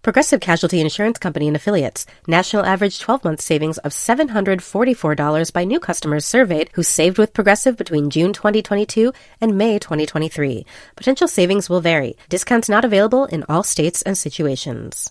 Progressive 0.00 0.40
Casualty 0.40 0.80
Insurance 0.80 1.18
Company 1.18 1.48
and 1.48 1.56
Affiliates. 1.56 2.06
National 2.28 2.64
average 2.64 3.00
12 3.00 3.24
month 3.24 3.40
savings 3.40 3.78
of 3.78 3.90
$744 3.90 5.52
by 5.52 5.64
new 5.64 5.80
customers 5.80 6.24
surveyed 6.24 6.70
who 6.74 6.84
saved 6.84 7.18
with 7.18 7.34
Progressive 7.34 7.76
between 7.76 8.08
June 8.08 8.32
2022 8.32 9.12
and 9.40 9.58
May 9.58 9.78
2023. 9.78 10.64
Potential 10.94 11.26
savings 11.26 11.68
will 11.68 11.80
vary. 11.80 12.16
Discounts 12.28 12.68
not 12.68 12.84
available 12.84 13.24
in 13.24 13.44
all 13.48 13.64
states 13.64 14.02
and 14.02 14.16
situations. 14.16 15.10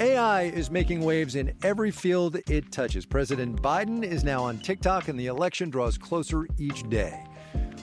AI 0.00 0.44
is 0.44 0.70
making 0.70 1.02
waves 1.02 1.36
in 1.36 1.52
every 1.62 1.90
field 1.90 2.38
it 2.48 2.72
touches. 2.72 3.06
President 3.06 3.60
Biden 3.62 4.02
is 4.02 4.24
now 4.24 4.42
on 4.42 4.58
TikTok, 4.58 5.06
and 5.06 5.20
the 5.20 5.26
election 5.26 5.70
draws 5.70 5.96
closer 5.96 6.48
each 6.58 6.88
day. 6.88 7.22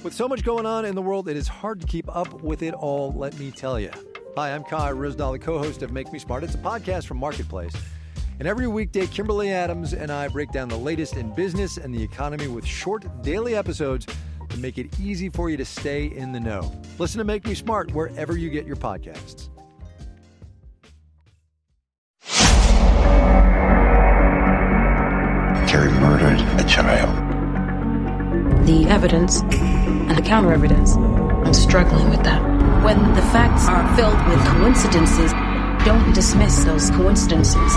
With 0.04 0.14
so 0.14 0.28
much 0.28 0.44
going 0.44 0.66
on 0.66 0.84
in 0.84 0.96
the 0.96 1.02
world, 1.02 1.30
it 1.30 1.38
is 1.38 1.48
hard 1.48 1.80
to 1.80 1.88
keep 1.88 2.14
up 2.14 2.42
with 2.42 2.64
it 2.64 2.74
all, 2.74 3.14
let 3.14 3.38
me 3.40 3.52
tell 3.52 3.80
you. 3.80 3.92
Hi, 4.38 4.56
I'm 4.56 4.64
Kai 4.64 4.94
Ryssdal, 4.94 5.34
the 5.34 5.40
co 5.40 5.58
host 5.58 5.82
of 5.82 5.92
Make 5.92 6.14
Me 6.14 6.18
Smart. 6.18 6.46
It's 6.46 6.56
a 6.56 6.58
podcast 6.58 7.06
from 7.06 7.18
Marketplace. 7.18 7.74
And 8.40 8.48
every 8.48 8.66
weekday, 8.66 9.06
Kimberly 9.08 9.52
Adams 9.52 9.94
and 9.94 10.10
I 10.10 10.30
break 10.30 10.54
down 10.54 10.70
the 10.70 10.78
latest 10.78 11.18
in 11.18 11.36
business 11.36 11.76
and 11.76 11.94
the 11.94 12.02
economy 12.02 12.48
with 12.48 12.66
short 12.66 13.06
daily 13.24 13.56
episodes 13.56 14.08
to 14.48 14.58
make 14.58 14.78
it 14.78 14.98
easy 15.02 15.28
for 15.28 15.50
you 15.50 15.58
to 15.58 15.66
stay 15.66 16.06
in 16.06 16.32
the 16.32 16.40
know. 16.40 16.72
Listen 16.98 17.18
to 17.18 17.26
Make 17.26 17.46
Me 17.46 17.54
Smart 17.54 17.92
wherever 17.92 18.38
you 18.38 18.50
get 18.50 18.66
your 18.66 18.78
podcasts. 18.78 19.50
Carrie 25.68 25.92
murdered 26.00 26.40
a 26.58 26.64
child. 26.70 27.14
The 28.66 28.86
evidence 28.88 29.42
and 29.42 30.18
the 30.18 30.22
counter 30.22 30.54
evidence. 30.54 30.96
I'm 30.96 31.54
struggling 31.54 32.10
with 32.10 32.24
that. 32.24 32.51
When 32.84 33.14
the 33.14 33.22
facts 33.22 33.68
are 33.68 33.96
filled 33.96 34.18
with 34.28 34.44
coincidences, 34.48 35.32
don't 35.86 36.14
dismiss 36.16 36.64
those 36.64 36.90
coincidences. 36.90 37.76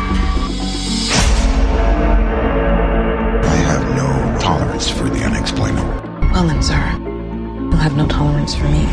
I 3.44 3.56
have 3.66 3.84
no 3.94 4.38
tolerance 4.40 4.88
for 4.88 5.04
the 5.10 5.22
unexplainable. 5.24 5.86
Well 6.32 6.46
then, 6.46 6.62
sir, 6.62 6.80
you'll 7.04 7.76
have 7.76 7.98
no 7.98 8.08
tolerance 8.08 8.54
for 8.54 8.64
me. 8.64 8.86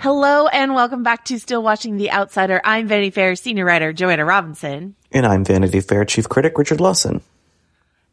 Hello 0.00 0.46
and 0.48 0.74
welcome 0.74 1.02
back 1.02 1.24
to 1.26 1.38
Still 1.38 1.62
Watching 1.62 1.96
The 1.96 2.10
Outsider. 2.10 2.60
I'm 2.64 2.86
Vanity 2.86 3.12
Fair 3.12 3.34
senior 3.34 3.64
writer 3.64 3.94
Joanna 3.94 4.26
Robinson. 4.26 4.94
And 5.10 5.24
I'm 5.24 5.42
Vanity 5.42 5.80
Fair 5.80 6.04
chief 6.04 6.28
critic 6.28 6.58
Richard 6.58 6.82
Lawson. 6.82 7.22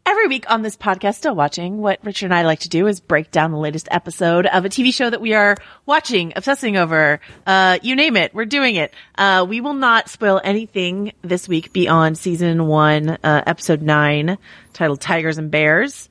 Every 0.09 0.25
week 0.25 0.49
on 0.49 0.63
this 0.63 0.75
podcast, 0.75 1.17
Still 1.17 1.35
Watching, 1.35 1.77
what 1.77 1.99
Richard 2.03 2.25
and 2.25 2.33
I 2.33 2.41
like 2.41 2.61
to 2.61 2.69
do 2.69 2.87
is 2.87 2.99
break 2.99 3.29
down 3.29 3.51
the 3.51 3.59
latest 3.59 3.87
episode 3.91 4.47
of 4.47 4.65
a 4.65 4.67
TV 4.69 4.91
show 4.91 5.07
that 5.07 5.21
we 5.21 5.35
are 5.35 5.55
watching, 5.85 6.33
obsessing 6.35 6.77
over. 6.77 7.19
Uh, 7.45 7.77
you 7.83 7.95
name 7.95 8.17
it, 8.17 8.33
we're 8.33 8.45
doing 8.45 8.75
it. 8.75 8.91
Uh, 9.15 9.45
we 9.47 9.61
will 9.61 9.75
not 9.75 10.09
spoil 10.09 10.41
anything 10.43 11.11
this 11.21 11.47
week 11.47 11.73
beyond 11.73 12.17
season 12.17 12.65
one, 12.65 13.19
uh, 13.23 13.43
episode 13.45 13.83
nine, 13.83 14.39
titled 14.73 14.99
Tigers 14.99 15.37
and 15.37 15.51
Bears. 15.51 16.09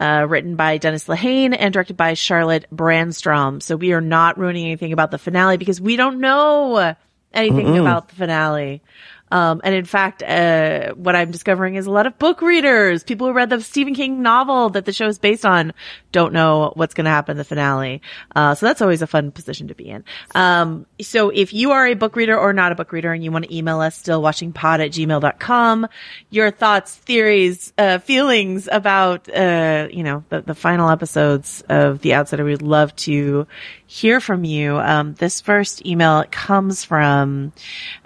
Uh, 0.00 0.26
written 0.28 0.56
by 0.56 0.78
Dennis 0.78 1.06
Lehane 1.06 1.56
and 1.56 1.72
directed 1.72 1.96
by 1.96 2.14
Charlotte 2.14 2.66
Brandstrom. 2.74 3.62
So 3.62 3.76
we 3.76 3.92
are 3.92 4.00
not 4.00 4.38
ruining 4.38 4.66
anything 4.66 4.92
about 4.92 5.12
the 5.12 5.18
finale 5.18 5.56
because 5.56 5.80
we 5.80 5.94
don't 5.94 6.18
know 6.18 6.96
anything 7.32 7.66
Mm-mm. 7.66 7.80
about 7.80 8.08
the 8.08 8.16
finale. 8.16 8.82
Um, 9.30 9.60
and 9.64 9.74
in 9.74 9.84
fact, 9.84 10.22
uh, 10.22 10.94
what 10.94 11.16
I'm 11.16 11.30
discovering 11.30 11.74
is 11.74 11.86
a 11.86 11.90
lot 11.90 12.06
of 12.06 12.18
book 12.18 12.42
readers, 12.42 13.02
people 13.02 13.26
who 13.26 13.32
read 13.32 13.50
the 13.50 13.60
Stephen 13.60 13.94
King 13.94 14.22
novel 14.22 14.70
that 14.70 14.84
the 14.84 14.92
show 14.92 15.06
is 15.06 15.18
based 15.18 15.44
on, 15.44 15.72
don't 16.12 16.32
know 16.32 16.72
what's 16.76 16.94
going 16.94 17.06
to 17.06 17.10
happen 17.10 17.32
in 17.32 17.38
the 17.38 17.44
finale. 17.44 18.02
Uh, 18.34 18.54
so 18.54 18.66
that's 18.66 18.80
always 18.80 19.02
a 19.02 19.06
fun 19.06 19.32
position 19.32 19.68
to 19.68 19.74
be 19.74 19.88
in. 19.88 20.04
Um, 20.34 20.86
so 21.00 21.30
if 21.30 21.52
you 21.52 21.72
are 21.72 21.86
a 21.86 21.94
book 21.94 22.16
reader 22.16 22.38
or 22.38 22.52
not 22.52 22.72
a 22.72 22.74
book 22.74 22.92
reader 22.92 23.12
and 23.12 23.24
you 23.24 23.32
want 23.32 23.44
to 23.44 23.54
email 23.54 23.80
us, 23.80 24.02
stillwatchingpod 24.02 24.84
at 24.84 24.90
gmail.com, 24.92 25.88
your 26.30 26.50
thoughts, 26.50 26.94
theories, 26.94 27.72
uh, 27.78 27.98
feelings 27.98 28.68
about, 28.70 29.28
uh, 29.28 29.88
you 29.90 30.04
know, 30.04 30.24
the, 30.28 30.42
the 30.42 30.54
final 30.54 30.88
episodes 30.88 31.64
of 31.68 32.00
The 32.00 32.14
Outsider, 32.14 32.44
we'd 32.44 32.62
love 32.62 32.94
to 32.96 33.46
hear 33.86 34.20
from 34.20 34.44
you. 34.44 34.76
Um, 34.78 35.14
this 35.14 35.40
first 35.40 35.84
email 35.86 36.24
comes 36.30 36.84
from, 36.84 37.52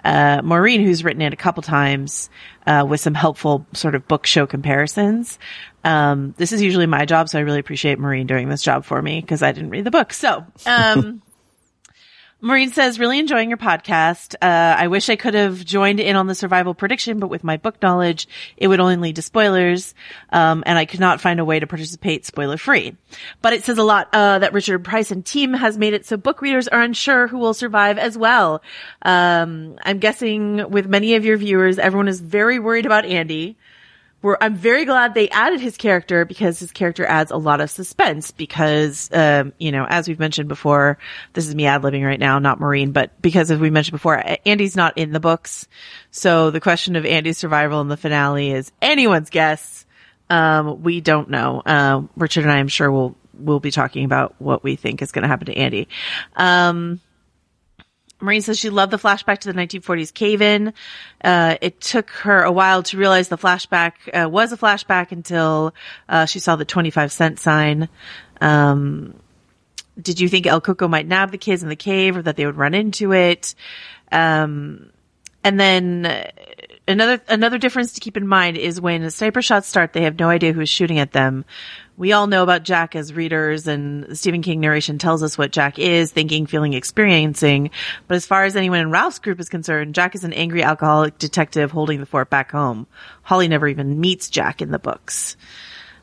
uh, 0.03 0.41
Maureen, 0.43 0.81
who's 0.81 1.03
written 1.03 1.10
it 1.19 1.33
a 1.33 1.37
couple 1.37 1.63
times, 1.63 2.29
uh, 2.65 2.85
with 2.87 3.01
some 3.01 3.13
helpful 3.13 3.65
sort 3.73 3.95
of 3.95 4.07
book 4.07 4.25
show 4.25 4.45
comparisons. 4.45 5.39
Um, 5.83 6.33
this 6.37 6.51
is 6.51 6.61
usually 6.61 6.85
my 6.85 7.05
job, 7.05 7.27
so 7.27 7.39
I 7.39 7.41
really 7.41 7.59
appreciate 7.59 7.99
Maureen 7.99 8.27
doing 8.27 8.49
this 8.49 8.61
job 8.61 8.85
for 8.85 9.01
me 9.01 9.19
because 9.19 9.41
I 9.41 9.51
didn't 9.51 9.71
read 9.71 9.83
the 9.83 9.91
book. 9.91 10.13
So, 10.13 10.45
um, 10.65 11.21
Maureen 12.43 12.71
says, 12.71 12.99
really 12.99 13.19
enjoying 13.19 13.49
your 13.49 13.59
podcast. 13.59 14.33
Uh, 14.41 14.75
I 14.77 14.87
wish 14.87 15.09
I 15.09 15.15
could 15.15 15.35
have 15.35 15.63
joined 15.63 15.99
in 15.99 16.15
on 16.15 16.25
the 16.25 16.33
survival 16.33 16.73
prediction, 16.73 17.19
but 17.19 17.29
with 17.29 17.43
my 17.43 17.57
book 17.57 17.79
knowledge, 17.83 18.27
it 18.57 18.67
would 18.67 18.79
only 18.79 18.95
lead 18.95 19.17
to 19.17 19.21
spoilers. 19.21 19.93
Um, 20.31 20.63
and 20.65 20.75
I 20.75 20.85
could 20.85 20.99
not 20.99 21.21
find 21.21 21.39
a 21.39 21.45
way 21.45 21.59
to 21.59 21.67
participate 21.67 22.25
spoiler 22.25 22.57
free. 22.57 22.97
But 23.43 23.53
it 23.53 23.63
says 23.63 23.77
a 23.77 23.83
lot, 23.83 24.09
uh, 24.11 24.39
that 24.39 24.53
Richard 24.53 24.83
Price 24.83 25.11
and 25.11 25.23
team 25.23 25.53
has 25.53 25.77
made 25.77 25.93
it 25.93 26.07
so 26.07 26.17
book 26.17 26.41
readers 26.41 26.67
are 26.67 26.81
unsure 26.81 27.27
who 27.27 27.37
will 27.37 27.53
survive 27.53 27.99
as 27.99 28.17
well. 28.17 28.63
Um, 29.03 29.77
I'm 29.83 29.99
guessing 29.99 30.71
with 30.71 30.87
many 30.87 31.13
of 31.13 31.23
your 31.23 31.37
viewers, 31.37 31.77
everyone 31.77 32.07
is 32.07 32.19
very 32.19 32.57
worried 32.57 32.87
about 32.87 33.05
Andy 33.05 33.55
we're, 34.21 34.37
I'm 34.39 34.55
very 34.55 34.85
glad 34.85 35.13
they 35.13 35.29
added 35.29 35.59
his 35.59 35.77
character 35.77 36.25
because 36.25 36.59
his 36.59 36.71
character 36.71 37.05
adds 37.05 37.31
a 37.31 37.37
lot 37.37 37.59
of 37.59 37.69
suspense 37.71 38.31
because, 38.31 39.09
um, 39.11 39.53
you 39.57 39.71
know, 39.71 39.85
as 39.89 40.07
we've 40.07 40.19
mentioned 40.19 40.47
before, 40.47 40.97
this 41.33 41.47
is 41.47 41.55
me 41.55 41.65
ad 41.65 41.81
libbing 41.81 42.05
right 42.05 42.19
now, 42.19 42.37
not 42.39 42.59
Maureen, 42.59 42.91
but 42.91 43.19
because 43.21 43.49
as 43.49 43.59
we 43.59 43.69
mentioned 43.69 43.93
before, 43.93 44.23
Andy's 44.45 44.75
not 44.75 44.97
in 44.97 45.11
the 45.11 45.19
books. 45.19 45.67
So 46.11 46.51
the 46.51 46.59
question 46.59 46.95
of 46.95 47.05
Andy's 47.05 47.37
survival 47.37 47.81
in 47.81 47.87
the 47.87 47.97
finale 47.97 48.51
is 48.51 48.71
anyone's 48.81 49.29
guess. 49.29 49.85
Um, 50.29 50.83
we 50.83 51.01
don't 51.01 51.29
know. 51.29 51.61
Uh, 51.65 52.03
Richard 52.15 52.43
and 52.43 52.51
I, 52.51 52.57
I'm 52.57 52.67
sure 52.67 52.91
will, 52.91 53.17
will 53.33 53.59
be 53.59 53.71
talking 53.71 54.05
about 54.05 54.35
what 54.39 54.63
we 54.63 54.75
think 54.75 55.01
is 55.01 55.11
going 55.11 55.23
to 55.23 55.27
happen 55.27 55.47
to 55.47 55.57
Andy. 55.57 55.87
Um, 56.35 57.01
Maureen 58.21 58.41
says 58.41 58.59
she 58.59 58.69
loved 58.69 58.91
the 58.91 58.97
flashback 58.97 59.39
to 59.39 59.51
the 59.51 59.59
1940s 59.59 60.13
cave-in. 60.13 60.73
Uh, 61.23 61.57
it 61.61 61.81
took 61.81 62.09
her 62.11 62.43
a 62.43 62.51
while 62.51 62.83
to 62.83 62.97
realize 62.97 63.27
the 63.29 63.37
flashback 63.37 63.93
uh, 64.13 64.29
was 64.29 64.51
a 64.51 64.57
flashback 64.57 65.11
until 65.11 65.73
uh, 66.07 66.25
she 66.25 66.39
saw 66.39 66.55
the 66.55 66.65
25 66.65 67.11
cent 67.11 67.39
sign. 67.39 67.89
Um, 68.39 69.15
did 70.01 70.19
you 70.19 70.29
think 70.29 70.47
El 70.47 70.61
Cuco 70.61 70.89
might 70.89 71.07
nab 71.07 71.31
the 71.31 71.37
kids 71.37 71.63
in 71.63 71.69
the 71.69 71.75
cave 71.75 72.17
or 72.17 72.21
that 72.21 72.37
they 72.37 72.45
would 72.45 72.57
run 72.57 72.73
into 72.73 73.13
it? 73.13 73.55
Um, 74.11 74.91
and 75.43 75.59
then 75.59 76.05
uh, 76.05 76.31
another 76.87 77.21
another 77.27 77.57
difference 77.57 77.93
to 77.93 78.01
keep 78.01 78.17
in 78.17 78.27
mind 78.27 78.57
is 78.57 78.79
when 78.79 79.09
sniper 79.09 79.41
shots 79.41 79.67
start, 79.67 79.93
they 79.93 80.03
have 80.03 80.19
no 80.19 80.29
idea 80.29 80.53
who's 80.53 80.69
shooting 80.69 80.99
at 80.99 81.11
them. 81.11 81.45
We 82.01 82.13
all 82.13 82.25
know 82.25 82.41
about 82.41 82.63
Jack 82.63 82.95
as 82.95 83.13
readers 83.13 83.67
and 83.67 84.17
Stephen 84.17 84.41
King 84.41 84.59
narration 84.59 84.97
tells 84.97 85.21
us 85.21 85.37
what 85.37 85.51
Jack 85.51 85.77
is 85.77 86.11
thinking, 86.11 86.47
feeling, 86.47 86.73
experiencing. 86.73 87.69
But 88.07 88.15
as 88.15 88.25
far 88.25 88.43
as 88.43 88.55
anyone 88.55 88.79
in 88.79 88.89
Ralph's 88.89 89.19
group 89.19 89.39
is 89.39 89.49
concerned, 89.49 89.93
Jack 89.93 90.15
is 90.15 90.23
an 90.23 90.33
angry 90.33 90.63
alcoholic 90.63 91.19
detective 91.19 91.69
holding 91.69 91.99
the 91.99 92.07
fort 92.07 92.31
back 92.31 92.53
home. 92.53 92.87
Holly 93.21 93.47
never 93.47 93.67
even 93.67 93.99
meets 93.99 94.31
Jack 94.31 94.63
in 94.63 94.71
the 94.71 94.79
books. 94.79 95.37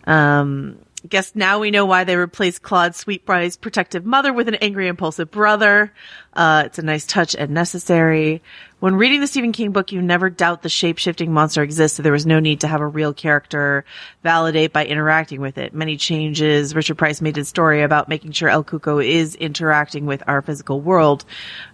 Um, 0.04 0.78
guess 1.00 1.34
now 1.34 1.58
we 1.58 1.70
know 1.70 1.86
why 1.86 2.04
they 2.04 2.16
replaced 2.16 2.62
Claude 2.62 2.94
Sweetbriar's 2.94 3.56
protective 3.56 4.04
mother 4.04 4.32
with 4.32 4.48
an 4.48 4.56
angry, 4.56 4.88
impulsive 4.88 5.30
brother. 5.30 5.92
Uh, 6.32 6.64
it's 6.66 6.78
a 6.78 6.82
nice 6.82 7.06
touch 7.06 7.34
and 7.34 7.50
necessary. 7.50 8.42
When 8.80 8.94
reading 8.94 9.20
the 9.20 9.26
Stephen 9.26 9.50
King 9.50 9.72
book, 9.72 9.90
you 9.90 10.00
never 10.00 10.30
doubt 10.30 10.62
the 10.62 10.68
shape-shifting 10.68 11.32
monster 11.32 11.64
exists, 11.64 11.96
so 11.96 12.02
there 12.02 12.12
was 12.12 12.26
no 12.26 12.38
need 12.38 12.60
to 12.60 12.68
have 12.68 12.80
a 12.80 12.86
real 12.86 13.12
character 13.12 13.84
validate 14.22 14.72
by 14.72 14.86
interacting 14.86 15.40
with 15.40 15.58
it. 15.58 15.74
Many 15.74 15.96
changes 15.96 16.76
Richard 16.76 16.96
Price 16.96 17.20
made 17.20 17.34
his 17.34 17.48
story 17.48 17.82
about 17.82 18.08
making 18.08 18.32
sure 18.32 18.48
El 18.48 18.62
Cuco 18.62 19.04
is 19.04 19.34
interacting 19.34 20.06
with 20.06 20.22
our 20.28 20.42
physical 20.42 20.80
world, 20.80 21.24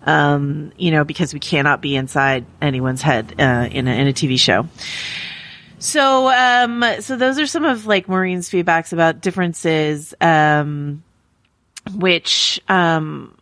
um, 0.07 0.73
you 0.79 0.91
know, 0.91 1.05
because 1.05 1.35
we 1.35 1.41
cannot 1.41 1.83
be 1.83 1.95
inside 1.95 2.47
anyone's 2.63 3.03
head 3.03 3.35
uh, 3.39 3.69
in, 3.71 3.87
a, 3.87 3.93
in 3.93 4.09
a 4.09 4.13
TV 4.13 4.39
show. 4.39 4.67
So, 5.85 6.31
um, 6.31 6.83
so 7.01 7.15
those 7.15 7.39
are 7.39 7.47
some 7.47 7.65
of 7.65 7.85
like 7.85 8.09
Maureen's 8.09 8.49
feedbacks 8.49 8.95
about 8.95 9.21
differences, 9.21 10.15
um, 10.19 11.05
which, 11.95 12.59
um, 12.71 13.37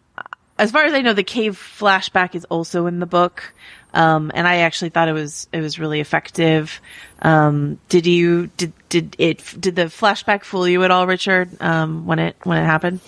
as 0.58 0.72
far 0.72 0.84
as 0.84 0.92
I 0.92 1.02
know, 1.02 1.12
the 1.12 1.22
cave 1.22 1.56
flashback 1.56 2.34
is 2.34 2.44
also 2.46 2.86
in 2.86 2.98
the 2.98 3.06
book. 3.06 3.54
Um, 3.94 4.32
and 4.34 4.48
I 4.48 4.56
actually 4.56 4.88
thought 4.88 5.08
it 5.08 5.12
was, 5.12 5.46
it 5.52 5.60
was 5.60 5.78
really 5.78 6.00
effective. 6.00 6.80
Um, 7.20 7.78
did 7.88 8.06
you, 8.08 8.48
did, 8.56 8.72
did 8.88 9.14
it, 9.20 9.38
did 9.60 9.76
the 9.76 9.82
flashback 9.82 10.42
fool 10.42 10.66
you 10.66 10.82
at 10.82 10.90
all, 10.90 11.06
Richard, 11.06 11.48
um, 11.62 12.06
when 12.06 12.18
it, 12.18 12.34
when 12.42 12.58
it 12.58 12.66
happened? 12.66 12.98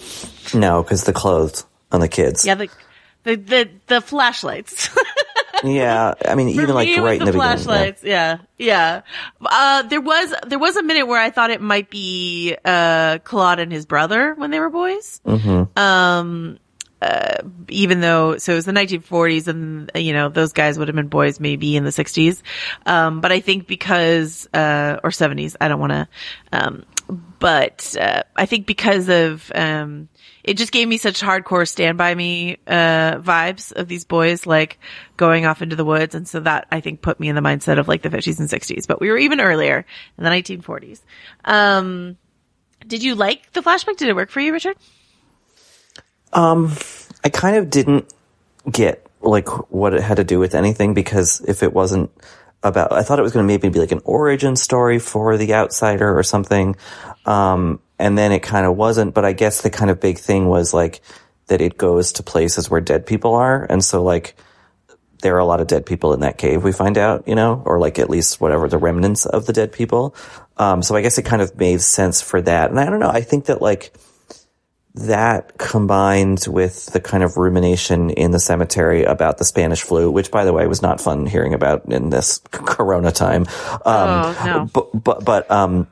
No, 0.54 0.84
because 0.84 1.02
the 1.02 1.12
clothes 1.12 1.66
on 1.90 1.98
the 1.98 2.08
kids. 2.08 2.46
Yeah, 2.46 2.54
the, 2.54 2.68
the, 3.24 3.34
the, 3.34 3.70
the 3.88 4.00
flashlights. 4.00 4.96
yeah, 5.64 6.14
I 6.26 6.34
mean, 6.34 6.48
even 6.50 6.74
like 6.74 6.88
me, 6.88 6.98
right 6.98 7.20
in 7.20 7.26
the, 7.26 7.32
beginning. 7.32 7.40
yeah. 7.40 7.56
flashlights. 7.56 8.04
Yeah, 8.04 8.38
yeah. 8.58 9.02
Uh, 9.40 9.82
there 9.82 10.00
was 10.00 10.34
there 10.46 10.58
was 10.58 10.76
a 10.76 10.82
minute 10.82 11.06
where 11.06 11.20
I 11.20 11.30
thought 11.30 11.50
it 11.50 11.60
might 11.60 11.90
be 11.90 12.56
uh 12.64 13.18
Claude 13.24 13.60
and 13.60 13.72
his 13.72 13.86
brother 13.86 14.34
when 14.34 14.50
they 14.50 14.60
were 14.60 14.70
boys. 14.70 15.20
Mm-hmm. 15.26 15.78
Um, 15.78 16.58
uh, 17.02 17.36
even 17.68 18.00
though 18.00 18.38
so 18.38 18.52
it 18.52 18.56
was 18.56 18.64
the 18.64 18.72
1940s 18.72 19.46
and 19.46 19.90
you 19.94 20.12
know 20.12 20.30
those 20.30 20.52
guys 20.52 20.78
would 20.78 20.88
have 20.88 20.94
been 20.94 21.08
boys 21.08 21.38
maybe 21.38 21.76
in 21.76 21.84
the 21.84 21.90
60s. 21.90 22.40
Um, 22.86 23.20
but 23.20 23.32
I 23.32 23.40
think 23.40 23.66
because 23.66 24.48
uh 24.54 25.00
or 25.04 25.10
70s, 25.10 25.56
I 25.60 25.68
don't 25.68 25.80
want 25.80 25.92
to. 25.92 26.08
Um, 26.52 26.84
but 27.38 27.96
uh, 28.00 28.22
I 28.36 28.46
think 28.46 28.66
because 28.66 29.08
of 29.08 29.52
um, 29.54 30.08
it 30.44 30.58
just 30.58 30.72
gave 30.72 30.86
me 30.86 30.98
such 30.98 31.20
hardcore 31.20 31.66
stand 31.66 31.96
by 31.96 32.14
me 32.14 32.58
uh, 32.66 33.16
vibes 33.16 33.72
of 33.72 33.88
these 33.88 34.04
boys 34.04 34.46
like 34.46 34.78
going 35.16 35.46
off 35.46 35.62
into 35.62 35.74
the 35.74 35.84
woods, 35.84 36.14
and 36.14 36.28
so 36.28 36.40
that 36.40 36.68
I 36.70 36.80
think 36.80 37.00
put 37.00 37.18
me 37.18 37.28
in 37.28 37.34
the 37.34 37.40
mindset 37.40 37.78
of 37.78 37.88
like 37.88 38.02
the 38.02 38.10
50s 38.10 38.38
and 38.38 38.48
60s. 38.48 38.86
But 38.86 39.00
we 39.00 39.10
were 39.10 39.16
even 39.16 39.40
earlier 39.40 39.86
in 40.18 40.24
the 40.24 40.30
1940s. 40.30 41.00
Um, 41.44 42.18
did 42.86 43.02
you 43.02 43.14
like 43.14 43.52
the 43.52 43.62
flashback? 43.62 43.96
Did 43.96 44.08
it 44.08 44.16
work 44.16 44.30
for 44.30 44.40
you, 44.40 44.52
Richard? 44.52 44.76
Um, 46.32 46.72
I 47.24 47.30
kind 47.30 47.56
of 47.56 47.70
didn't 47.70 48.12
get 48.70 49.06
like 49.22 49.48
what 49.70 49.94
it 49.94 50.02
had 50.02 50.18
to 50.18 50.24
do 50.24 50.38
with 50.38 50.54
anything 50.54 50.92
because 50.92 51.40
if 51.40 51.62
it 51.62 51.72
wasn't 51.72 52.10
about, 52.62 52.92
I 52.92 53.02
thought 53.02 53.18
it 53.18 53.22
was 53.22 53.32
going 53.32 53.44
to 53.44 53.46
maybe 53.46 53.70
be 53.70 53.78
like 53.78 53.92
an 53.92 54.02
origin 54.04 54.56
story 54.56 54.98
for 54.98 55.38
the 55.38 55.54
outsider 55.54 56.18
or 56.18 56.22
something. 56.22 56.76
Um, 57.24 57.80
and 58.04 58.18
then 58.18 58.32
it 58.32 58.40
kind 58.40 58.66
of 58.66 58.76
wasn't, 58.76 59.14
but 59.14 59.24
I 59.24 59.32
guess 59.32 59.62
the 59.62 59.70
kind 59.70 59.90
of 59.90 59.98
big 59.98 60.18
thing 60.18 60.46
was 60.46 60.74
like 60.74 61.00
that 61.46 61.62
it 61.62 61.78
goes 61.78 62.12
to 62.12 62.22
places 62.22 62.68
where 62.68 62.82
dead 62.82 63.06
people 63.06 63.34
are. 63.34 63.64
And 63.64 63.82
so 63.82 64.02
like, 64.02 64.36
there 65.22 65.34
are 65.36 65.38
a 65.38 65.46
lot 65.46 65.62
of 65.62 65.68
dead 65.68 65.86
people 65.86 66.12
in 66.12 66.20
that 66.20 66.36
cave, 66.36 66.62
we 66.62 66.70
find 66.70 66.98
out, 66.98 67.26
you 67.26 67.34
know, 67.34 67.62
or 67.64 67.78
like 67.78 67.98
at 67.98 68.10
least 68.10 68.42
whatever 68.42 68.68
the 68.68 68.76
remnants 68.76 69.24
of 69.24 69.46
the 69.46 69.54
dead 69.54 69.72
people. 69.72 70.14
Um, 70.58 70.82
so 70.82 70.94
I 70.94 71.00
guess 71.00 71.16
it 71.16 71.22
kind 71.22 71.40
of 71.40 71.56
made 71.56 71.80
sense 71.80 72.20
for 72.20 72.42
that. 72.42 72.68
And 72.68 72.78
I 72.78 72.84
don't 72.90 73.00
know, 73.00 73.08
I 73.08 73.22
think 73.22 73.46
that 73.46 73.62
like, 73.62 73.94
that 74.96 75.56
combined 75.56 76.44
with 76.46 76.92
the 76.92 77.00
kind 77.00 77.24
of 77.24 77.38
rumination 77.38 78.10
in 78.10 78.32
the 78.32 78.38
cemetery 78.38 79.04
about 79.04 79.38
the 79.38 79.44
Spanish 79.46 79.80
flu, 79.80 80.10
which 80.10 80.30
by 80.30 80.44
the 80.44 80.52
way 80.52 80.66
was 80.66 80.82
not 80.82 81.00
fun 81.00 81.24
hearing 81.24 81.54
about 81.54 81.90
in 81.90 82.10
this 82.10 82.38
corona 82.50 83.10
time. 83.12 83.46
Um, 83.72 83.80
Oh, 83.86 84.42
no. 84.44 84.70
but, 84.70 85.02
but, 85.02 85.24
but, 85.24 85.50
um, 85.50 85.88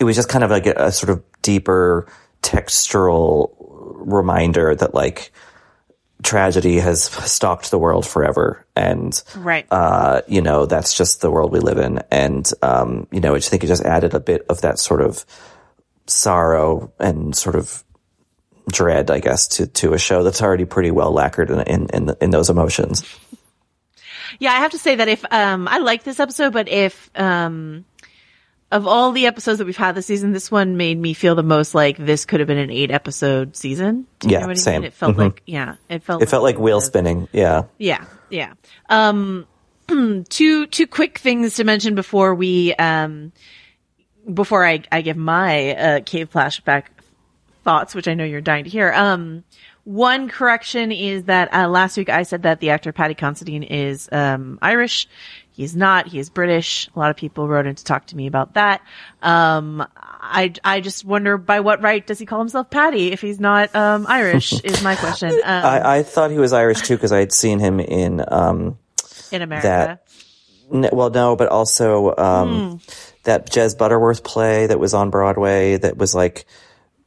it 0.00 0.04
was 0.04 0.16
just 0.16 0.30
kind 0.30 0.42
of 0.42 0.50
like 0.50 0.66
a, 0.66 0.74
a 0.76 0.92
sort 0.92 1.10
of 1.10 1.22
deeper 1.42 2.06
textural 2.42 3.50
reminder 3.58 4.74
that 4.74 4.94
like 4.94 5.32
tragedy 6.22 6.78
has 6.78 7.04
stalked 7.04 7.70
the 7.70 7.78
world 7.78 8.06
forever. 8.06 8.64
And, 8.76 9.20
Right. 9.36 9.66
uh, 9.70 10.22
you 10.28 10.40
know, 10.40 10.66
that's 10.66 10.96
just 10.96 11.20
the 11.20 11.30
world 11.30 11.52
we 11.52 11.58
live 11.60 11.78
in. 11.78 12.00
And, 12.10 12.50
um, 12.62 13.06
you 13.10 13.20
know, 13.20 13.34
I 13.34 13.38
just 13.38 13.50
think 13.50 13.64
it 13.64 13.68
just 13.68 13.84
added 13.84 14.14
a 14.14 14.20
bit 14.20 14.46
of 14.48 14.60
that 14.60 14.78
sort 14.78 15.00
of 15.00 15.24
sorrow 16.06 16.92
and 16.98 17.34
sort 17.34 17.56
of 17.56 17.82
dread, 18.70 19.10
I 19.10 19.18
guess, 19.18 19.48
to, 19.48 19.66
to 19.66 19.94
a 19.94 19.98
show 19.98 20.22
that's 20.22 20.42
already 20.42 20.64
pretty 20.64 20.90
well 20.92 21.12
lacquered 21.12 21.50
in, 21.50 21.60
in, 21.62 21.86
in, 21.92 22.14
in 22.20 22.30
those 22.30 22.50
emotions. 22.50 23.02
Yeah, 24.38 24.52
I 24.52 24.56
have 24.60 24.70
to 24.70 24.78
say 24.78 24.94
that 24.96 25.08
if 25.08 25.24
um 25.30 25.68
I 25.68 25.78
like 25.78 26.04
this 26.04 26.18
episode, 26.18 26.52
but 26.52 26.68
if 26.68 27.10
um 27.14 27.84
of 28.72 28.86
all 28.88 29.12
the 29.12 29.26
episodes 29.26 29.58
that 29.58 29.66
we've 29.66 29.76
had 29.76 29.94
this 29.94 30.06
season, 30.06 30.32
this 30.32 30.50
one 30.50 30.76
made 30.76 30.98
me 30.98 31.14
feel 31.14 31.34
the 31.36 31.42
most 31.44 31.74
like 31.74 31.96
this 31.98 32.24
could 32.24 32.40
have 32.40 32.46
been 32.48 32.58
an 32.58 32.70
eight 32.70 32.90
episode 32.90 33.54
season. 33.54 34.06
Do 34.18 34.28
you 34.28 34.32
Yeah, 34.32 34.40
know 34.40 34.46
what 34.48 34.56
I 34.56 34.60
same. 34.60 34.80
mean? 34.80 34.88
It 34.88 34.94
felt 34.94 35.14
Mhm. 35.16 35.18
like 35.18 35.42
yeah, 35.46 35.76
it 35.88 36.02
felt 36.02 36.22
It 36.22 36.28
felt 36.28 36.42
like 36.42 36.58
wheel 36.58 36.78
a- 36.78 36.82
spinning. 36.82 37.28
Yeah. 37.32 37.62
Yeah, 37.78 38.04
yeah. 38.30 38.54
Um, 38.88 39.46
two 40.28 40.66
two 40.66 40.86
quick 40.86 41.18
things 41.18 41.54
to 41.56 41.64
mention 41.64 41.94
before 41.94 42.34
we 42.34 42.74
um 42.74 43.32
before 44.32 44.66
I 44.66 44.82
I 44.90 45.02
give 45.02 45.16
my 45.16 45.74
uh, 45.76 46.00
cave 46.04 46.30
flashback 46.32 46.84
thoughts, 47.64 47.94
which 47.94 48.08
I 48.08 48.14
know 48.14 48.24
you're 48.24 48.40
dying 48.40 48.64
to 48.64 48.70
hear. 48.70 48.92
Um, 48.92 49.44
one 49.84 50.28
correction 50.28 50.92
is 50.92 51.24
that 51.24 51.52
uh, 51.52 51.68
last 51.68 51.96
week 51.96 52.08
I 52.08 52.22
said 52.22 52.42
that 52.42 52.60
the 52.60 52.70
actor 52.70 52.92
Paddy 52.92 53.14
Considine 53.14 53.64
is 53.64 54.08
um, 54.12 54.58
Irish. 54.62 55.08
He's 55.50 55.76
not. 55.76 56.06
He 56.06 56.18
is 56.18 56.30
British. 56.30 56.88
A 56.94 56.98
lot 56.98 57.10
of 57.10 57.16
people 57.16 57.48
wrote 57.48 57.66
in 57.66 57.74
to 57.74 57.84
talk 57.84 58.06
to 58.06 58.16
me 58.16 58.26
about 58.26 58.54
that. 58.54 58.80
Um, 59.22 59.86
I 59.96 60.52
I 60.64 60.80
just 60.80 61.04
wonder 61.04 61.36
by 61.36 61.60
what 61.60 61.82
right 61.82 62.06
does 62.06 62.18
he 62.18 62.26
call 62.26 62.38
himself 62.38 62.70
Paddy 62.70 63.12
if 63.12 63.20
he's 63.20 63.40
not 63.40 63.74
um, 63.74 64.06
Irish? 64.08 64.52
is 64.64 64.82
my 64.82 64.96
question. 64.96 65.30
Um, 65.32 65.40
I, 65.44 65.98
I 65.98 66.02
thought 66.04 66.30
he 66.30 66.38
was 66.38 66.52
Irish 66.52 66.82
too 66.82 66.96
because 66.96 67.12
I 67.12 67.18
had 67.18 67.32
seen 67.32 67.58
him 67.58 67.80
in, 67.80 68.24
um, 68.26 68.78
in 69.30 69.42
America. 69.42 70.00
N- 70.72 70.88
well, 70.92 71.10
no, 71.10 71.36
but 71.36 71.48
also 71.48 72.16
um, 72.16 72.80
that 73.24 73.50
Jez 73.50 73.76
Butterworth 73.76 74.24
play 74.24 74.68
that 74.68 74.78
was 74.78 74.94
on 74.94 75.10
Broadway 75.10 75.76
that 75.76 75.98
was 75.98 76.14
like 76.14 76.46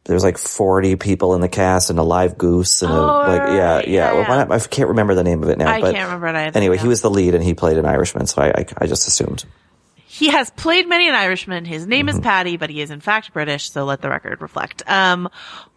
there 0.06 0.14
was 0.14 0.24
like 0.24 0.38
forty 0.38 0.96
people 0.96 1.36
in 1.36 1.42
the 1.42 1.50
cast 1.50 1.90
and 1.90 2.00
a 2.00 2.04
live 2.04 2.38
goose 2.38 2.82
and 2.82 2.92
a, 2.92 2.96
Oh, 2.96 3.06
like 3.28 3.42
yeah, 3.50 3.76
right, 3.76 3.88
yeah. 3.88 4.14
yeah, 4.14 4.28
Well, 4.28 4.46
not- 4.48 4.52
I 4.52 4.60
can't 4.60 4.90
remember 4.90 5.16
the 5.16 5.24
name 5.24 5.44
of 5.44 5.50
it 5.50 5.58
now. 5.58 5.70
I 5.70 5.82
but 5.82 5.94
can't 5.94 6.06
remember 6.08 6.28
it 6.28 6.36
either, 6.36 6.58
Anyway, 6.58 6.76
yeah. 6.78 6.82
he 6.84 6.88
was 6.88 7.02
the 7.02 7.10
lead 7.10 7.36
and 7.36 7.44
he 7.44 7.54
played 7.54 7.78
an 7.78 7.86
Irishman, 7.86 8.28
so 8.28 8.42
I 8.42 8.48
I, 8.50 8.66
I 8.80 8.88
just 8.88 9.08
assumed. 9.08 9.46
He 10.08 10.30
has 10.30 10.50
played 10.52 10.88
many 10.88 11.10
an 11.10 11.16
Irishman. 11.16 11.66
His 11.66 11.86
name 11.86 12.08
Mm-hmm. 12.08 12.18
is 12.20 12.24
Paddy, 12.24 12.56
but 12.58 12.70
he 12.70 12.80
is 12.82 12.90
in 12.90 13.02
fact 13.02 13.34
British, 13.34 13.70
so 13.72 13.84
let 13.84 14.02
the 14.02 14.10
record 14.10 14.42
reflect. 14.42 14.82
Um, 14.90 15.28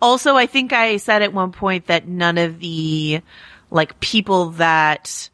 also, 0.01 0.37
I 0.37 0.47
think 0.47 0.73
I 0.73 0.99
said 0.99 1.23
at 1.23 1.33
one 1.33 1.51
point 1.51 1.87
that 1.89 2.07
none 2.07 2.39
of 2.39 2.61
the, 2.61 3.21
like, 3.73 3.99
people 3.99 4.51
that 4.51 5.29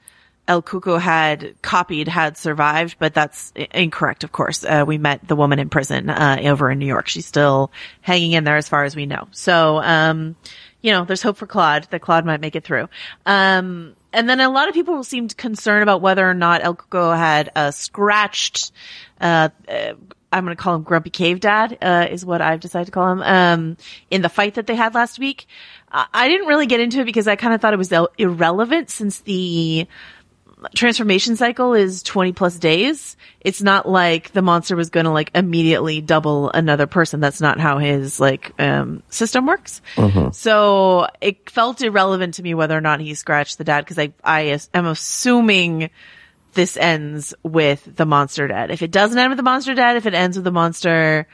El 0.46 0.62
Cuco 0.62 1.00
had 1.00 1.54
copied 1.62 2.06
had 2.06 2.36
survived, 2.36 2.96
but 2.98 3.14
that's 3.14 3.52
incorrect, 3.72 4.24
of 4.24 4.32
course. 4.32 4.62
Uh, 4.62 4.84
we 4.86 4.98
met 4.98 5.26
the 5.26 5.36
woman 5.36 5.58
in 5.58 5.70
prison, 5.70 6.10
uh, 6.10 6.38
over 6.44 6.70
in 6.70 6.78
New 6.78 6.86
York. 6.86 7.08
She's 7.08 7.26
still 7.26 7.72
hanging 8.02 8.32
in 8.32 8.44
there 8.44 8.58
as 8.58 8.68
far 8.68 8.84
as 8.84 8.94
we 8.94 9.06
know. 9.06 9.28
So, 9.30 9.78
um, 9.78 10.36
you 10.82 10.92
know, 10.92 11.06
there's 11.06 11.22
hope 11.22 11.38
for 11.38 11.46
Claude, 11.46 11.84
that 11.90 12.02
Claude 12.02 12.26
might 12.26 12.42
make 12.42 12.56
it 12.56 12.64
through. 12.64 12.90
Um, 13.24 13.96
and 14.12 14.28
then 14.28 14.40
a 14.40 14.50
lot 14.50 14.68
of 14.68 14.74
people 14.74 15.02
seemed 15.02 15.34
concerned 15.34 15.82
about 15.82 16.02
whether 16.02 16.28
or 16.28 16.34
not 16.34 16.62
El 16.62 16.76
Cuco 16.76 17.16
had, 17.16 17.50
uh, 17.56 17.70
scratched, 17.70 18.70
uh, 19.22 19.48
uh, 19.66 19.94
I'm 20.30 20.44
going 20.44 20.54
to 20.54 20.62
call 20.62 20.74
him 20.74 20.82
Grumpy 20.82 21.10
Cave 21.10 21.40
Dad, 21.40 21.78
uh, 21.80 22.06
is 22.10 22.26
what 22.26 22.42
I've 22.42 22.60
decided 22.60 22.86
to 22.86 22.92
call 22.92 23.10
him, 23.12 23.22
um, 23.22 23.76
in 24.10 24.20
the 24.20 24.28
fight 24.28 24.54
that 24.54 24.66
they 24.66 24.74
had 24.74 24.92
last 24.94 25.18
week. 25.18 25.46
I, 25.90 26.06
I 26.12 26.28
didn't 26.28 26.48
really 26.48 26.66
get 26.66 26.80
into 26.80 27.00
it 27.00 27.06
because 27.06 27.28
I 27.28 27.36
kind 27.36 27.54
of 27.54 27.62
thought 27.62 27.72
it 27.72 27.78
was 27.78 27.92
irrelevant 28.18 28.90
since 28.90 29.20
the, 29.20 29.88
transformation 30.74 31.36
cycle 31.36 31.74
is 31.74 32.02
20 32.02 32.32
plus 32.32 32.58
days. 32.58 33.16
It's 33.40 33.62
not 33.62 33.88
like 33.88 34.32
the 34.32 34.42
monster 34.42 34.76
was 34.76 34.90
going 34.90 35.04
to 35.04 35.10
like 35.10 35.30
immediately 35.34 36.00
double 36.00 36.50
another 36.50 36.86
person. 36.86 37.20
That's 37.20 37.40
not 37.40 37.60
how 37.60 37.78
his 37.78 38.20
like, 38.20 38.52
um, 38.58 39.02
system 39.10 39.46
works. 39.46 39.82
So 40.32 41.08
it 41.20 41.50
felt 41.50 41.82
irrelevant 41.82 42.34
to 42.34 42.42
me 42.42 42.54
whether 42.54 42.76
or 42.76 42.80
not 42.80 43.00
he 43.00 43.14
scratched 43.14 43.58
the 43.58 43.64
dad 43.64 43.84
because 43.84 43.98
I, 43.98 44.12
I 44.22 44.58
am 44.72 44.86
assuming 44.86 45.90
this 46.54 46.76
ends 46.76 47.34
with 47.42 47.96
the 47.96 48.06
monster 48.06 48.48
dead. 48.48 48.70
If 48.70 48.82
it 48.82 48.90
doesn't 48.90 49.18
end 49.18 49.30
with 49.30 49.36
the 49.36 49.42
monster 49.42 49.74
dead, 49.74 49.96
if 49.96 50.06
it 50.06 50.14
ends 50.14 50.36
with 50.36 50.44
the 50.44 50.52
monster 50.52 51.26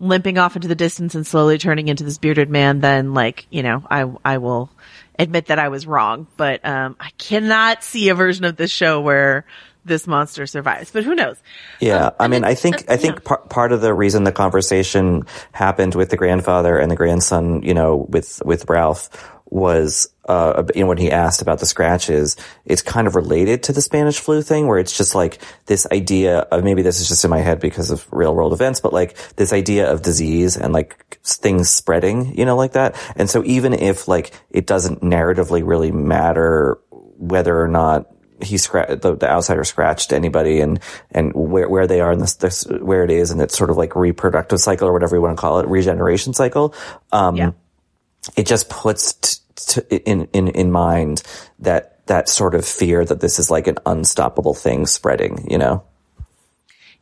limping 0.00 0.36
off 0.36 0.56
into 0.56 0.68
the 0.68 0.74
distance 0.74 1.14
and 1.14 1.26
slowly 1.26 1.58
turning 1.58 1.88
into 1.88 2.02
this 2.02 2.18
bearded 2.18 2.50
man, 2.50 2.80
then 2.80 3.14
like, 3.14 3.46
you 3.50 3.62
know, 3.62 3.84
I, 3.88 4.10
I 4.24 4.38
will 4.38 4.68
admit 5.18 5.46
that 5.46 5.58
I 5.58 5.68
was 5.68 5.86
wrong, 5.86 6.26
but, 6.36 6.64
um, 6.64 6.96
I 6.98 7.10
cannot 7.18 7.84
see 7.84 8.08
a 8.08 8.14
version 8.14 8.44
of 8.44 8.56
this 8.56 8.70
show 8.70 9.00
where 9.00 9.44
this 9.84 10.06
monster 10.06 10.46
survives, 10.46 10.90
but 10.90 11.04
who 11.04 11.14
knows? 11.14 11.36
Yeah, 11.80 12.06
Um, 12.06 12.12
I 12.20 12.28
mean, 12.28 12.44
I 12.44 12.54
think 12.54 12.84
I 12.88 12.96
think 12.96 13.24
par- 13.24 13.42
part 13.48 13.72
of 13.72 13.80
the 13.80 13.92
reason 13.92 14.24
the 14.24 14.32
conversation 14.32 15.24
happened 15.50 15.94
with 15.94 16.10
the 16.10 16.16
grandfather 16.16 16.78
and 16.78 16.90
the 16.90 16.96
grandson, 16.96 17.62
you 17.62 17.74
know, 17.74 18.06
with 18.08 18.40
with 18.44 18.68
Ralph 18.68 19.10
was, 19.52 20.08
uh, 20.28 20.64
you 20.74 20.80
know, 20.80 20.86
when 20.86 20.96
he 20.96 21.10
asked 21.10 21.42
about 21.42 21.58
the 21.58 21.66
scratches, 21.66 22.36
it's 22.64 22.80
kind 22.80 23.06
of 23.06 23.14
related 23.14 23.62
to 23.64 23.72
the 23.72 23.82
Spanish 23.82 24.18
flu 24.18 24.40
thing, 24.40 24.66
where 24.66 24.78
it's 24.78 24.96
just 24.96 25.14
like 25.14 25.38
this 25.66 25.86
idea 25.92 26.38
of 26.38 26.64
maybe 26.64 26.80
this 26.80 27.00
is 27.00 27.08
just 27.08 27.22
in 27.22 27.28
my 27.30 27.40
head 27.40 27.60
because 27.60 27.90
of 27.90 28.06
real 28.10 28.34
world 28.34 28.54
events, 28.54 28.80
but 28.80 28.94
like 28.94 29.14
this 29.36 29.52
idea 29.52 29.92
of 29.92 30.00
disease 30.00 30.56
and 30.56 30.72
like 30.72 31.18
things 31.22 31.68
spreading, 31.70 32.34
you 32.36 32.46
know, 32.46 32.56
like 32.56 32.72
that. 32.72 32.96
And 33.14 33.28
so 33.28 33.44
even 33.44 33.74
if 33.74 34.08
like 34.08 34.32
it 34.48 34.66
doesn't 34.66 35.02
narratively 35.02 35.62
really 35.66 35.92
matter 35.92 36.78
whether 36.90 37.60
or 37.60 37.68
not 37.68 38.06
he 38.40 38.56
scra- 38.56 38.98
the, 39.00 39.14
the 39.14 39.30
outsider 39.30 39.64
scratched 39.64 40.14
anybody 40.14 40.60
and 40.60 40.80
and 41.10 41.32
where 41.34 41.68
where 41.68 41.86
they 41.86 42.00
are 42.00 42.10
in 42.10 42.20
this, 42.20 42.36
this 42.36 42.64
where 42.64 43.04
it 43.04 43.10
is 43.10 43.30
and 43.30 43.40
it's 43.42 43.56
sort 43.56 43.68
of 43.70 43.76
like 43.76 43.94
reproductive 43.94 44.58
cycle 44.60 44.88
or 44.88 44.92
whatever 44.94 45.14
you 45.14 45.22
want 45.22 45.36
to 45.36 45.40
call 45.40 45.60
it 45.60 45.68
regeneration 45.68 46.32
cycle 46.34 46.74
um 47.12 47.36
Yeah. 47.36 47.50
it 48.36 48.46
just 48.46 48.68
puts 48.68 49.12
t- 49.12 49.41
t- 49.56 49.96
in 49.96 50.28
in 50.32 50.48
in 50.48 50.70
mind 50.70 51.22
that 51.58 52.04
that 52.06 52.28
sort 52.28 52.54
of 52.54 52.66
fear 52.66 53.04
that 53.04 53.20
this 53.20 53.38
is 53.38 53.50
like 53.50 53.66
an 53.66 53.78
unstoppable 53.86 54.54
thing 54.54 54.86
spreading 54.86 55.46
you 55.50 55.58
know 55.58 55.84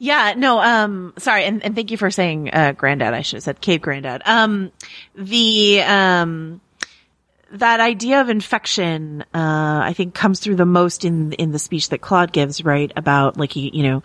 Yeah, 0.02 0.32
no, 0.34 0.60
um, 0.60 1.12
sorry, 1.18 1.44
and, 1.44 1.62
and 1.62 1.74
thank 1.74 1.90
you 1.90 1.98
for 1.98 2.10
saying, 2.10 2.48
uh, 2.54 2.72
granddad. 2.72 3.12
I 3.12 3.20
should 3.20 3.36
have 3.36 3.42
said 3.42 3.60
cave 3.60 3.82
granddad. 3.82 4.22
Um, 4.24 4.72
the, 5.14 5.82
um, 5.82 6.62
that 7.52 7.80
idea 7.80 8.22
of 8.22 8.30
infection, 8.30 9.22
uh, 9.34 9.80
I 9.84 9.92
think 9.94 10.14
comes 10.14 10.40
through 10.40 10.56
the 10.56 10.64
most 10.64 11.04
in, 11.04 11.32
in 11.32 11.52
the 11.52 11.58
speech 11.58 11.90
that 11.90 12.00
Claude 12.00 12.32
gives, 12.32 12.64
right? 12.64 12.90
About 12.96 13.36
like 13.36 13.52
he, 13.52 13.70
you 13.76 13.82
know, 13.82 14.02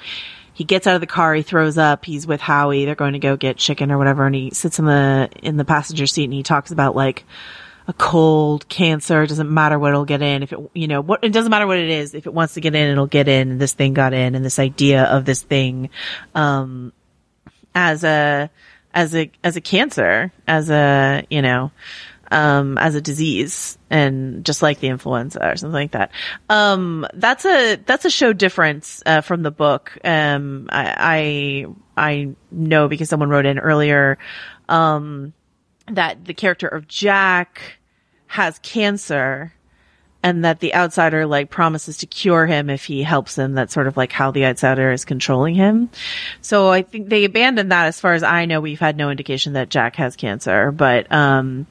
he 0.53 0.65
gets 0.65 0.85
out 0.85 0.95
of 0.95 1.01
the 1.01 1.07
car, 1.07 1.33
he 1.33 1.43
throws 1.43 1.77
up, 1.77 2.03
he's 2.03 2.27
with 2.27 2.41
Howie, 2.41 2.83
they're 2.83 2.95
going 2.95 3.13
to 3.13 3.19
go 3.19 3.37
get 3.37 3.55
chicken 3.55 3.89
or 3.89 3.97
whatever, 3.97 4.25
and 4.25 4.35
he 4.35 4.51
sits 4.51 4.79
in 4.79 4.85
the, 4.85 5.29
in 5.43 5.55
the 5.55 5.63
passenger 5.63 6.07
seat 6.07 6.25
and 6.25 6.33
he 6.33 6.43
talks 6.43 6.71
about 6.71 6.93
like, 6.93 7.23
a 7.87 7.93
cold, 7.93 8.67
cancer, 8.67 9.23
it 9.23 9.27
doesn't 9.27 9.53
matter 9.53 9.77
what 9.77 9.89
it'll 9.89 10.05
get 10.05 10.21
in. 10.21 10.41
If 10.41 10.53
it, 10.53 10.59
you 10.73 10.87
know, 10.87 11.01
what, 11.01 11.23
it 11.23 11.29
doesn't 11.29 11.51
matter 11.51 11.67
what 11.67 11.77
it 11.77 11.89
is. 11.89 12.15
If 12.15 12.25
it 12.25 12.33
wants 12.33 12.55
to 12.55 12.61
get 12.61 12.73
in, 12.73 12.89
it'll 12.89 13.05
get 13.05 13.27
in. 13.27 13.51
And 13.51 13.61
this 13.61 13.73
thing 13.73 13.93
got 13.93 14.13
in 14.13 14.33
and 14.33 14.43
this 14.43 14.57
idea 14.57 15.03
of 15.03 15.25
this 15.25 15.43
thing, 15.43 15.89
um, 16.33 16.93
as 17.75 18.03
a, 18.03 18.49
as 18.93 19.13
a, 19.13 19.29
as 19.43 19.55
a 19.55 19.61
cancer, 19.61 20.31
as 20.47 20.69
a, 20.69 21.25
you 21.29 21.41
know, 21.41 21.71
um, 22.31 22.77
as 22.79 22.95
a 22.95 23.01
disease 23.01 23.77
and 23.91 24.43
just 24.43 24.63
like 24.63 24.79
the 24.79 24.87
influenza 24.87 25.47
or 25.47 25.55
something 25.55 25.73
like 25.73 25.91
that. 25.91 26.11
Um, 26.49 27.05
that's 27.13 27.45
a, 27.45 27.75
that's 27.75 28.05
a 28.05 28.09
show 28.09 28.33
difference, 28.33 29.03
uh, 29.05 29.21
from 29.21 29.43
the 29.43 29.51
book. 29.51 29.95
Um, 30.03 30.69
I, 30.71 31.65
I, 31.97 32.11
I 32.11 32.35
know 32.49 32.87
because 32.87 33.09
someone 33.09 33.29
wrote 33.29 33.45
in 33.45 33.59
earlier, 33.59 34.17
um, 34.67 35.33
that 35.87 36.25
the 36.25 36.33
character 36.33 36.67
of 36.67 36.87
Jack 36.87 37.77
has 38.27 38.59
cancer 38.59 39.53
and 40.25 40.43
that 40.43 40.59
the 40.59 40.73
outsider 40.73 41.27
like 41.27 41.51
promises 41.51 41.97
to 41.97 42.07
cure 42.07 42.47
him 42.47 42.67
if 42.71 42.83
he 42.83 43.03
helps 43.03 43.37
him. 43.37 43.53
That's 43.53 43.71
sort 43.71 43.85
of 43.85 43.95
like 43.95 44.11
how 44.11 44.31
the 44.31 44.45
outsider 44.45 44.91
is 44.91 45.05
controlling 45.05 45.53
him. 45.53 45.91
So 46.41 46.69
I 46.69 46.81
think 46.81 47.09
they 47.09 47.25
abandoned 47.25 47.71
that 47.71 47.85
as 47.85 47.99
far 47.99 48.13
as 48.13 48.23
I 48.23 48.45
know. 48.45 48.59
We've 48.59 48.79
had 48.79 48.97
no 48.97 49.11
indication 49.11 49.53
that 49.53 49.69
Jack 49.69 49.97
has 49.97 50.15
cancer, 50.15 50.71
but, 50.71 51.11
um, 51.11 51.67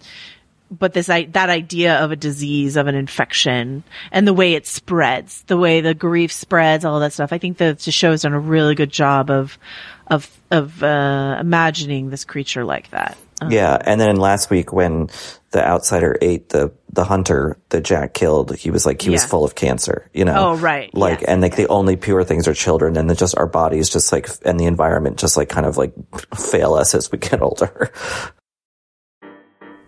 but 0.70 0.92
this, 0.92 1.08
I, 1.08 1.24
that 1.24 1.50
idea 1.50 1.96
of 1.96 2.12
a 2.12 2.16
disease, 2.16 2.76
of 2.76 2.86
an 2.86 2.94
infection 2.94 3.82
and 4.12 4.24
the 4.24 4.32
way 4.32 4.54
it 4.54 4.68
spreads, 4.68 5.42
the 5.42 5.58
way 5.58 5.80
the 5.80 5.92
grief 5.92 6.32
spreads, 6.32 6.84
all 6.84 7.00
that 7.00 7.12
stuff. 7.12 7.32
I 7.32 7.38
think 7.38 7.58
the, 7.58 7.74
the 7.74 8.08
has 8.08 8.22
done 8.22 8.34
a 8.34 8.38
really 8.38 8.76
good 8.76 8.90
job 8.90 9.30
of, 9.30 9.58
of, 10.06 10.30
of, 10.52 10.80
uh, 10.80 11.38
imagining 11.40 12.10
this 12.10 12.24
creature 12.24 12.64
like 12.64 12.88
that. 12.90 13.18
Um, 13.40 13.50
yeah 13.50 13.76
and 13.80 14.00
then 14.00 14.16
last 14.16 14.50
week 14.50 14.72
when 14.72 15.08
the 15.50 15.66
outsider 15.66 16.16
ate 16.22 16.50
the 16.50 16.72
the 16.92 17.04
hunter 17.04 17.58
that 17.70 17.82
jack 17.82 18.14
killed 18.14 18.54
he 18.54 18.70
was 18.70 18.86
like 18.86 19.02
he 19.02 19.10
was 19.10 19.24
full 19.24 19.44
of 19.44 19.54
cancer 19.54 20.08
you 20.12 20.24
know? 20.24 20.50
Oh, 20.50 20.56
right. 20.56 20.94
like 20.94 21.20
Yes, 21.20 21.28
and 21.28 21.42
like 21.42 21.56
the 21.56 21.68
only 21.68 21.96
pure 21.96 22.22
things 22.22 22.46
are 22.46 22.54
children 22.54 22.96
and 22.96 23.10
then 23.10 23.16
just 23.16 23.36
our 23.36 23.46
bodies 23.46 23.88
just 23.88 24.12
like 24.12 24.28
and 24.44 24.58
the 24.58 24.66
environment 24.66 25.18
just 25.18 25.36
like 25.36 25.48
kind 25.48 25.66
of 25.66 25.76
like 25.76 25.92
fail 26.34 26.74
us 26.74 26.94
as 26.94 27.10
we 27.10 27.18
get 27.18 27.42
older. 27.42 27.90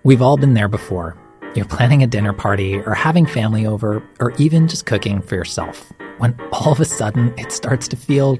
We've 0.07 0.23
all 0.23 0.37
been 0.37 0.55
there 0.55 0.69
before. 0.69 1.17
You're 1.57 1.65
planning 1.65 2.03
a 2.03 2.07
dinner 2.07 2.33
party 2.33 2.79
or 2.79 2.95
having 2.95 3.26
family 3.26 3.67
over 3.67 4.03
or 4.21 4.31
even 4.38 4.69
just 4.69 4.87
cooking 4.87 5.21
for 5.21 5.35
yourself. 5.35 5.93
When 6.19 6.38
all 6.53 6.71
of 6.71 6.79
a 6.79 6.85
sudden 6.85 7.35
it 7.38 7.50
starts 7.50 7.88
to 7.88 7.97
feel 7.97 8.38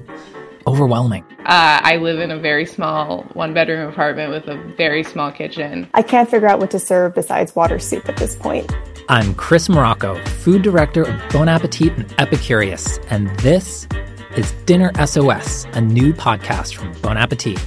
overwhelming. 0.67 1.23
Uh, 1.39 1.79
I 1.81 1.95
live 1.95 2.19
in 2.19 2.29
a 2.29 2.37
very 2.37 2.65
small 2.65 3.23
one 3.33 3.53
bedroom 3.53 3.89
apartment 3.89 4.31
with 4.31 4.47
a 4.47 4.57
very 4.75 5.03
small 5.03 5.31
kitchen. 5.31 5.89
I 5.93 6.01
can't 6.01 6.29
figure 6.29 6.47
out 6.47 6.59
what 6.59 6.69
to 6.71 6.79
serve 6.79 7.15
besides 7.15 7.55
water 7.55 7.79
soup 7.79 8.07
at 8.09 8.17
this 8.17 8.35
point. 8.35 8.71
I'm 9.09 9.33
Chris 9.35 9.69
Morocco, 9.69 10.21
food 10.25 10.61
director 10.61 11.03
of 11.03 11.29
Bon 11.31 11.47
Appetit 11.47 11.93
and 11.93 12.07
Epicurious, 12.17 13.03
and 13.09 13.29
this 13.39 13.87
is 14.35 14.51
Dinner 14.65 14.91
SOS, 15.03 15.65
a 15.71 15.79
new 15.79 16.13
podcast 16.13 16.75
from 16.75 16.91
Bon 17.01 17.15
Appetit. 17.15 17.57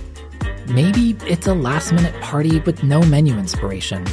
Maybe 0.69 1.17
it's 1.27 1.47
a 1.47 1.55
last 1.55 1.93
minute 1.93 2.21
party 2.21 2.61
with 2.61 2.85
no 2.85 3.03
menu 3.03 3.39
inspiration, 3.39 4.07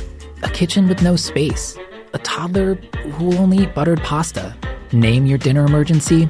a 0.44 0.50
kitchen 0.50 0.88
with 0.88 1.01
no 1.01 1.17
space, 1.17 1.77
a 2.13 2.20
toddler 2.20 2.75
who 2.75 3.25
will 3.25 3.39
only 3.39 3.58
eat 3.63 3.75
buttered 3.75 4.01
pasta. 4.01 4.56
Name 4.94 5.25
your 5.25 5.38
dinner 5.38 5.65
emergency. 5.65 6.29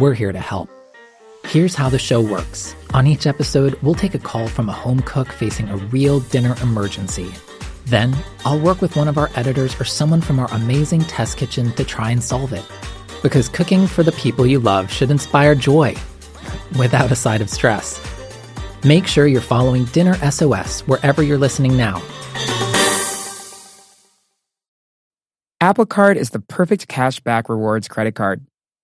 We're 0.00 0.14
here 0.14 0.32
to 0.32 0.40
help. 0.40 0.70
Here's 1.46 1.74
how 1.74 1.88
the 1.88 1.98
show 1.98 2.20
works. 2.20 2.74
On 2.94 3.06
each 3.06 3.26
episode, 3.26 3.74
we'll 3.82 3.94
take 3.94 4.14
a 4.14 4.18
call 4.18 4.48
from 4.48 4.68
a 4.68 4.72
home 4.72 5.00
cook 5.00 5.30
facing 5.30 5.68
a 5.68 5.76
real 5.76 6.20
dinner 6.20 6.54
emergency. 6.62 7.30
Then, 7.84 8.16
I'll 8.44 8.60
work 8.60 8.80
with 8.80 8.96
one 8.96 9.08
of 9.08 9.18
our 9.18 9.28
editors 9.34 9.78
or 9.80 9.84
someone 9.84 10.20
from 10.20 10.38
our 10.38 10.50
amazing 10.52 11.02
test 11.02 11.36
kitchen 11.36 11.72
to 11.72 11.84
try 11.84 12.10
and 12.10 12.22
solve 12.22 12.52
it. 12.52 12.64
Because 13.22 13.48
cooking 13.48 13.86
for 13.86 14.02
the 14.02 14.12
people 14.12 14.46
you 14.46 14.60
love 14.60 14.90
should 14.90 15.10
inspire 15.10 15.54
joy 15.54 15.94
without 16.78 17.12
a 17.12 17.16
side 17.16 17.40
of 17.40 17.50
stress. 17.50 18.00
Make 18.84 19.06
sure 19.06 19.26
you're 19.26 19.40
following 19.40 19.84
Dinner 19.86 20.14
SOS 20.30 20.82
wherever 20.82 21.22
you're 21.22 21.38
listening 21.38 21.76
now. 21.76 22.02
Apple 25.60 25.86
Card 25.86 26.16
is 26.16 26.30
the 26.30 26.40
perfect 26.40 26.88
cash 26.88 27.20
back 27.20 27.48
rewards 27.48 27.88
credit 27.88 28.14
card. 28.14 28.44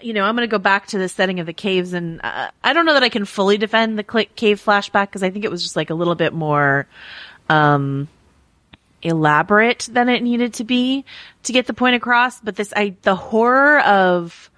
you 0.00 0.12
know, 0.12 0.24
I'm 0.24 0.36
going 0.36 0.48
to 0.48 0.50
go 0.50 0.58
back 0.58 0.88
to 0.88 0.98
the 0.98 1.08
setting 1.08 1.40
of 1.40 1.46
the 1.46 1.52
caves 1.52 1.92
and 1.92 2.20
uh, 2.22 2.50
I 2.62 2.72
don't 2.72 2.86
know 2.86 2.94
that 2.94 3.02
I 3.02 3.08
can 3.08 3.24
fully 3.24 3.58
defend 3.58 3.98
the 3.98 4.04
cl- 4.10 4.26
cave 4.34 4.62
flashback 4.64 5.08
because 5.08 5.22
I 5.22 5.30
think 5.30 5.44
it 5.44 5.50
was 5.50 5.62
just 5.62 5.76
like 5.76 5.90
a 5.90 5.94
little 5.94 6.14
bit 6.14 6.32
more, 6.32 6.86
um, 7.48 8.08
elaborate 9.02 9.88
than 9.92 10.08
it 10.08 10.22
needed 10.22 10.54
to 10.54 10.64
be 10.64 11.04
to 11.42 11.52
get 11.52 11.66
the 11.66 11.74
point 11.74 11.94
across. 11.94 12.40
But 12.40 12.56
this, 12.56 12.72
I, 12.74 12.96
the 13.02 13.14
horror 13.14 13.80
of, 13.80 14.50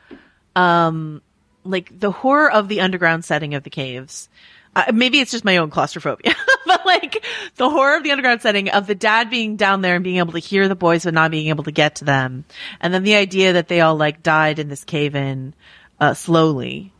um, 0.54 1.20
like 1.64 1.98
the 1.98 2.12
horror 2.12 2.50
of 2.50 2.68
the 2.68 2.80
underground 2.80 3.24
setting 3.24 3.54
of 3.54 3.64
the 3.64 3.70
caves. 3.70 4.28
Uh, 4.76 4.92
maybe 4.92 5.18
it's 5.20 5.30
just 5.30 5.44
my 5.44 5.56
own 5.56 5.70
claustrophobia, 5.70 6.34
but 6.66 6.84
like 6.84 7.24
the 7.56 7.70
horror 7.70 7.96
of 7.96 8.02
the 8.02 8.10
underground 8.10 8.42
setting 8.42 8.68
of 8.68 8.86
the 8.86 8.94
dad 8.94 9.30
being 9.30 9.56
down 9.56 9.80
there 9.80 9.94
and 9.94 10.04
being 10.04 10.18
able 10.18 10.34
to 10.34 10.38
hear 10.38 10.68
the 10.68 10.74
boys 10.76 11.04
but 11.04 11.14
not 11.14 11.30
being 11.30 11.48
able 11.48 11.64
to 11.64 11.72
get 11.72 11.96
to 11.96 12.04
them. 12.04 12.44
And 12.78 12.92
then 12.92 13.02
the 13.02 13.14
idea 13.16 13.54
that 13.54 13.68
they 13.68 13.80
all 13.80 13.96
like 13.96 14.22
died 14.22 14.58
in 14.58 14.68
this 14.68 14.84
cave 14.84 15.14
in, 15.14 15.54
uh, 15.98 16.12
slowly. 16.12 16.92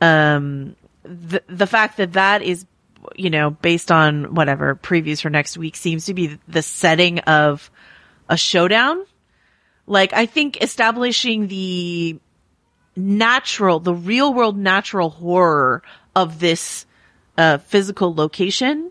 Um, 0.00 0.74
the, 1.04 1.44
the 1.46 1.68
fact 1.68 1.98
that 1.98 2.14
that 2.14 2.42
is, 2.42 2.66
you 3.14 3.30
know, 3.30 3.50
based 3.50 3.92
on 3.92 4.34
whatever 4.34 4.74
previews 4.74 5.22
for 5.22 5.30
next 5.30 5.56
week 5.56 5.76
seems 5.76 6.06
to 6.06 6.14
be 6.14 6.40
the 6.48 6.62
setting 6.62 7.20
of 7.20 7.70
a 8.28 8.36
showdown. 8.36 9.06
Like, 9.86 10.12
I 10.12 10.26
think 10.26 10.60
establishing 10.60 11.46
the 11.46 12.18
natural, 12.96 13.78
the 13.78 13.94
real 13.94 14.34
world 14.34 14.56
natural 14.56 15.10
horror 15.10 15.82
of 16.16 16.40
this, 16.40 16.84
uh, 17.38 17.58
physical 17.58 18.14
location, 18.14 18.90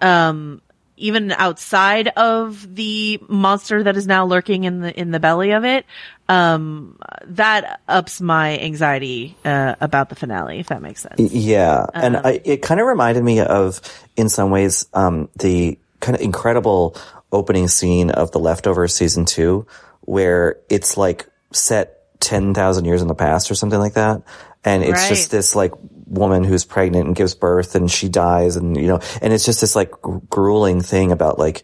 um, 0.00 0.60
even 0.96 1.30
outside 1.30 2.08
of 2.08 2.74
the 2.74 3.20
monster 3.28 3.84
that 3.84 3.96
is 3.96 4.06
now 4.06 4.26
lurking 4.26 4.64
in 4.64 4.80
the 4.80 5.00
in 5.00 5.12
the 5.12 5.20
belly 5.20 5.52
of 5.52 5.64
it, 5.64 5.86
um, 6.28 6.98
that 7.24 7.80
ups 7.86 8.20
my 8.20 8.58
anxiety 8.58 9.36
uh, 9.44 9.76
about 9.80 10.08
the 10.08 10.16
finale. 10.16 10.58
If 10.58 10.68
that 10.68 10.82
makes 10.82 11.02
sense. 11.02 11.20
Yeah, 11.32 11.86
and 11.94 12.16
Um, 12.16 12.22
I, 12.26 12.40
it 12.44 12.62
kind 12.62 12.80
of 12.80 12.86
reminded 12.86 13.22
me 13.22 13.40
of, 13.40 13.80
in 14.16 14.28
some 14.28 14.50
ways, 14.50 14.86
um, 14.92 15.28
the 15.38 15.78
kind 16.00 16.16
of 16.16 16.22
incredible 16.22 16.96
opening 17.30 17.68
scene 17.68 18.10
of 18.10 18.32
The 18.32 18.40
Leftovers 18.40 18.94
season 18.94 19.24
two, 19.24 19.66
where 20.00 20.56
it's 20.68 20.96
like 20.96 21.28
set 21.52 22.18
ten 22.18 22.54
thousand 22.54 22.86
years 22.86 23.02
in 23.02 23.08
the 23.08 23.14
past 23.14 23.50
or 23.50 23.54
something 23.54 23.78
like 23.78 23.94
that, 23.94 24.22
and 24.64 24.82
it's 24.82 24.92
Right. 24.92 25.08
just 25.10 25.30
this 25.30 25.54
like 25.54 25.72
woman 26.08 26.44
who's 26.44 26.64
pregnant 26.64 27.06
and 27.06 27.16
gives 27.16 27.34
birth 27.34 27.74
and 27.74 27.90
she 27.90 28.08
dies, 28.08 28.56
and 28.56 28.76
you 28.76 28.86
know, 28.86 29.00
and 29.22 29.32
it's 29.32 29.44
just 29.44 29.60
this 29.60 29.76
like 29.76 29.92
grueling 30.28 30.80
thing 30.80 31.12
about 31.12 31.38
like 31.38 31.62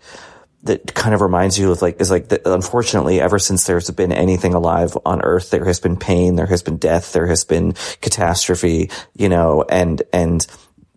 that 0.65 0.95
kind 0.95 1.15
of 1.15 1.21
reminds 1.21 1.59
you 1.59 1.71
of 1.71 1.83
like 1.83 2.01
is 2.01 2.11
like 2.11 2.29
that 2.29 2.47
unfortunately 2.47 3.21
ever 3.21 3.39
since 3.39 3.65
there's 3.65 3.91
been 3.91 4.13
anything 4.13 4.55
alive 4.55 4.97
on 5.05 5.23
earth 5.23 5.51
there 5.51 5.65
has 5.65 5.79
been 5.79 5.97
pain 5.97 6.37
there 6.37 6.47
has 6.47 6.63
been 6.63 6.79
death 6.79 7.13
there 7.13 7.27
has 7.27 7.45
been 7.45 7.73
catastrophe 8.01 8.91
you 9.15 9.29
know 9.29 9.63
and 9.69 10.03
and 10.13 10.47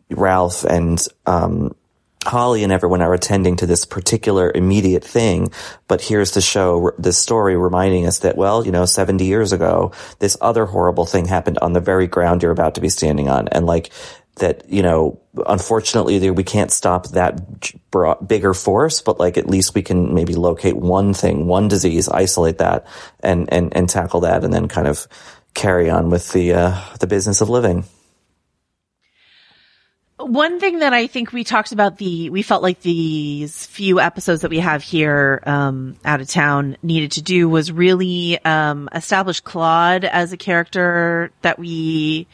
Ralph 0.09 0.63
and 0.63 1.05
um 1.25 1.75
Holly 2.27 2.63
and 2.63 2.71
everyone 2.71 3.01
are 3.01 3.13
attending 3.13 3.55
to 3.57 3.65
this 3.65 3.85
particular 3.85 4.51
immediate 4.53 5.03
thing, 5.03 5.51
but 5.87 6.01
here's 6.01 6.31
the 6.31 6.41
show, 6.41 6.91
this 6.97 7.17
story 7.17 7.55
reminding 7.55 8.05
us 8.05 8.19
that, 8.19 8.37
well, 8.37 8.65
you 8.65 8.71
know, 8.71 8.85
70 8.85 9.25
years 9.25 9.53
ago, 9.53 9.91
this 10.19 10.37
other 10.41 10.65
horrible 10.65 11.05
thing 11.05 11.25
happened 11.25 11.57
on 11.59 11.73
the 11.73 11.79
very 11.79 12.07
ground 12.07 12.43
you're 12.43 12.51
about 12.51 12.75
to 12.75 12.81
be 12.81 12.89
standing 12.89 13.29
on. 13.29 13.47
And 13.47 13.65
like, 13.65 13.91
that, 14.37 14.69
you 14.69 14.81
know, 14.81 15.19
unfortunately 15.47 16.29
we 16.31 16.43
can't 16.43 16.71
stop 16.71 17.07
that 17.09 17.41
bigger 18.27 18.53
force, 18.53 19.01
but 19.01 19.19
like 19.19 19.37
at 19.37 19.49
least 19.49 19.75
we 19.75 19.81
can 19.81 20.13
maybe 20.13 20.35
locate 20.35 20.75
one 20.75 21.13
thing, 21.13 21.47
one 21.47 21.67
disease, 21.67 22.07
isolate 22.09 22.59
that 22.59 22.85
and, 23.21 23.51
and, 23.51 23.75
and 23.75 23.89
tackle 23.89 24.21
that 24.21 24.43
and 24.43 24.53
then 24.53 24.67
kind 24.67 24.87
of 24.87 25.07
carry 25.53 25.89
on 25.89 26.09
with 26.09 26.31
the, 26.33 26.53
uh, 26.53 26.81
the 26.99 27.07
business 27.07 27.41
of 27.41 27.49
living. 27.49 27.83
One 30.19 30.59
thing 30.59 30.79
that 30.79 30.93
I 30.93 31.05
think 31.05 31.31
we 31.31 31.43
talked 31.43 31.71
about 31.71 31.97
the, 31.97 32.31
we 32.31 32.41
felt 32.41 32.63
like 32.63 32.81
these 32.81 33.67
few 33.67 33.99
episodes 33.99 34.41
that 34.41 34.49
we 34.49 34.57
have 34.57 34.81
here, 34.81 35.43
um, 35.45 35.95
out 36.03 36.21
of 36.21 36.27
town 36.27 36.75
needed 36.81 37.11
to 37.11 37.21
do 37.21 37.47
was 37.47 37.71
really, 37.71 38.43
um, 38.43 38.89
establish 38.95 39.41
Claude 39.41 40.05
as 40.05 40.33
a 40.33 40.37
character 40.37 41.31
that 41.43 41.59
we 41.59 42.25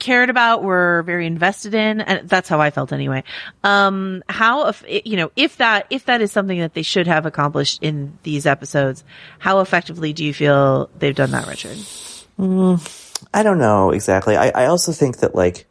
cared 0.00 0.30
about, 0.30 0.64
were 0.64 1.04
very 1.04 1.26
invested 1.26 1.74
in, 1.74 2.00
and 2.00 2.28
that's 2.28 2.48
how 2.48 2.60
I 2.60 2.70
felt 2.70 2.92
anyway. 2.92 3.22
Um, 3.62 4.24
how, 4.28 4.66
if, 4.66 4.84
you 4.88 5.16
know, 5.16 5.30
if 5.36 5.58
that, 5.58 5.86
if 5.90 6.06
that 6.06 6.20
is 6.20 6.32
something 6.32 6.58
that 6.58 6.74
they 6.74 6.82
should 6.82 7.06
have 7.06 7.24
accomplished 7.24 7.84
in 7.84 8.18
these 8.24 8.46
episodes, 8.46 9.04
how 9.38 9.60
effectively 9.60 10.12
do 10.12 10.24
you 10.24 10.34
feel 10.34 10.90
they've 10.98 11.14
done 11.14 11.30
that, 11.30 11.46
Richard? 11.46 11.76
Mm, 12.36 13.24
I 13.32 13.44
don't 13.44 13.58
know 13.58 13.92
exactly. 13.92 14.36
I, 14.36 14.48
I 14.48 14.66
also 14.66 14.90
think 14.90 15.18
that 15.18 15.36
like, 15.36 15.67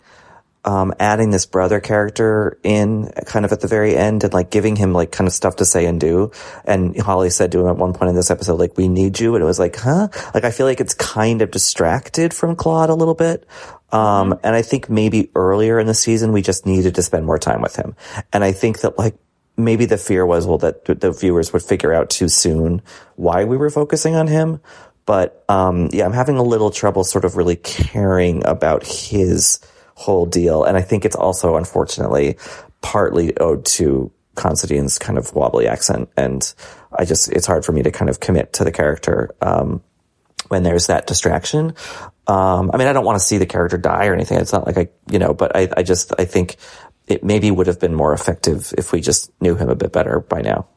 um, 0.65 0.93
adding 0.99 1.29
this 1.29 1.45
brother 1.45 1.79
character 1.79 2.59
in 2.63 3.09
kind 3.25 3.45
of 3.45 3.51
at 3.53 3.61
the 3.61 3.67
very 3.67 3.95
end 3.95 4.23
and 4.23 4.33
like 4.33 4.49
giving 4.51 4.75
him 4.75 4.91
like 4.91 5.11
kind 5.11 5.27
of 5.27 5.33
stuff 5.33 5.57
to 5.57 5.65
say 5.65 5.85
and 5.85 5.99
do. 5.99 6.31
And 6.65 6.99
Holly 6.99 7.29
said 7.29 7.51
to 7.53 7.61
him 7.61 7.67
at 7.67 7.77
one 7.77 7.93
point 7.93 8.09
in 8.09 8.15
this 8.15 8.29
episode, 8.29 8.59
like, 8.59 8.77
we 8.77 8.87
need 8.87 9.19
you. 9.19 9.35
And 9.35 9.41
it 9.41 9.45
was 9.45 9.59
like, 9.59 9.77
huh? 9.77 10.09
Like, 10.33 10.43
I 10.43 10.51
feel 10.51 10.65
like 10.65 10.81
it's 10.81 10.93
kind 10.93 11.41
of 11.41 11.51
distracted 11.51 12.33
from 12.33 12.55
Claude 12.55 12.89
a 12.89 12.95
little 12.95 13.15
bit. 13.15 13.47
Um, 13.91 14.37
and 14.43 14.55
I 14.55 14.61
think 14.61 14.89
maybe 14.89 15.31
earlier 15.35 15.79
in 15.79 15.87
the 15.87 15.93
season, 15.93 16.33
we 16.33 16.41
just 16.41 16.65
needed 16.65 16.95
to 16.95 17.01
spend 17.01 17.25
more 17.25 17.39
time 17.39 17.61
with 17.61 17.77
him. 17.77 17.95
And 18.33 18.43
I 18.43 18.51
think 18.51 18.81
that 18.81 18.97
like, 18.97 19.15
maybe 19.55 19.85
the 19.85 19.97
fear 19.97 20.25
was, 20.25 20.45
well, 20.45 20.57
that 20.59 20.85
the 20.85 21.11
viewers 21.11 21.53
would 21.53 21.63
figure 21.63 21.93
out 21.93 22.09
too 22.09 22.27
soon 22.27 22.81
why 23.15 23.45
we 23.45 23.57
were 23.57 23.69
focusing 23.69 24.15
on 24.15 24.27
him. 24.27 24.59
But, 25.05 25.45
um, 25.47 25.89
yeah, 25.93 26.05
I'm 26.05 26.13
having 26.13 26.37
a 26.37 26.43
little 26.43 26.69
trouble 26.69 27.05
sort 27.05 27.23
of 27.23 27.37
really 27.37 27.55
caring 27.55 28.45
about 28.45 28.85
his 28.85 29.59
whole 29.97 30.27
deal. 30.27 30.63
And 30.63 30.77
I 30.77 30.81
think 30.81 31.05
it's 31.05 31.15
also, 31.15 31.55
unfortunately, 31.55 32.37
partly 32.81 33.35
owed 33.37 33.65
to 33.65 34.11
Considine's 34.35 34.99
kind 34.99 35.17
of 35.17 35.33
wobbly 35.33 35.67
accent. 35.67 36.09
And 36.15 36.53
I 36.93 37.05
just, 37.05 37.31
it's 37.31 37.47
hard 37.47 37.65
for 37.65 37.71
me 37.71 37.81
to 37.81 37.89
kind 37.91 38.07
of 38.07 38.19
commit 38.19 38.53
to 38.53 38.63
the 38.63 38.71
character, 38.71 39.35
um, 39.41 39.81
when 40.49 40.61
there's 40.61 40.87
that 40.87 41.07
distraction. 41.07 41.73
Um, 42.27 42.69
I 42.71 42.77
mean, 42.77 42.87
I 42.87 42.93
don't 42.93 43.05
want 43.05 43.19
to 43.19 43.25
see 43.25 43.39
the 43.39 43.47
character 43.47 43.79
die 43.79 44.05
or 44.05 44.13
anything. 44.13 44.39
It's 44.39 44.53
not 44.53 44.67
like 44.67 44.77
I, 44.77 44.89
you 45.09 45.17
know, 45.17 45.33
but 45.33 45.55
I, 45.55 45.67
I 45.75 45.81
just, 45.81 46.13
I 46.19 46.25
think 46.25 46.57
it 47.07 47.23
maybe 47.23 47.49
would 47.49 47.65
have 47.65 47.79
been 47.79 47.95
more 47.95 48.13
effective 48.13 48.73
if 48.77 48.91
we 48.91 49.01
just 49.01 49.31
knew 49.41 49.55
him 49.55 49.69
a 49.69 49.75
bit 49.75 49.91
better 49.91 50.19
by 50.19 50.41
now. 50.41 50.67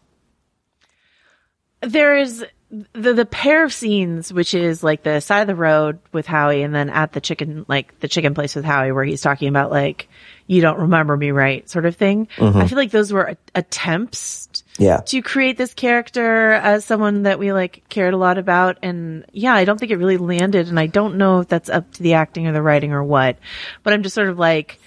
there 1.83 2.17
is 2.17 2.45
the 2.93 3.15
the 3.15 3.27
pair 3.27 3.65
of 3.65 3.73
scenes, 3.73 4.33
which 4.33 4.55
is 4.55 4.83
like 4.85 5.03
the 5.03 5.21
side 5.21 5.41
of 5.41 5.47
the 5.49 5.55
road 5.57 5.99
with 6.13 6.27
Howie, 6.27 6.63
and 6.63 6.75
then 6.75 6.89
at 6.91 7.13
the 7.13 7.21
chicken 7.21 7.65
like 7.69 7.99
the 8.01 8.09
chicken 8.09 8.33
place 8.35 8.55
with 8.55 8.65
Howie, 8.65 8.93
where 8.93 9.05
he's 9.05 9.21
talking 9.23 9.49
about 9.49 9.71
like 9.71 10.09
you 10.47 10.61
don't 10.61 10.79
remember 10.81 11.17
me 11.17 11.31
right, 11.31 11.69
sort 11.71 11.85
of 11.87 11.95
thing. 11.97 12.27
Mhm. 12.37 12.57
I 12.57 12.67
feel 12.67 12.77
like 12.79 12.91
those 12.91 13.13
were 13.13 13.23
a- 13.25 13.37
attempts 13.55 14.49
Yeah. 14.79 14.99
to 15.07 15.23
create 15.23 15.57
this 15.57 15.75
character 15.75 16.53
as 16.53 16.85
someone 16.85 17.23
that 17.25 17.39
we 17.39 17.53
like 17.53 17.83
cared 17.89 18.15
a 18.15 18.17
lot 18.17 18.39
about, 18.39 18.79
and 18.83 19.25
yeah, 19.33 19.55
I 19.55 19.65
don't 19.65 19.79
think 19.79 19.93
it 19.93 19.97
really 19.97 20.17
landed, 20.17 20.69
and 20.69 20.79
I 20.79 20.87
don't 20.87 21.17
know 21.17 21.41
if 21.41 21.49
that's 21.49 21.71
up 21.71 21.93
to 21.95 22.03
the 22.03 22.15
acting 22.15 22.47
or 22.47 22.53
the 22.53 22.63
writing 22.63 22.93
or 22.93 23.03
what, 23.05 23.37
but 23.85 23.93
I'm 23.93 24.03
just 24.03 24.15
sort 24.15 24.29
of 24.29 24.39
like 24.39 24.79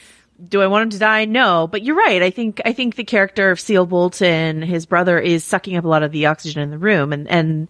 do 0.49 0.61
I 0.61 0.67
want 0.67 0.83
him 0.83 0.89
to 0.91 0.99
die? 0.99 1.25
No, 1.25 1.67
but 1.67 1.83
you're 1.83 1.95
right. 1.95 2.21
I 2.21 2.29
think 2.29 2.61
I 2.65 2.73
think 2.73 2.95
the 2.95 3.03
character 3.03 3.51
of 3.51 3.59
Seal 3.59 3.85
Bolton, 3.85 4.61
his 4.61 4.85
brother, 4.85 5.19
is 5.19 5.43
sucking 5.43 5.77
up 5.77 5.85
a 5.85 5.87
lot 5.87 6.03
of 6.03 6.11
the 6.11 6.25
oxygen 6.25 6.61
in 6.63 6.71
the 6.71 6.77
room, 6.77 7.13
and 7.13 7.27
and 7.29 7.67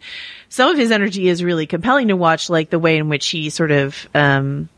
some 0.49 0.71
of 0.71 0.77
his 0.77 0.91
energy 0.91 1.27
is 1.27 1.43
really 1.43 1.67
compelling 1.67 2.07
to 2.07 2.15
watch, 2.15 2.49
like 2.49 2.69
the 2.69 2.79
way 2.79 2.97
in 2.97 3.09
which 3.09 3.27
he 3.27 3.49
sort 3.49 3.71
of, 3.71 4.07
um, 4.15 4.69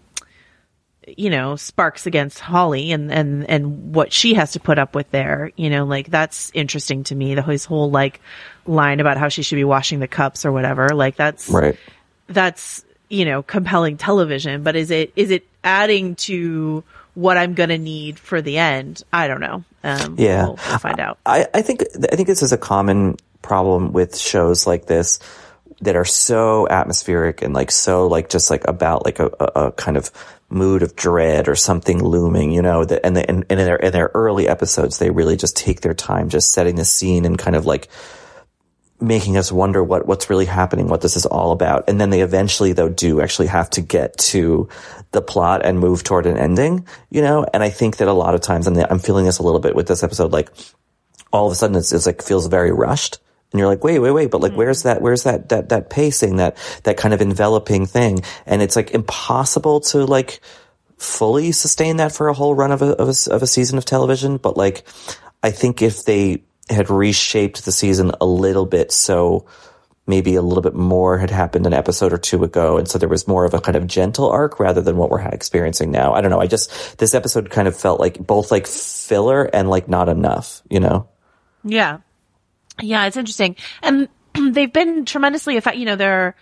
you 1.08 1.30
know, 1.30 1.56
sparks 1.56 2.08
against 2.08 2.39
Holly 2.39 2.91
and 2.91 3.12
and 3.12 3.48
and 3.50 3.93
what 3.93 4.12
she 4.12 4.34
has 4.34 4.54
to 4.54 4.60
put 4.60 4.80
up 4.80 4.95
with 4.95 5.10
there. 5.12 5.52
You 5.56 5.69
know, 5.69 5.86
like 5.86 6.10
that's 6.10 6.52
interesting 6.54 7.04
to 7.06 7.15
me. 7.15 7.36
The 7.36 7.43
his 7.43 7.65
whole 7.65 7.91
like 7.91 8.19
line 8.65 9.00
about 9.00 9.17
how 9.17 9.30
she 9.30 9.43
should 9.43 9.58
be 9.58 9.63
washing 9.63 10.00
the 10.00 10.08
cups 10.08 10.45
or 10.45 10.52
whatever. 10.52 10.89
Like 10.89 11.15
that's 11.15 11.50
Right. 11.50 11.78
that's 12.28 12.84
you 13.08 13.24
know 13.24 13.43
compelling 13.43 13.98
television 13.98 14.63
but 14.63 14.76
is 14.76 14.89
it 14.89 15.13
is 15.15 15.30
it 15.30 15.45
adding 15.63 16.15
to 16.15 16.84
what 17.15 17.38
i'm 17.38 17.54
gonna 17.54 17.78
need 17.78 18.19
for 18.19 18.41
the 18.41 18.58
end 18.58 19.04
i 19.12 19.28
don't 19.28 19.41
know 19.41 19.63
um 19.84 20.15
Yeah. 20.17 20.45
we'll, 20.45 20.60
we'll 20.69 20.78
find 20.80 20.99
out 20.99 21.17
I, 21.25 21.47
I 21.54 21.62
think 21.62 21.84
I 22.12 22.15
think 22.15 22.28
this 22.28 22.43
is 22.43 22.54
a 22.54 22.58
common 22.58 23.17
problem 23.41 23.91
with 23.93 24.17
shows 24.17 24.67
like 24.67 24.86
this 24.86 25.19
that 25.82 25.95
are 25.95 26.06
so 26.06 26.67
atmospheric 26.69 27.41
and 27.41 27.54
like 27.54 27.69
so 27.71 28.08
like 28.08 28.30
just 28.30 28.49
like 28.49 28.67
about 28.67 29.06
like 29.06 29.19
a, 29.19 29.30
a, 29.39 29.45
a 29.67 29.71
kind 29.73 29.97
of 29.97 30.10
mood 30.49 30.84
of 30.84 30.95
dread 30.95 31.47
or 31.47 31.56
something 31.56 32.04
looming, 32.04 32.51
you 32.51 32.62
know. 32.62 32.86
That 32.86 33.06
and, 33.06 33.15
the, 33.15 33.28
and 33.30 33.45
and 33.49 33.60
in 33.60 33.65
their 33.65 33.75
in 33.75 33.91
their 33.91 34.10
early 34.13 34.47
episodes, 34.47 34.99
they 34.99 35.10
really 35.10 35.36
just 35.36 35.58
take 35.58 35.82
their 35.82 35.93
time 35.93 36.30
just 36.30 36.51
setting 36.54 36.75
the 36.75 36.86
scene 36.86 37.25
and 37.25 37.38
kind 37.38 37.56
of 37.56 37.65
like 37.65 37.89
making 39.01 39.36
us 39.38 39.51
wonder 39.51 39.84
what 39.84 40.08
what's 40.08 40.29
really 40.29 40.45
happening, 40.45 40.88
what 40.88 41.01
this 41.01 41.17
is 41.17 41.25
all 41.25 41.51
about. 41.51 41.89
And 41.89 41.99
then 41.99 42.10
they 42.10 42.21
eventually 42.21 42.73
though 42.73 42.89
do 42.89 43.21
actually 43.21 43.47
have 43.47 43.69
to 43.71 43.81
get 43.81 44.17
to 44.17 44.69
the 45.12 45.21
plot 45.21 45.65
and 45.65 45.79
move 45.79 46.03
toward 46.03 46.25
an 46.25 46.38
ending, 46.38 46.88
you 47.10 47.21
know? 47.21 47.45
And 47.53 47.62
I 47.62 47.69
think 47.69 47.97
that 47.97 48.08
a 48.08 48.13
lot 48.13 48.36
of 48.36 48.41
times, 48.41 48.67
and 48.67 48.77
I'm 48.77 48.99
feeling 48.99 49.25
this 49.25 49.39
a 49.39 49.43
little 49.43 49.60
bit 49.60 49.75
with 49.75 49.88
this 49.88 50.03
episode, 50.03 50.31
like 50.31 50.49
all 51.31 51.45
of 51.45 51.51
a 51.51 51.55
sudden 51.55 51.75
it's, 51.75 51.91
it's 51.91 52.05
like 52.05 52.21
feels 52.21 52.47
very 52.47 52.71
rushed. 52.71 53.19
And 53.51 53.60
you're 53.60 53.67
like, 53.67 53.84
wait, 53.84 53.99
wait, 53.99 54.12
wait, 54.12 54.31
but 54.31 54.41
like, 54.41 54.51
mm-hmm. 54.51 54.60
where's 54.60 54.84
that, 54.84 55.01
where's 55.01 55.23
that, 55.23 55.49
that, 55.49 55.69
that 55.69 55.89
pacing, 55.89 56.38
that, 56.38 56.58
that 56.84 56.97
kind 56.97 57.13
of 57.13 57.21
enveloping 57.21 57.86
thing? 57.86 58.19
And 58.45 58.62
it's 58.62 58.75
like 58.75 58.91
impossible 58.91 59.81
to 59.81 60.05
like 60.05 60.41
fully 60.97 61.51
sustain 61.51 61.97
that 61.97 62.13
for 62.13 62.27
a 62.27 62.34
whole 62.34 62.55
run 62.55 62.71
of 62.71 62.81
a, 62.81 62.91
of 62.93 63.10
a, 63.10 63.34
of 63.34 63.43
a 63.43 63.47
season 63.47 63.77
of 63.77 63.86
television. 63.86 64.38
But 64.38 64.58
like, 64.58 64.86
I 65.43 65.51
think 65.51 65.81
if 65.81 66.05
they 66.05 66.43
had 66.69 66.89
reshaped 66.89 67.65
the 67.65 67.71
season 67.71 68.12
a 68.19 68.25
little 68.25 68.65
bit, 68.65 68.91
so 68.91 69.45
maybe 70.08 70.36
a 70.36 70.41
little 70.41 70.62
bit 70.62 70.75
more 70.75 71.17
had 71.17 71.32
happened 71.32 71.65
an 71.65 71.73
episode 71.73 72.13
or 72.13 72.17
two 72.17 72.43
ago. 72.43 72.78
And 72.78 72.88
so 72.88 72.99
there 72.99 73.10
was 73.10 73.28
more 73.28 73.43
of 73.43 73.56
a 73.56 73.62
kind 73.62 73.75
of 73.75 73.88
gentle 73.88 74.30
arc 74.30 74.60
rather 74.60 74.82
than 74.82 74.97
what 74.97 75.10
we're 75.10 75.21
experiencing 75.21 75.89
now. 75.89 76.13
I 76.13 76.21
don't 76.21 76.30
know. 76.30 76.39
I 76.39 76.45
just, 76.45 76.99
this 76.99 77.15
episode 77.15 77.49
kind 77.49 77.67
of 77.67 77.75
felt 77.75 77.99
like 77.99 78.19
both 78.19 78.51
like 78.51 78.67
filler 78.67 79.45
and 79.45 79.67
like 79.67 79.88
not 79.88 80.08
enough, 80.08 80.62
you 80.69 80.80
know? 80.80 81.10
yeah 81.65 81.97
yeah 82.82 83.06
it's 83.06 83.17
interesting 83.17 83.56
and 83.82 84.08
they've 84.54 84.71
been 84.71 85.04
tremendously 85.04 85.58
effective 85.58 85.80
you 85.80 85.86
know 85.86 85.95
there 85.95 86.28
are 86.28 86.36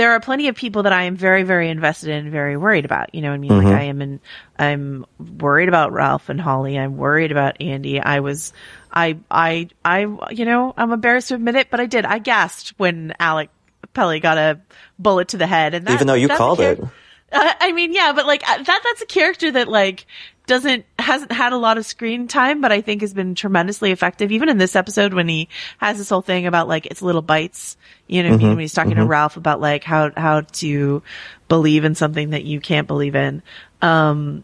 there 0.00 0.12
are 0.12 0.20
plenty 0.20 0.48
of 0.48 0.56
people 0.56 0.84
that 0.84 0.94
I 0.94 1.02
am 1.02 1.14
very, 1.14 1.42
very 1.42 1.68
invested 1.68 2.08
in, 2.08 2.16
and 2.24 2.32
very 2.32 2.56
worried 2.56 2.86
about. 2.86 3.14
You 3.14 3.20
know, 3.20 3.28
what 3.28 3.34
I 3.34 3.38
mean, 3.38 3.50
Mhm. 3.50 3.64
like 3.64 3.74
I 3.74 3.82
am 3.82 4.00
in, 4.00 4.20
I'm 4.58 5.04
worried 5.18 5.68
about 5.68 5.92
Ralph 5.92 6.30
and 6.30 6.40
Holly. 6.40 6.78
I'm 6.78 6.96
worried 6.96 7.30
about 7.32 7.60
Andy. 7.60 8.00
I 8.00 8.20
was, 8.20 8.54
I, 8.90 9.18
I, 9.30 9.68
I, 9.84 10.00
you 10.30 10.46
know, 10.46 10.72
I'm 10.74 10.90
embarrassed 10.92 11.28
to 11.28 11.34
admit 11.34 11.54
it, 11.54 11.68
but 11.70 11.80
I 11.80 11.86
did. 11.86 12.06
I 12.06 12.18
gasped 12.18 12.72
when 12.78 13.12
Alec 13.20 13.50
Pelley 13.92 14.20
got 14.20 14.38
a 14.38 14.60
bullet 14.98 15.28
to 15.28 15.36
the 15.36 15.46
head, 15.46 15.74
and 15.74 15.86
that, 15.86 15.92
Even 15.92 16.06
though 16.06 16.14
you 16.14 16.28
called 16.28 16.60
it. 16.60 16.80
I 17.32 17.72
mean, 17.72 17.92
yeah, 17.92 18.12
but 18.14 18.26
like 18.26 18.42
uh, 18.48 18.62
that, 18.62 18.80
that's 18.82 19.02
a 19.02 19.06
character 19.06 19.52
that 19.52 19.68
like 19.68 20.06
doesn't 20.50 20.84
hasn't 20.98 21.30
had 21.30 21.52
a 21.52 21.56
lot 21.56 21.78
of 21.78 21.86
screen 21.86 22.26
time, 22.26 22.60
but 22.60 22.72
I 22.72 22.80
think 22.80 23.02
has 23.02 23.14
been 23.14 23.36
tremendously 23.36 23.92
effective. 23.92 24.32
Even 24.32 24.48
in 24.48 24.58
this 24.58 24.74
episode, 24.74 25.14
when 25.14 25.28
he 25.28 25.48
has 25.78 25.96
this 25.96 26.08
whole 26.10 26.22
thing 26.22 26.46
about 26.46 26.66
like 26.66 26.86
it's 26.86 27.02
little 27.02 27.22
bites, 27.22 27.76
you 28.08 28.24
know, 28.24 28.30
what 28.30 28.34
I 28.34 28.38
mean, 28.38 28.46
Mhm, 28.48 28.50
when 28.56 28.58
he's 28.58 28.72
talking 28.72 28.96
to 28.96 29.02
mhm. 29.02 29.08
Ralph 29.08 29.36
about 29.36 29.60
like 29.60 29.84
how 29.84 30.10
how 30.16 30.40
to 30.40 31.04
believe 31.48 31.84
in 31.84 31.94
something 31.94 32.30
that 32.30 32.42
you 32.44 32.60
can't 32.60 32.88
believe 32.88 33.14
in. 33.14 33.42
Um, 33.80 34.42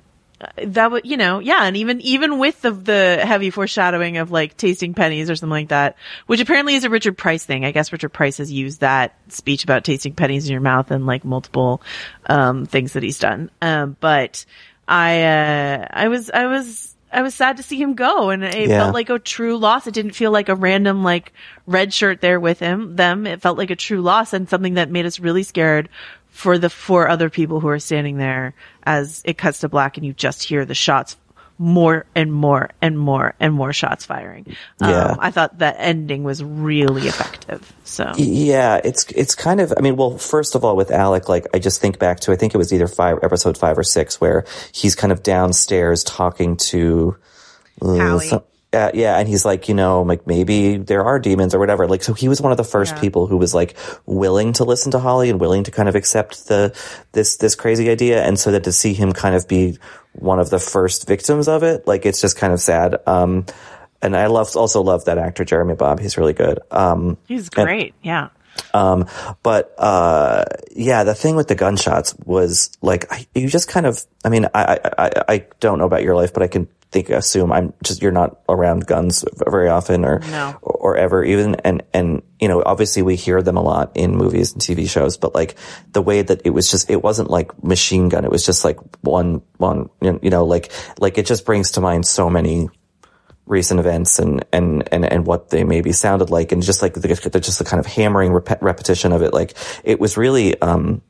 that 0.63 0.91
would 0.93 1.07
you 1.07 1.17
know 1.17 1.39
yeah 1.39 1.65
and 1.65 1.79
even 1.79 1.99
even 2.03 2.39
with 2.39 2.61
the 2.61 2.71
the 2.71 3.21
heavy 3.25 3.49
foreshadowing 3.49 4.19
of 4.19 4.31
like 4.31 4.55
tasting 4.55 4.93
pennies 4.93 5.31
or 5.31 5.35
something 5.35 5.51
like 5.51 5.69
that 5.71 5.97
which 6.27 6.41
apparently 6.41 6.75
is 6.75 6.85
a 6.85 6.91
richard 6.91 7.17
price 7.17 7.43
thing 7.47 7.65
i 7.65 7.71
guess 7.73 7.91
richard 7.91 8.11
price 8.11 8.37
has 8.37 8.53
used 8.53 8.81
that 8.81 9.17
speech 9.29 9.65
about 9.65 9.83
tasting 9.83 10.13
pennies 10.13 10.45
in 10.45 10.53
your 10.53 10.61
mouth 10.61 10.91
and 10.91 11.07
like 11.07 11.25
multiple 11.25 11.81
um 12.27 12.67
things 12.67 12.93
that 12.93 13.03
he's 13.03 13.19
done 13.19 13.51
um 13.63 13.97
but 13.99 14.45
i 14.89 15.23
uh 15.23 15.87
i 15.91 16.09
was 16.09 16.31
i 16.31 16.47
was 16.47 16.93
I 17.13 17.23
was 17.23 17.35
sad 17.37 17.57
to 17.59 17.63
see 17.63 17.81
him 17.81 17.95
go 17.95 18.31
and 18.31 18.45
it 18.45 18.69
Yeah. 18.69 18.81
felt 18.81 18.93
like 18.95 19.09
a 19.09 19.19
true 19.21 19.57
loss. 19.57 19.87
It 19.87 19.95
didn't 19.95 20.11
feel 20.13 20.33
like 20.33 20.49
a 20.49 20.55
random 20.57 21.05
like 21.05 21.33
red 21.65 21.95
shirt 21.95 22.21
there 22.21 22.39
with 22.41 22.59
him, 22.59 22.97
them. 22.97 23.27
It 23.29 23.41
felt 23.41 23.57
like 23.57 23.71
a 23.71 23.77
true 23.77 24.03
loss 24.03 24.33
and 24.33 24.49
something 24.49 24.75
that 24.75 24.91
made 24.91 25.07
us 25.07 25.21
really 25.21 25.45
scared 25.45 25.89
for 26.29 26.59
the 26.59 26.69
four 26.69 27.09
other 27.09 27.31
people 27.31 27.61
who 27.61 27.69
are 27.69 27.79
standing 27.79 28.19
there 28.19 28.55
as 28.83 29.23
it 29.25 29.39
cuts 29.39 29.61
to 29.61 29.69
black 29.69 29.97
and 29.97 30.05
you 30.05 30.13
just 30.15 30.43
hear 30.43 30.65
the 30.67 30.75
shots 30.75 31.17
more 31.59 32.05
and 32.15 32.33
more 32.33 32.71
and 32.83 32.99
more 32.99 33.35
and 33.41 33.55
more 33.55 33.73
shots 33.73 34.05
firing. 34.05 34.57
Yeah. 34.81 35.05
Um, 35.07 35.19
I 35.21 35.31
thought 35.31 35.59
that 35.59 35.77
ending 35.79 36.23
was 36.23 36.45
really 36.45 37.09
effective. 37.09 37.73
So 37.85 38.13
Yeah, 38.17 38.81
it's 38.85 39.05
it's 39.13 39.35
kind 39.35 39.61
of. 39.61 39.73
I 39.77 39.81
mean, 39.81 39.97
well, 39.97 40.19
first 40.19 40.55
of 40.55 40.65
all, 40.65 40.77
with 40.77 40.91
Alec, 40.91 41.29
like 41.29 41.47
I 41.55 41.59
just 41.59 41.81
think 41.81 41.99
back 41.99 42.21
to 42.21 42.33
I 42.33 42.37
think 42.37 42.55
it 42.55 42.59
was 42.59 42.73
either 42.73 42.89
five 42.89 43.19
episode 43.23 43.57
five 43.57 43.79
or 43.79 43.85
six 43.85 44.21
where 44.21 44.45
he's 44.73 44.95
kind 44.95 45.13
of 45.13 45.23
downstairs 45.23 46.05
talking 46.05 46.57
to 46.59 47.17
uh, 47.81 48.19
some- 48.19 48.43
uh, 48.77 48.91
yeah, 48.95 49.19
and 49.19 49.27
he's 49.29 49.45
like, 49.45 49.69
you 49.69 49.75
know, 49.75 50.03
like 50.03 50.27
maybe 50.27 50.77
there 50.77 51.05
are 51.05 51.19
demons 51.19 51.55
or 51.55 51.59
whatever. 51.59 51.89
Like, 51.89 52.03
so 52.03 52.13
he 52.15 52.29
was 52.29 52.41
one 52.41 52.53
of 52.53 52.59
the 52.59 52.65
first 52.65 52.95
Yeah. 52.95 53.01
people 53.01 53.27
who 53.27 53.37
was 53.37 53.55
like 53.55 53.77
willing 54.05 54.53
to 54.55 54.65
listen 54.65 54.93
to 54.93 54.99
Holly 54.99 55.31
and 55.31 55.41
willing 55.41 55.65
to 55.65 55.71
kind 55.71 55.89
of 55.89 55.95
accept 55.95 56.47
the 56.49 56.77
this 57.13 57.37
this 57.37 57.55
crazy 57.55 57.91
idea, 57.91 58.23
and 58.23 58.39
so 58.39 58.53
that 58.53 58.65
to 58.65 58.73
see 58.73 58.93
him 58.95 59.13
kind 59.13 59.35
of 59.35 59.49
be 59.49 59.79
one 60.13 60.39
of 60.39 60.51
the 60.51 60.59
first 60.59 61.07
victims 61.09 61.49
of 61.49 61.63
it, 61.63 61.87
like 61.87 62.07
it's 62.07 62.21
just 62.21 62.37
kind 62.37 62.53
of 62.53 62.61
sad. 62.61 62.97
Um, 63.07 63.47
and 64.03 64.17
I 64.17 64.27
love 64.27 64.55
also 64.57 64.83
love 64.83 65.05
that 65.07 65.19
actor 65.19 65.45
Jeremy 65.45 65.75
Bobb. 65.75 66.01
He's 66.01 66.17
really 66.19 66.35
good. 66.35 66.61
Um, 66.71 67.17
he's 67.27 67.49
and- 67.57 67.65
great. 67.67 67.95
yeah. 68.03 68.29
um, 68.73 69.07
but, 69.43 69.75
uh, 69.79 70.45
yeah, 70.75 71.05
the 71.05 71.15
thing 71.15 71.37
with 71.37 71.49
the 71.49 71.55
gunshots 71.55 72.15
was 72.25 72.71
like, 72.81 73.11
I, 73.13 73.27
you 73.35 73.49
just 73.49 73.69
kind 73.69 73.85
of, 73.85 74.03
I 74.25 74.31
mean, 74.31 74.47
I, 74.55 74.79
I, 74.99 75.11
I 75.29 75.47
don't 75.61 75.79
know 75.79 75.85
about 75.85 76.03
your 76.03 76.15
life, 76.17 76.33
but 76.33 76.43
I 76.43 76.49
can 76.49 76.67
think, 76.93 77.11
assume 77.11 77.53
I'm 77.53 77.73
just, 77.83 78.01
you're 78.03 78.13
not 78.13 78.41
around 78.49 78.87
guns 78.87 79.25
very 79.47 79.69
often 79.69 80.05
or, 80.05 80.21
No. 80.21 80.57
or 80.63 80.97
ever 80.97 81.25
even. 81.25 81.57
And, 81.57 81.83
and, 81.93 82.23
you 82.39 82.49
know, 82.49 82.63
obviously 82.65 83.03
we 83.03 83.17
hear 83.17 83.43
them 83.43 83.57
a 83.57 83.63
lot 83.63 83.93
in 83.97 84.17
movies 84.17 84.53
and 84.53 84.63
TV 84.63 84.89
shows, 84.89 85.17
but 85.17 85.35
like 85.35 85.57
the 85.93 86.03
way 86.03 86.23
that 86.23 86.43
it 86.45 86.51
was 86.51 86.71
just, 86.71 86.89
it 86.89 87.03
wasn't 87.03 87.29
like 87.31 87.63
machine 87.63 88.09
gun. 88.09 88.25
It 88.25 88.31
was 88.31 88.47
just 88.47 88.65
like 88.65 88.79
one, 89.03 89.43
one, 89.57 89.91
you 90.01 90.31
know, 90.31 90.45
like, 90.45 90.71
like 90.99 91.19
it 91.19 91.27
just 91.27 91.45
brings 91.45 91.73
to 91.73 91.81
mind 91.81 92.07
so 92.07 92.31
many 92.31 92.69
recent 93.47 93.79
events 93.81 94.19
and, 94.19 94.45
and, 94.53 94.89
and, 94.93 95.05
and 95.05 95.27
what 95.27 95.51
they 95.51 95.65
maybe 95.65 95.93
sounded 95.93 96.31
like 96.31 96.51
and 96.53 96.63
just 96.63 96.83
like 96.83 96.95
the, 96.95 97.41
just 97.41 97.59
the 97.59 97.65
kind 97.65 97.81
of 97.81 97.87
hammering 97.87 98.33
rep- 98.33 98.63
repetition 98.63 99.13
of 99.13 99.23
it. 99.23 99.33
Like 99.33 99.55
it 99.85 100.01
was 100.01 100.17
really, 100.17 100.61
um, 100.63 101.03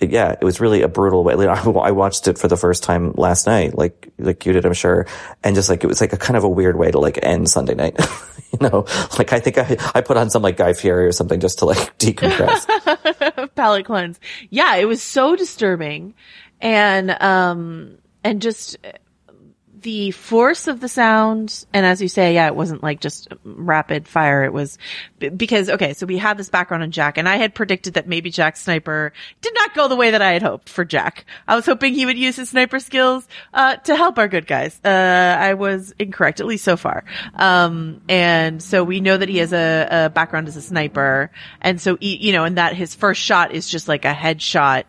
yeah, 0.00 0.32
it 0.32 0.44
was 0.44 0.60
really 0.60 0.82
a 0.82 0.88
brutal 0.88 1.24
way. 1.24 1.34
I, 1.48 1.90
watched 1.90 2.28
it 2.28 2.38
for 2.38 2.48
the 2.48 2.56
first 2.56 2.82
time 2.82 3.12
last 3.16 3.46
night, 3.46 3.76
like, 3.76 4.12
like 4.18 4.46
you 4.46 4.52
did, 4.52 4.64
I'm 4.64 4.72
sure. 4.72 5.06
And 5.42 5.56
just 5.56 5.68
like, 5.68 5.82
it 5.82 5.86
was 5.86 6.00
like 6.00 6.12
a 6.12 6.16
kind 6.16 6.36
of 6.36 6.44
a 6.44 6.48
weird 6.48 6.76
way 6.76 6.90
to 6.90 6.98
like 6.98 7.18
end 7.22 7.48
Sunday 7.50 7.74
night. 7.74 7.98
you 8.52 8.68
know, 8.68 8.86
like 9.18 9.32
I 9.32 9.40
think 9.40 9.58
I, 9.58 9.76
I 9.94 10.00
put 10.00 10.16
on 10.16 10.30
some 10.30 10.42
like 10.42 10.56
Guy 10.56 10.72
Fieri 10.72 11.06
or 11.06 11.12
something 11.12 11.40
just 11.40 11.58
to 11.60 11.64
like 11.64 11.78
decompress. 11.98 13.54
palate 13.54 13.86
cleanse. 13.86 14.20
Yeah, 14.50 14.76
it 14.76 14.84
was 14.84 15.02
so 15.02 15.34
disturbing. 15.34 16.14
And, 16.60 17.10
um, 17.22 17.98
and 18.22 18.42
just 18.42 18.76
the 19.82 20.10
force 20.12 20.66
of 20.68 20.80
the 20.80 20.88
sound. 20.88 21.64
And 21.72 21.84
as 21.86 22.00
you 22.02 22.08
say, 22.08 22.34
yeah, 22.34 22.46
it 22.46 22.54
wasn't 22.54 22.82
like 22.82 23.00
just 23.00 23.28
rapid 23.44 24.08
fire. 24.08 24.44
It 24.44 24.52
was 24.52 24.78
because, 25.18 25.68
okay, 25.68 25.92
so 25.94 26.06
we 26.06 26.18
had 26.18 26.36
this 26.36 26.48
background 26.48 26.82
on 26.82 26.90
Jack 26.90 27.18
and 27.18 27.28
I 27.28 27.36
had 27.36 27.54
predicted 27.54 27.94
that 27.94 28.08
maybe 28.08 28.30
Jack's 28.30 28.62
sniper 28.62 29.12
did 29.40 29.54
not 29.54 29.74
go 29.74 29.88
the 29.88 29.96
way 29.96 30.10
that 30.12 30.22
I 30.22 30.32
had 30.32 30.42
hoped 30.42 30.68
for 30.68 30.84
Jack. 30.84 31.24
I 31.46 31.54
was 31.56 31.66
hoping 31.66 31.94
he 31.94 32.06
would 32.06 32.18
use 32.18 32.36
his 32.36 32.50
sniper 32.50 32.80
skills, 32.80 33.26
uh, 33.54 33.76
to 33.76 33.96
help 33.96 34.18
our 34.18 34.28
good 34.28 34.46
guys. 34.46 34.80
Uh, 34.84 34.88
I 34.88 35.54
was 35.54 35.94
incorrect, 35.98 36.40
at 36.40 36.46
least 36.46 36.64
so 36.64 36.76
far. 36.76 37.04
Um, 37.34 38.00
and 38.08 38.62
so 38.62 38.84
we 38.84 39.00
know 39.00 39.16
that 39.16 39.28
he 39.28 39.38
has 39.38 39.52
a, 39.52 39.88
a 40.06 40.10
background 40.10 40.48
as 40.48 40.56
a 40.56 40.62
sniper. 40.62 41.30
And 41.60 41.80
so, 41.80 41.96
he- 42.00 42.16
you 42.16 42.32
know, 42.32 42.44
and 42.44 42.58
that 42.58 42.74
his 42.74 42.94
first 42.94 43.20
shot 43.20 43.52
is 43.52 43.68
just 43.68 43.88
like 43.88 44.04
a 44.04 44.12
headshot 44.12 44.84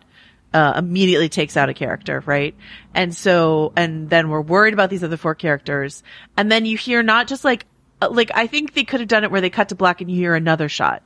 uh, 0.52 0.74
immediately 0.76 1.28
takes 1.28 1.56
out 1.56 1.68
a 1.68 1.74
character, 1.74 2.22
right? 2.26 2.54
And 2.94 3.14
so, 3.14 3.72
and 3.76 4.10
then 4.10 4.28
we're 4.28 4.40
worried 4.40 4.74
about 4.74 4.90
these 4.90 5.04
other 5.04 5.16
four 5.16 5.34
characters. 5.34 6.02
And 6.36 6.50
then 6.50 6.64
you 6.64 6.76
hear 6.76 7.02
not 7.02 7.28
just 7.28 7.44
like, 7.44 7.66
uh, 8.02 8.10
like, 8.10 8.30
I 8.34 8.46
think 8.46 8.74
they 8.74 8.84
could 8.84 9.00
have 9.00 9.08
done 9.08 9.24
it 9.24 9.30
where 9.30 9.40
they 9.40 9.50
cut 9.50 9.68
to 9.68 9.74
black 9.74 10.00
and 10.00 10.10
you 10.10 10.16
hear 10.16 10.34
another 10.34 10.68
shot, 10.68 11.02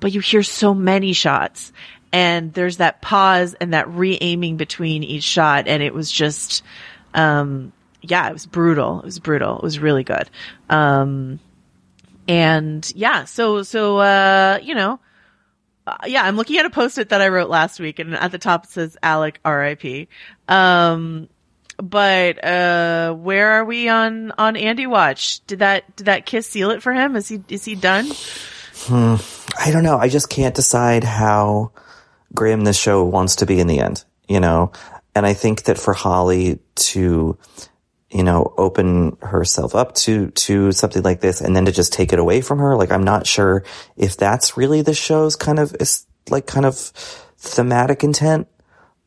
but 0.00 0.12
you 0.12 0.20
hear 0.20 0.42
so 0.42 0.74
many 0.74 1.12
shots 1.12 1.72
and 2.12 2.52
there's 2.52 2.76
that 2.76 3.00
pause 3.00 3.54
and 3.54 3.72
that 3.72 3.88
re-aiming 3.88 4.56
between 4.56 5.02
each 5.02 5.24
shot. 5.24 5.66
And 5.66 5.82
it 5.82 5.94
was 5.94 6.10
just, 6.10 6.62
um, 7.14 7.72
yeah, 8.02 8.28
it 8.28 8.32
was 8.32 8.46
brutal. 8.46 9.00
It 9.00 9.06
was 9.06 9.18
brutal. 9.18 9.56
It 9.56 9.62
was 9.62 9.78
really 9.78 10.04
good. 10.04 10.28
Um, 10.68 11.40
and 12.28 12.90
yeah, 12.94 13.24
so, 13.24 13.62
so, 13.62 13.98
uh, 13.98 14.58
you 14.62 14.74
know, 14.74 15.00
uh, 15.86 15.96
yeah, 16.06 16.22
I'm 16.22 16.36
looking 16.36 16.58
at 16.58 16.66
a 16.66 16.70
post-it 16.70 17.10
that 17.10 17.20
I 17.20 17.28
wrote 17.28 17.50
last 17.50 17.80
week 17.80 17.98
and 17.98 18.14
at 18.14 18.32
the 18.32 18.38
top 18.38 18.64
it 18.64 18.70
says 18.70 18.96
Alec 19.02 19.40
RIP. 19.44 20.08
Um, 20.48 21.28
but, 21.76 22.42
uh, 22.44 23.12
where 23.14 23.50
are 23.52 23.64
we 23.64 23.88
on, 23.88 24.32
on 24.38 24.56
Andy 24.56 24.86
watch? 24.86 25.44
Did 25.46 25.58
that, 25.58 25.96
did 25.96 26.04
that 26.06 26.24
kiss 26.24 26.46
seal 26.46 26.70
it 26.70 26.82
for 26.82 26.92
him? 26.92 27.16
Is 27.16 27.28
he, 27.28 27.42
is 27.48 27.64
he 27.64 27.74
done? 27.74 28.06
Hmm. 28.86 29.16
I 29.58 29.70
don't 29.70 29.84
know. 29.84 29.98
I 29.98 30.08
just 30.08 30.30
can't 30.30 30.54
decide 30.54 31.04
how 31.04 31.72
grim 32.34 32.62
this 32.62 32.78
show 32.78 33.04
wants 33.04 33.36
to 33.36 33.46
be 33.46 33.60
in 33.60 33.66
the 33.66 33.80
end, 33.80 34.04
you 34.28 34.40
know? 34.40 34.72
And 35.14 35.24
I 35.24 35.32
think 35.32 35.64
that 35.64 35.78
for 35.78 35.94
Holly 35.94 36.58
to, 36.76 37.38
you 38.14 38.22
know, 38.22 38.54
open 38.56 39.16
herself 39.22 39.74
up 39.74 39.92
to, 39.96 40.30
to 40.30 40.70
something 40.70 41.02
like 41.02 41.20
this 41.20 41.40
and 41.40 41.54
then 41.54 41.64
to 41.64 41.72
just 41.72 41.92
take 41.92 42.12
it 42.12 42.20
away 42.20 42.40
from 42.40 42.60
her, 42.60 42.76
like, 42.76 42.92
I'm 42.92 43.02
not 43.02 43.26
sure 43.26 43.64
if 43.96 44.16
that's 44.16 44.56
really 44.56 44.82
the 44.82 44.94
show's 44.94 45.34
kind 45.34 45.58
of, 45.58 45.74
is 45.80 46.06
like 46.30 46.46
kind 46.46 46.64
of 46.64 46.76
thematic 47.38 48.04
intent. 48.04 48.46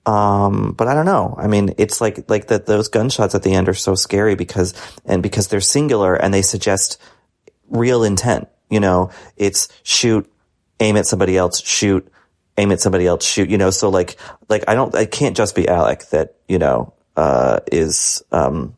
Um, 0.06 0.74
but 0.74 0.90
I 0.90 0.94
don't 0.94 1.06
know. 1.06 1.36
I 1.38 1.48
mean, 1.48 1.74
it's 1.78 2.02
like, 2.02 2.30
like 2.30 2.48
that 2.48 2.66
those 2.66 2.90
gunshots 2.90 3.34
at 3.34 3.44
the 3.44 3.54
end 3.54 3.70
are 3.70 3.74
so 3.74 3.96
scary 3.96 4.36
because, 4.36 4.74
and 5.06 5.24
because 5.24 5.48
they're 5.48 5.62
singular 5.62 6.14
and 6.14 6.34
they 6.34 6.42
suggest 6.42 7.02
real 7.70 8.04
intent. 8.04 8.50
You 8.70 8.82
know, 8.82 9.12
it's 9.38 9.70
shoot, 9.84 10.30
aim 10.82 10.98
at 10.98 11.06
somebody 11.06 11.38
else, 11.38 11.62
shoot, 11.62 12.12
aim 12.58 12.74
at 12.74 12.82
somebody 12.82 13.08
else, 13.08 13.24
shoot, 13.24 13.50
you 13.50 13.58
know, 13.58 13.70
so 13.70 13.88
like, 13.88 14.18
like 14.50 14.66
I 14.68 14.76
don't, 14.76 14.94
it 14.96 15.12
can't 15.12 15.38
just 15.38 15.56
be 15.56 15.70
Alec 15.70 16.10
that, 16.10 16.36
you 16.50 16.60
know, 16.60 16.94
uh, 17.16 17.62
is, 17.72 18.22
um, 18.34 18.77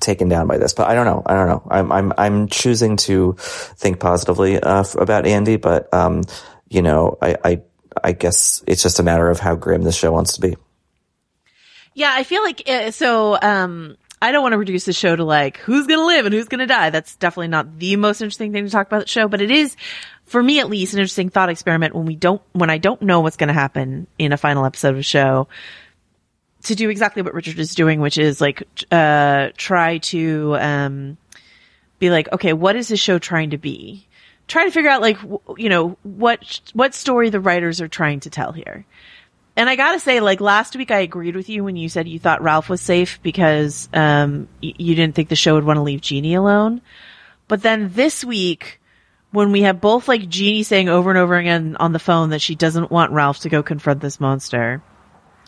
taken 0.00 0.28
down 0.28 0.46
by 0.46 0.58
this, 0.58 0.72
but 0.72 0.88
I 0.88 0.94
don't 0.94 1.06
know. 1.06 1.22
I 1.26 1.34
don't 1.34 1.48
know. 1.48 1.62
I'm, 1.70 1.92
I'm, 1.92 2.12
I'm 2.16 2.48
choosing 2.48 2.96
to 2.98 3.34
think 3.38 4.00
positively, 4.00 4.58
uh, 4.60 4.84
about 4.98 5.26
Andy, 5.26 5.56
but, 5.56 5.92
um, 5.92 6.22
you 6.68 6.82
know, 6.82 7.18
I, 7.20 7.36
I, 7.44 7.62
I 8.02 8.12
guess 8.12 8.62
it's 8.66 8.82
just 8.82 8.98
a 8.98 9.02
matter 9.02 9.28
of 9.28 9.40
how 9.40 9.56
grim 9.56 9.82
this 9.82 9.96
show 9.96 10.12
wants 10.12 10.34
to 10.34 10.40
be. 10.40 10.56
Yeah, 11.94 12.12
I 12.14 12.24
feel 12.24 12.42
like 12.42 12.68
uh, 12.68 12.90
so. 12.90 13.38
Um, 13.40 13.96
I 14.20 14.32
don't 14.32 14.42
want 14.42 14.52
to 14.52 14.58
reduce 14.58 14.84
the 14.84 14.92
show 14.92 15.14
to 15.14 15.24
like 15.24 15.58
who's 15.58 15.86
going 15.86 16.00
to 16.00 16.06
live 16.06 16.26
and 16.26 16.34
who's 16.34 16.48
going 16.48 16.58
to 16.58 16.66
die. 16.66 16.90
That's 16.90 17.14
definitely 17.16 17.48
not 17.48 17.78
the 17.78 17.94
most 17.96 18.20
interesting 18.20 18.52
thing 18.52 18.64
to 18.64 18.70
talk 18.70 18.88
about 18.88 19.02
the 19.02 19.08
show, 19.08 19.28
but 19.28 19.40
it 19.40 19.50
is, 19.50 19.76
for 20.24 20.42
me 20.42 20.58
at 20.58 20.68
least, 20.68 20.92
an 20.94 20.98
interesting 20.98 21.30
thought 21.30 21.50
experiment 21.50 21.94
when 21.94 22.04
we 22.04 22.16
don't, 22.16 22.42
when 22.52 22.68
I 22.68 22.78
don't 22.78 23.00
know 23.02 23.20
what's 23.20 23.36
going 23.36 23.48
to 23.48 23.54
happen 23.54 24.08
in 24.18 24.32
a 24.32 24.36
final 24.36 24.64
episode 24.64 24.90
of 24.90 24.98
a 24.98 25.02
show, 25.02 25.46
to 26.64 26.74
do 26.74 26.90
exactly 26.90 27.22
what 27.22 27.34
Richard 27.34 27.58
is 27.58 27.74
doing, 27.74 28.00
which 28.00 28.18
is 28.18 28.40
like 28.40 28.62
uh, 28.90 29.48
try 29.56 29.98
to 29.98 30.56
um, 30.58 31.16
be 31.98 32.10
like, 32.10 32.30
okay, 32.32 32.52
what 32.52 32.76
is 32.76 32.88
this 32.88 33.00
show 33.00 33.18
trying 33.18 33.50
to 33.50 33.58
be? 33.58 34.06
Try 34.46 34.64
to 34.64 34.70
figure 34.70 34.90
out 34.90 35.02
like 35.02 35.20
w- 35.20 35.40
you 35.56 35.68
know 35.68 35.98
what 36.02 36.60
what 36.72 36.94
story 36.94 37.30
the 37.30 37.40
writers 37.40 37.80
are 37.80 37.88
trying 37.88 38.20
to 38.20 38.30
tell 38.30 38.52
here. 38.52 38.86
And 39.56 39.68
I 39.68 39.76
gotta 39.76 39.98
say, 39.98 40.20
like 40.20 40.40
last 40.40 40.76
week, 40.76 40.90
I 40.90 41.00
agreed 41.00 41.36
with 41.36 41.48
you 41.48 41.64
when 41.64 41.76
you 41.76 41.88
said 41.88 42.08
you 42.08 42.18
thought 42.18 42.42
Ralph 42.42 42.68
was 42.68 42.80
safe 42.80 43.20
because 43.22 43.88
um, 43.92 44.48
y- 44.62 44.74
you 44.78 44.94
didn't 44.94 45.16
think 45.16 45.28
the 45.28 45.36
show 45.36 45.54
would 45.54 45.64
want 45.64 45.78
to 45.78 45.82
leave 45.82 46.00
Jeannie 46.00 46.34
alone. 46.34 46.80
But 47.48 47.62
then 47.62 47.90
this 47.92 48.24
week, 48.24 48.80
when 49.32 49.52
we 49.52 49.62
have 49.62 49.80
both 49.80 50.06
like 50.08 50.28
Jeannie 50.28 50.62
saying 50.62 50.88
over 50.88 51.10
and 51.10 51.18
over 51.18 51.36
again 51.36 51.76
on 51.80 51.92
the 51.92 51.98
phone 51.98 52.30
that 52.30 52.40
she 52.40 52.54
doesn't 52.54 52.90
want 52.90 53.12
Ralph 53.12 53.40
to 53.40 53.48
go 53.48 53.62
confront 53.62 54.00
this 54.00 54.20
monster, 54.20 54.82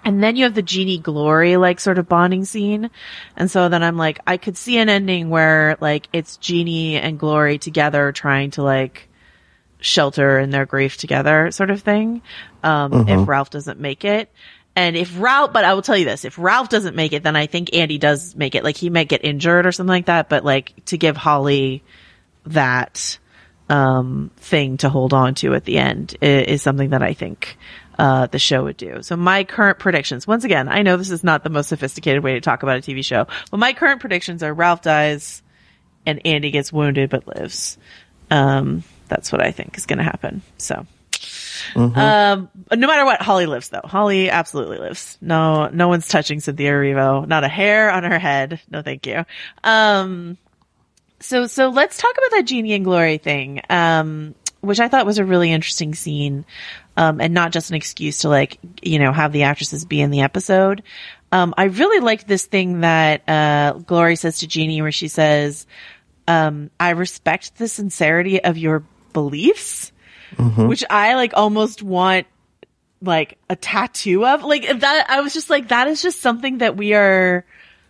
And 0.05 0.23
then 0.23 0.37
you 0.37 0.45
have 0.45 0.55
the 0.55 0.63
Jeannie 0.63 0.99
Glory, 0.99 1.57
like, 1.57 1.79
sort 1.81 1.99
of 1.99 2.09
bonding 2.09 2.45
scene. 2.45 2.91
And 3.37 3.51
so 3.51 3.69
then 3.69 3.83
I'm 3.83 3.97
like, 3.99 4.19
I 4.27 4.39
could 4.39 4.57
see 4.57 4.79
an 4.79 4.89
ending 4.89 5.29
where, 5.29 5.77
like, 5.81 6.09
it's 6.13 6.37
Jeannie 6.39 6.97
and 6.97 7.19
Glory 7.19 7.59
together 7.59 8.11
trying 8.13 8.53
to, 8.53 8.63
like, 8.63 9.09
shelter 9.81 10.39
in 10.39 10.51
their 10.51 10.67
grief 10.67 10.97
together, 10.97 11.51
sort 11.51 11.71
of 11.71 11.83
thing. 11.83 12.23
Um, 12.63 13.09
if 13.09 13.29
Ralph 13.29 13.51
doesn't 13.51 13.81
make 13.81 14.05
it. 14.05 14.31
And 14.77 14.97
if 14.97 15.21
Ralph, 15.21 15.53
but 15.53 15.65
I 15.65 15.75
will 15.75 15.83
tell 15.83 15.97
you 15.97 16.05
this, 16.05 16.25
if 16.25 16.39
Ralph 16.39 16.69
doesn't 16.69 16.95
make 16.97 17.13
it, 17.13 17.23
then 17.23 17.37
I 17.37 17.47
think 17.47 17.75
Andy 17.75 17.99
does 17.99 18.37
make 18.37 18.55
it. 18.55 18.65
Like, 18.65 18.77
he 18.77 18.89
might 18.89 19.09
get 19.09 19.25
injured 19.25 19.67
or 19.67 19.73
something 19.73 19.89
like 19.89 20.07
that, 20.07 20.29
but, 20.29 20.45
like, 20.45 20.73
to 20.87 20.97
give 20.97 21.17
Holly 21.17 21.83
that, 22.47 23.19
um, 23.69 24.31
thing 24.37 24.77
to 24.79 24.89
hold 24.89 25.13
on 25.13 25.35
to 25.37 25.55
at 25.55 25.65
the 25.65 25.79
end 25.79 26.17
i- 26.23 26.25
is, 26.25 26.63
something 26.63 26.91
that 26.91 27.03
I 27.03 27.13
think, 27.15 27.59
uh, 28.01 28.27
the 28.29 28.39
show 28.39 28.65
would 28.65 28.79
do. 28.79 29.03
So 29.03 29.15
my 29.15 29.45
current 29.45 29.79
predictions, 29.79 30.27
once 30.27 30.45
again, 30.45 30.71
I 30.71 30.81
know 30.81 30.97
this 30.97 31.11
is 31.11 31.23
not 31.23 31.45
the 31.45 31.51
most 31.51 31.69
sophisticated 31.69 32.25
way 32.25 32.33
to 32.33 32.41
talk 32.41 32.63
about 32.63 32.79
a 32.79 32.81
TV 32.81 33.05
show, 33.05 33.27
but 33.51 33.59
my 33.59 33.75
current 33.75 34.01
predictions 34.01 34.43
are 34.43 34.55
Ralph 34.55 34.81
dies 34.81 35.43
and 36.07 36.25
Andy 36.25 36.51
gets 36.51 36.73
wounded 36.73 37.11
but 37.11 37.27
lives. 37.27 37.77
Um, 38.31 38.85
that's 39.09 39.31
what 39.31 39.43
I 39.43 39.53
think 39.53 39.77
is 39.77 39.85
going 39.85 39.99
to 39.99 40.05
happen. 40.05 40.41
So, 40.57 40.87
um, 41.77 42.49
no 42.73 42.87
matter 42.87 43.05
what, 43.05 43.21
Holly 43.21 43.45
lives 43.45 43.69
though. 43.69 43.83
Holly 43.85 44.31
absolutely 44.31 44.79
lives. 44.79 45.19
No, 45.21 45.69
no 45.69 45.89
one's 45.89 46.09
touching 46.09 46.41
Cynthia 46.41 46.71
Erivo. 46.71 47.29
Not 47.29 47.45
a 47.45 47.49
hair 47.49 47.91
on 47.91 48.05
her 48.05 48.19
head. 48.19 48.63
No, 48.71 48.81
thank 48.81 49.07
you. 49.07 49.27
Um, 49.63 50.39
so, 51.19 51.47
so 51.47 51.69
let's 51.69 51.99
talk 51.99 52.17
about 52.17 52.31
that 52.31 52.47
Jeannie 52.47 52.73
and 52.73 52.85
Glory 52.87 53.19
thing. 53.19 53.61
Um, 53.69 54.35
which 54.61 54.81
I 54.81 54.89
thought 54.89 55.07
was 55.07 55.19
a 55.19 55.25
really 55.25 55.53
interesting 55.53 55.95
scene. 55.95 56.45
Um, 57.01 57.19
and 57.19 57.33
not 57.33 57.53
just 57.53 57.71
an 57.71 57.77
excuse 57.77 58.19
to 58.19 58.29
like, 58.29 58.59
you 58.83 58.99
know, 58.99 59.11
have 59.11 59.33
the 59.33 59.45
actresses 59.45 59.87
be 59.87 60.03
in 60.03 60.11
the 60.11 60.21
episode. 60.21 60.83
Um, 61.33 61.55
I 61.57 61.65
really 61.65 62.01
liked 62.01 62.29
this 62.29 62.45
thing 62.45 62.83
that, 62.83 63.27
uh, 63.27 63.79
Glory 63.87 64.17
says 64.17 64.41
to 64.41 64.47
Jeannie 64.47 64.83
where 64.83 64.93
she 64.93 65.09
says, 65.09 65.67
um, 66.29 66.71
I 66.79 66.91
respect 66.91 67.57
the 67.57 67.69
sincerity 67.69 68.45
of 68.45 68.59
your 68.59 68.85
beliefs, 69.15 69.93
which 70.69 70.85
I 70.91 71.15
like 71.15 71.33
almost 71.35 71.83
want 71.83 72.27
like 73.01 73.39
a 73.49 73.57
tattoo 73.57 74.27
of 74.27 74.45
like 74.45 74.69
that. 74.81 75.07
I 75.09 75.23
was 75.23 75.33
just 75.33 75.49
like, 75.49 75.69
that 75.69 75.89
is 75.89 76.03
just 76.03 76.21
something 76.21 76.59
that 76.59 76.77
we 76.77 76.93
are 76.93 77.47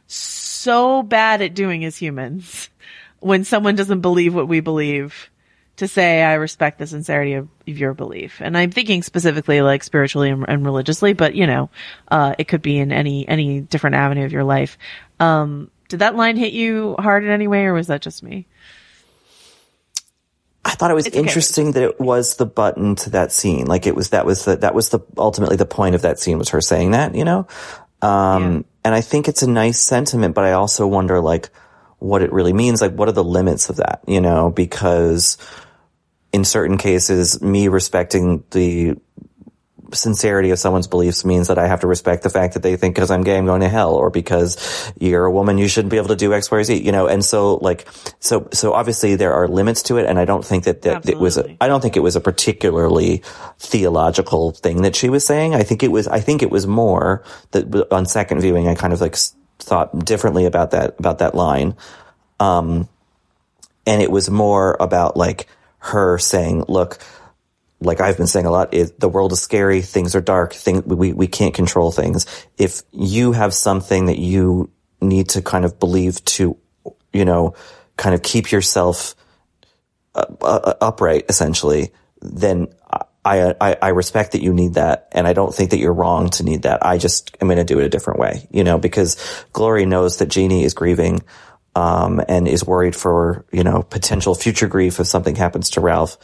so 0.06 1.02
bad 1.02 1.42
at 1.42 1.54
doing 1.54 1.84
as 1.84 1.96
humans. 1.96 2.70
When 3.18 3.42
someone 3.42 3.74
doesn't 3.74 4.02
believe 4.02 4.36
what 4.36 4.46
we 4.46 4.60
believe, 4.60 5.30
to 5.76 5.88
say 5.88 6.22
I 6.22 6.34
respect 6.34 6.78
the 6.78 6.86
sincerity 6.86 7.34
of 7.34 7.48
your 7.78 7.94
belief, 7.94 8.40
and 8.40 8.56
I'm 8.56 8.70
thinking 8.70 9.02
specifically 9.02 9.60
like 9.62 9.82
spiritually 9.84 10.30
and, 10.30 10.44
and 10.48 10.64
religiously, 10.64 11.12
but 11.12 11.34
you 11.34 11.46
know, 11.46 11.70
uh, 12.10 12.34
it 12.38 12.48
could 12.48 12.62
be 12.62 12.78
in 12.78 12.92
any 12.92 13.28
any 13.28 13.60
different 13.60 13.96
avenue 13.96 14.24
of 14.24 14.32
your 14.32 14.44
life. 14.44 14.78
Um, 15.18 15.70
did 15.88 16.00
that 16.00 16.16
line 16.16 16.36
hit 16.36 16.52
you 16.52 16.96
hard 16.98 17.24
in 17.24 17.30
any 17.30 17.46
way, 17.48 17.64
or 17.64 17.74
was 17.74 17.88
that 17.88 18.02
just 18.02 18.22
me? 18.22 18.46
I 20.64 20.72
thought 20.72 20.90
it 20.90 20.94
was 20.94 21.06
It's 21.06 21.16
okay. 21.16 21.26
interesting 21.26 21.72
that 21.72 21.82
it 21.82 22.00
was 22.00 22.36
the 22.36 22.46
button 22.46 22.94
to 22.96 23.10
that 23.10 23.32
scene. 23.32 23.66
Like 23.66 23.86
it 23.86 23.96
was 23.96 24.10
that 24.10 24.26
was 24.26 24.44
the 24.44 24.56
that 24.56 24.74
was 24.74 24.90
the 24.90 25.00
ultimately 25.16 25.56
the 25.56 25.66
point 25.66 25.94
of 25.94 26.02
that 26.02 26.18
scene 26.18 26.38
was 26.38 26.50
her 26.50 26.60
saying 26.60 26.90
that, 26.90 27.14
you 27.14 27.24
know. 27.24 27.46
Um 28.02 28.64
and 28.84 28.94
I 28.94 29.00
think 29.00 29.28
it's 29.28 29.42
a 29.42 29.48
nice 29.48 29.80
sentiment, 29.80 30.34
but 30.34 30.44
I 30.44 30.52
also 30.52 30.86
wonder 30.86 31.20
like 31.20 31.50
what 31.98 32.22
it 32.22 32.32
really 32.32 32.52
means, 32.52 32.80
like 32.80 32.92
what 32.92 33.08
are 33.08 33.12
the 33.12 33.24
limits 33.24 33.70
of 33.70 33.76
that, 33.76 34.02
you 34.06 34.20
know, 34.20 34.50
because 34.50 35.38
in 36.32 36.44
certain 36.44 36.78
cases 36.78 37.40
me 37.42 37.68
respecting 37.68 38.44
the 38.50 38.96
sincerity 39.94 40.50
of 40.50 40.58
someone's 40.58 40.86
beliefs 40.86 41.24
means 41.24 41.48
that 41.48 41.58
I 41.58 41.66
have 41.66 41.80
to 41.80 41.86
respect 41.86 42.22
the 42.22 42.30
fact 42.30 42.54
that 42.54 42.62
they 42.62 42.76
think 42.76 42.94
because 42.94 43.10
I'm 43.10 43.22
gay 43.22 43.36
I'm 43.36 43.46
going 43.46 43.60
to 43.60 43.68
hell 43.68 43.94
or 43.94 44.10
because 44.10 44.92
you're 44.98 45.24
a 45.24 45.30
woman 45.30 45.58
you 45.58 45.68
shouldn't 45.68 45.90
be 45.90 45.96
able 45.96 46.08
to 46.08 46.16
do 46.16 46.32
X, 46.32 46.50
Y, 46.50 46.62
Z, 46.62 46.82
you 46.82 46.92
know, 46.92 47.06
and 47.06 47.24
so 47.24 47.56
like, 47.56 47.88
so, 48.20 48.48
so 48.52 48.72
obviously 48.72 49.16
there 49.16 49.32
are 49.34 49.48
limits 49.48 49.82
to 49.84 49.96
it 49.98 50.06
and 50.06 50.18
I 50.18 50.24
don't 50.24 50.44
think 50.44 50.64
that, 50.64 50.82
that 50.82 51.08
it 51.08 51.18
was, 51.18 51.38
a, 51.38 51.56
I 51.60 51.68
don't 51.68 51.80
think 51.80 51.96
it 51.96 52.00
was 52.00 52.16
a 52.16 52.20
particularly 52.20 53.22
theological 53.58 54.52
thing 54.52 54.82
that 54.82 54.96
she 54.96 55.08
was 55.08 55.26
saying. 55.26 55.54
I 55.54 55.62
think 55.62 55.82
it 55.82 55.90
was, 55.90 56.06
I 56.08 56.20
think 56.20 56.42
it 56.42 56.50
was 56.50 56.66
more 56.66 57.24
that 57.50 57.92
on 57.92 58.06
second 58.06 58.40
viewing 58.40 58.68
I 58.68 58.74
kind 58.74 58.92
of 58.92 59.00
like 59.00 59.16
thought 59.58 60.04
differently 60.04 60.46
about 60.46 60.70
that, 60.70 60.96
about 60.98 61.18
that 61.18 61.34
line. 61.34 61.76
Um, 62.38 62.88
and 63.86 64.00
it 64.00 64.10
was 64.10 64.30
more 64.30 64.76
about 64.78 65.16
like 65.16 65.48
her 65.80 66.18
saying, 66.18 66.64
look, 66.68 66.98
like 67.80 68.00
I've 68.00 68.16
been 68.16 68.26
saying 68.26 68.46
a 68.46 68.50
lot, 68.50 68.74
is 68.74 68.92
the 68.92 69.08
world 69.08 69.32
is 69.32 69.40
scary. 69.40 69.80
Things 69.80 70.14
are 70.14 70.20
dark. 70.20 70.52
Thing 70.52 70.82
we 70.86 71.12
we 71.12 71.26
can't 71.26 71.54
control 71.54 71.90
things. 71.90 72.26
If 72.58 72.82
you 72.92 73.32
have 73.32 73.54
something 73.54 74.06
that 74.06 74.18
you 74.18 74.70
need 75.00 75.30
to 75.30 75.42
kind 75.42 75.64
of 75.64 75.78
believe 75.78 76.22
to, 76.26 76.56
you 77.12 77.24
know, 77.24 77.54
kind 77.96 78.14
of 78.14 78.22
keep 78.22 78.52
yourself 78.52 79.14
uh, 80.14 80.26
uh, 80.42 80.74
upright, 80.80 81.24
essentially, 81.28 81.92
then 82.20 82.68
I, 83.24 83.54
I 83.58 83.76
I 83.80 83.88
respect 83.88 84.32
that 84.32 84.42
you 84.42 84.52
need 84.52 84.74
that, 84.74 85.08
and 85.12 85.26
I 85.26 85.32
don't 85.32 85.54
think 85.54 85.70
that 85.70 85.78
you're 85.78 85.94
wrong 85.94 86.28
to 86.30 86.44
need 86.44 86.62
that. 86.62 86.84
I 86.84 86.98
just 86.98 87.36
am 87.40 87.48
going 87.48 87.58
to 87.58 87.64
do 87.64 87.78
it 87.78 87.86
a 87.86 87.90
different 87.90 88.20
way, 88.20 88.46
you 88.50 88.64
know, 88.64 88.78
because 88.78 89.16
Glory 89.54 89.86
knows 89.86 90.18
that 90.18 90.28
Jeannie 90.28 90.64
is 90.64 90.74
grieving. 90.74 91.22
Um, 91.76 92.20
and 92.28 92.48
is 92.48 92.66
worried 92.66 92.96
for, 92.96 93.44
you 93.52 93.62
know, 93.62 93.82
potential 93.82 94.34
future 94.34 94.66
grief 94.66 94.98
if 94.98 95.06
something 95.06 95.36
happens 95.36 95.70
to 95.70 95.80
Ralph. 95.80 96.18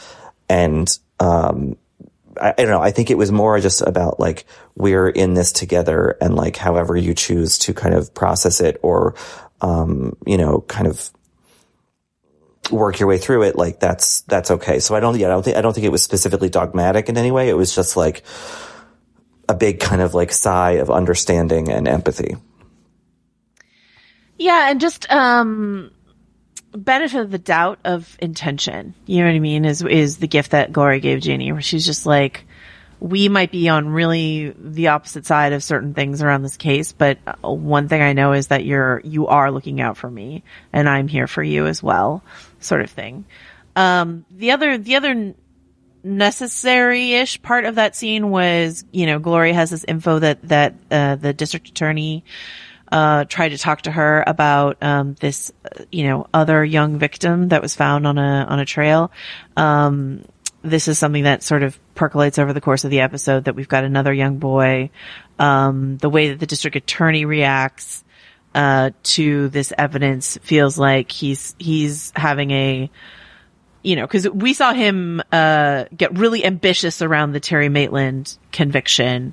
And, 0.48 0.88
um, 1.20 1.76
I, 2.36 2.50
I 2.50 2.54
don't 2.62 2.70
know. 2.70 2.82
I 2.82 2.90
think 2.90 3.10
it 3.10 3.16
was 3.16 3.30
more 3.30 3.60
just 3.60 3.80
about 3.80 4.18
like, 4.18 4.44
we're 4.74 5.08
in 5.08 5.34
this 5.34 5.52
together 5.52 6.18
and 6.20 6.34
like, 6.34 6.56
however 6.56 6.96
you 6.96 7.14
choose 7.14 7.58
to 7.58 7.74
kind 7.74 7.94
of 7.94 8.12
process 8.12 8.60
it 8.60 8.80
or, 8.82 9.14
um, 9.60 10.16
you 10.26 10.36
know, 10.36 10.62
kind 10.62 10.88
of 10.88 11.10
work 12.72 12.98
your 12.98 13.08
way 13.08 13.18
through 13.18 13.44
it. 13.44 13.54
Like 13.54 13.78
that's, 13.78 14.22
that's 14.22 14.50
okay. 14.50 14.80
So 14.80 14.96
I 14.96 15.00
don't, 15.00 15.16
yeah, 15.16 15.28
I 15.28 15.30
don't 15.30 15.44
think, 15.44 15.56
I 15.56 15.60
don't 15.60 15.74
think 15.74 15.86
it 15.86 15.92
was 15.92 16.02
specifically 16.02 16.48
dogmatic 16.48 17.08
in 17.08 17.16
any 17.16 17.30
way. 17.30 17.48
It 17.48 17.56
was 17.56 17.72
just 17.72 17.96
like 17.96 18.24
a 19.48 19.54
big 19.54 19.78
kind 19.78 20.02
of 20.02 20.12
like 20.12 20.32
sigh 20.32 20.72
of 20.72 20.90
understanding 20.90 21.70
and 21.70 21.86
empathy. 21.86 22.36
Yeah, 24.38 24.70
and 24.70 24.80
just 24.80 25.10
um 25.10 25.90
benefit 26.72 27.20
of 27.20 27.30
the 27.30 27.38
doubt 27.38 27.78
of 27.84 28.16
intention. 28.20 28.94
You 29.06 29.20
know 29.20 29.26
what 29.26 29.36
I 29.36 29.40
mean? 29.40 29.64
Is 29.64 29.82
is 29.82 30.18
the 30.18 30.28
gift 30.28 30.50
that 30.50 30.72
Glory 30.72 31.00
gave 31.00 31.20
Jeannie, 31.20 31.52
where 31.52 31.62
she's 31.62 31.86
just 31.86 32.06
like, 32.06 32.44
we 33.00 33.28
might 33.28 33.50
be 33.50 33.68
on 33.68 33.88
really 33.88 34.54
the 34.58 34.88
opposite 34.88 35.26
side 35.26 35.52
of 35.52 35.62
certain 35.62 35.94
things 35.94 36.22
around 36.22 36.42
this 36.42 36.56
case, 36.56 36.92
but 36.92 37.18
uh, 37.26 37.50
one 37.50 37.88
thing 37.88 38.02
I 38.02 38.12
know 38.12 38.32
is 38.32 38.48
that 38.48 38.64
you're 38.64 39.00
you 39.04 39.26
are 39.26 39.50
looking 39.50 39.80
out 39.80 39.96
for 39.96 40.10
me, 40.10 40.42
and 40.72 40.88
I'm 40.88 41.08
here 41.08 41.26
for 41.26 41.42
you 41.42 41.66
as 41.66 41.82
well, 41.82 42.22
sort 42.60 42.82
of 42.82 42.90
thing. 42.90 43.24
Um, 43.74 44.24
the 44.30 44.52
other 44.52 44.78
the 44.78 44.96
other 44.96 45.34
necessary-ish 46.02 47.42
part 47.42 47.64
of 47.64 47.74
that 47.74 47.96
scene 47.96 48.30
was, 48.30 48.84
you 48.92 49.06
know, 49.06 49.18
Glory 49.18 49.52
has 49.52 49.70
this 49.70 49.84
info 49.84 50.18
that 50.20 50.42
that 50.48 50.74
uh, 50.90 51.16
the 51.16 51.32
district 51.32 51.68
attorney 51.68 52.24
uh, 52.90 53.24
tried 53.24 53.50
to 53.50 53.58
talk 53.58 53.82
to 53.82 53.90
her 53.90 54.22
about 54.26 54.82
um, 54.82 55.14
this, 55.20 55.52
uh, 55.64 55.84
you 55.90 56.04
know, 56.04 56.26
other 56.32 56.64
young 56.64 56.98
victim 56.98 57.48
that 57.48 57.62
was 57.62 57.74
found 57.74 58.06
on 58.06 58.18
a 58.18 58.46
on 58.48 58.58
a 58.58 58.64
trail. 58.64 59.10
Um, 59.56 60.24
this 60.62 60.88
is 60.88 60.98
something 60.98 61.24
that 61.24 61.42
sort 61.42 61.62
of 61.62 61.78
percolates 61.94 62.38
over 62.38 62.52
the 62.52 62.60
course 62.60 62.84
of 62.84 62.90
the 62.90 63.00
episode 63.00 63.44
that 63.44 63.54
we've 63.54 63.68
got 63.68 63.84
another 63.84 64.12
young 64.12 64.38
boy. 64.38 64.90
Um, 65.38 65.98
the 65.98 66.10
way 66.10 66.30
that 66.30 66.40
the 66.40 66.46
district 66.46 66.76
attorney 66.76 67.24
reacts 67.24 68.04
uh, 68.54 68.90
to 69.02 69.48
this 69.48 69.72
evidence 69.76 70.38
feels 70.42 70.78
like 70.78 71.12
he's 71.12 71.54
he's 71.58 72.12
having 72.16 72.50
a 72.50 72.90
you 73.82 73.94
know, 73.94 74.02
because 74.02 74.28
we 74.28 74.52
saw 74.52 74.72
him 74.72 75.22
uh, 75.30 75.84
get 75.96 76.18
really 76.18 76.44
ambitious 76.44 77.02
around 77.02 77.30
the 77.30 77.38
Terry 77.38 77.68
Maitland 77.68 78.36
conviction. 78.50 79.32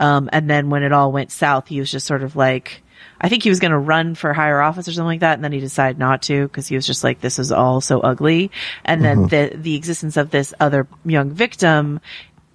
Um, 0.00 0.28
and 0.32 0.48
then 0.48 0.70
when 0.70 0.82
it 0.82 0.92
all 0.92 1.12
went 1.12 1.30
south, 1.30 1.68
he 1.68 1.80
was 1.80 1.90
just 1.90 2.06
sort 2.06 2.22
of 2.22 2.34
like, 2.34 2.82
I 3.20 3.28
think 3.28 3.44
he 3.44 3.50
was 3.50 3.60
going 3.60 3.70
to 3.70 3.78
run 3.78 4.14
for 4.14 4.32
higher 4.32 4.60
office 4.60 4.88
or 4.88 4.92
something 4.92 5.06
like 5.06 5.20
that. 5.20 5.34
And 5.34 5.44
then 5.44 5.52
he 5.52 5.60
decided 5.60 5.98
not 5.98 6.22
to 6.22 6.42
because 6.48 6.66
he 6.66 6.74
was 6.74 6.86
just 6.86 7.04
like, 7.04 7.20
this 7.20 7.38
is 7.38 7.52
all 7.52 7.80
so 7.80 8.00
ugly. 8.00 8.50
And 8.84 9.04
then 9.04 9.28
the, 9.28 9.52
the 9.54 9.76
existence 9.76 10.16
of 10.16 10.30
this 10.30 10.52
other 10.58 10.88
young 11.04 11.30
victim 11.30 12.00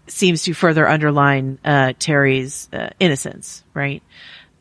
seems 0.07 0.43
to 0.43 0.53
further 0.53 0.87
underline, 0.87 1.59
uh, 1.63 1.93
Terry's, 1.99 2.69
uh, 2.73 2.89
innocence, 2.99 3.63
right? 3.73 4.03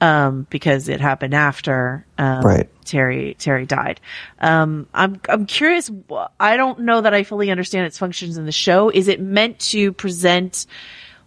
Um, 0.00 0.46
because 0.50 0.88
it 0.88 1.00
happened 1.00 1.34
after, 1.34 2.04
um, 2.18 2.42
Right. 2.42 2.68
Terry, 2.84 3.34
Terry 3.38 3.66
died. 3.66 4.00
Um, 4.38 4.86
I'm, 4.94 5.20
I'm 5.28 5.46
curious. 5.46 5.90
I 6.38 6.56
don't 6.56 6.80
know 6.80 7.00
that 7.00 7.14
I 7.14 7.24
fully 7.24 7.50
understand 7.50 7.86
its 7.86 7.98
functions 7.98 8.36
in 8.36 8.44
the 8.46 8.52
show. 8.52 8.90
Is 8.90 9.08
it 9.08 9.20
meant 9.20 9.58
to 9.70 9.92
present 9.92 10.66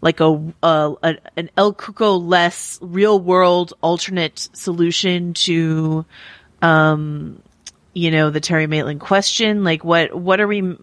like 0.01 0.19
a, 0.19 0.53
a, 0.63 0.93
a 1.03 1.15
an 1.35 1.49
El 1.57 1.73
Cuco 1.73 2.21
less 2.25 2.79
real 2.81 3.19
world 3.19 3.73
alternate 3.81 4.49
solution 4.53 5.33
to, 5.33 6.05
um, 6.61 7.41
you 7.93 8.11
know, 8.11 8.29
the 8.29 8.39
Terry 8.39 8.67
Maitland 8.67 8.99
question? 9.01 9.63
Like 9.63 9.83
what, 9.83 10.13
what 10.15 10.39
are 10.39 10.47
we, 10.47 10.77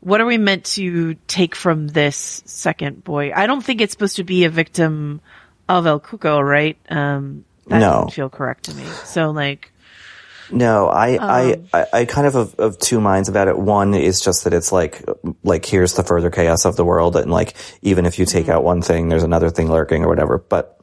what 0.00 0.20
are 0.20 0.26
we 0.26 0.38
meant 0.38 0.64
to 0.76 1.14
take 1.26 1.54
from 1.54 1.88
this 1.88 2.42
second 2.46 3.02
boy? 3.04 3.32
I 3.34 3.46
don't 3.46 3.62
think 3.64 3.80
it's 3.80 3.92
supposed 3.92 4.16
to 4.16 4.24
be 4.24 4.44
a 4.44 4.50
victim 4.50 5.20
of 5.68 5.86
El 5.86 6.00
Cuco, 6.00 6.40
right? 6.42 6.78
Um, 6.88 7.44
that 7.66 7.80
No. 7.80 8.00
didn't 8.02 8.12
feel 8.14 8.30
correct 8.30 8.64
to 8.66 8.74
me. 8.74 8.84
So 9.04 9.30
like, 9.32 9.72
No, 10.50 10.88
I, 10.88 11.16
Um, 11.16 11.66
I, 11.72 11.80
I, 11.80 11.86
I 12.00 12.04
kind 12.04 12.26
of 12.26 12.36
of, 12.36 12.54
of 12.56 12.78
two 12.78 13.00
minds 13.00 13.28
about 13.28 13.48
it. 13.48 13.58
One 13.58 13.94
is 13.94 14.20
just 14.20 14.44
that 14.44 14.52
it's 14.54 14.70
like, 14.72 15.02
like 15.42 15.66
here's 15.66 15.94
the 15.94 16.02
further 16.02 16.30
chaos 16.30 16.64
of 16.64 16.76
the 16.76 16.84
world, 16.84 17.16
and 17.16 17.30
like 17.30 17.54
even 17.82 18.06
if 18.06 18.18
you 18.18 18.26
take 18.26 18.48
out 18.48 18.62
one 18.62 18.82
thing, 18.82 19.08
there's 19.08 19.24
another 19.24 19.50
thing 19.50 19.70
lurking 19.70 20.04
or 20.04 20.08
whatever. 20.08 20.38
But 20.38 20.78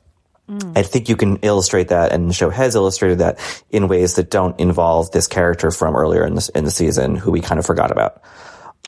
I 0.76 0.84
think 0.84 1.08
you 1.08 1.16
can 1.16 1.38
illustrate 1.38 1.88
that, 1.88 2.12
and 2.12 2.30
the 2.30 2.34
show 2.34 2.50
has 2.50 2.76
illustrated 2.76 3.20
that 3.20 3.40
in 3.70 3.88
ways 3.88 4.16
that 4.16 4.30
don't 4.30 4.60
involve 4.60 5.12
this 5.12 5.28
character 5.28 5.72
from 5.72 5.96
earlier 5.96 6.26
in 6.26 6.36
the 6.36 6.50
in 6.54 6.66
the 6.66 6.72
season, 6.72 7.16
who 7.16 7.32
we 7.32 7.40
kind 7.40 7.60
of 7.60 7.66
forgot 7.66 7.92
about. 7.92 8.22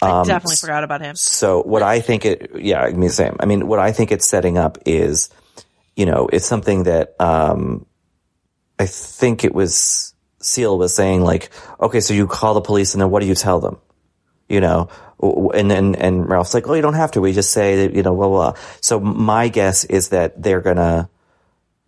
I 0.02 0.10
Um, 0.10 0.28
definitely 0.28 0.58
forgot 0.58 0.84
about 0.84 1.00
him. 1.00 1.16
So 1.16 1.62
what 1.64 1.82
I 1.82 2.02
think 2.02 2.26
it, 2.26 2.52
yeah, 2.60 2.82
I 2.82 2.92
mean, 2.92 3.10
same. 3.10 3.38
I 3.40 3.46
mean, 3.46 3.68
what 3.68 3.80
I 3.80 3.94
think 3.94 4.12
it's 4.12 4.28
setting 4.28 4.58
up 4.58 4.78
is, 4.86 5.30
you 5.96 6.06
know, 6.06 6.28
it's 6.32 6.46
something 6.46 6.84
that, 6.84 7.16
um, 7.22 7.86
I 8.78 8.88
think 8.88 9.46
it 9.46 9.56
was 9.56 10.14
Seal 10.46 10.78
was 10.78 10.96
saying 10.96 11.22
like, 11.22 11.50
okay, 11.80 12.00
so 12.00 12.14
you 12.14 12.28
call 12.28 12.54
the 12.54 12.62
police 12.62 12.94
and 12.94 13.02
then 13.02 13.10
what 13.10 13.22
do 13.22 13.28
you 13.28 13.36
tell 13.36 13.60
them? 13.60 13.80
You 14.48 14.62
know, 14.62 14.90
and 15.54 15.72
then, 15.72 15.96
and 15.96 16.30
Ralph's 16.30 16.54
like, 16.54 16.68
oh, 16.68 16.74
you 16.76 16.82
don't 16.84 16.94
have 16.94 17.12
to. 17.12 17.22
We 17.22 17.34
just 17.34 17.52
say 17.52 17.88
that, 17.88 17.96
you 17.96 18.04
know, 18.04 18.16
blah, 18.16 18.28
blah. 18.28 18.52
blah. 18.52 18.62
So 18.82 19.00
my 19.00 19.48
guess 19.48 19.86
is 19.86 20.10
that 20.10 20.42
they're 20.42 20.62
gonna, 20.62 21.10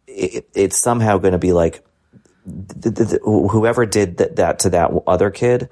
it, 0.08 0.50
it's 0.56 0.78
somehow 0.78 1.20
gonna 1.20 1.38
be 1.38 1.54
like, 1.54 1.84
th- 2.82 2.96
th- 2.96 3.10
th- 3.10 3.22
whoever 3.24 3.86
did 3.86 4.18
that, 4.18 4.38
that 4.38 4.60
to 4.60 4.72
that 4.72 4.92
other 5.06 5.30
kid 5.30 5.70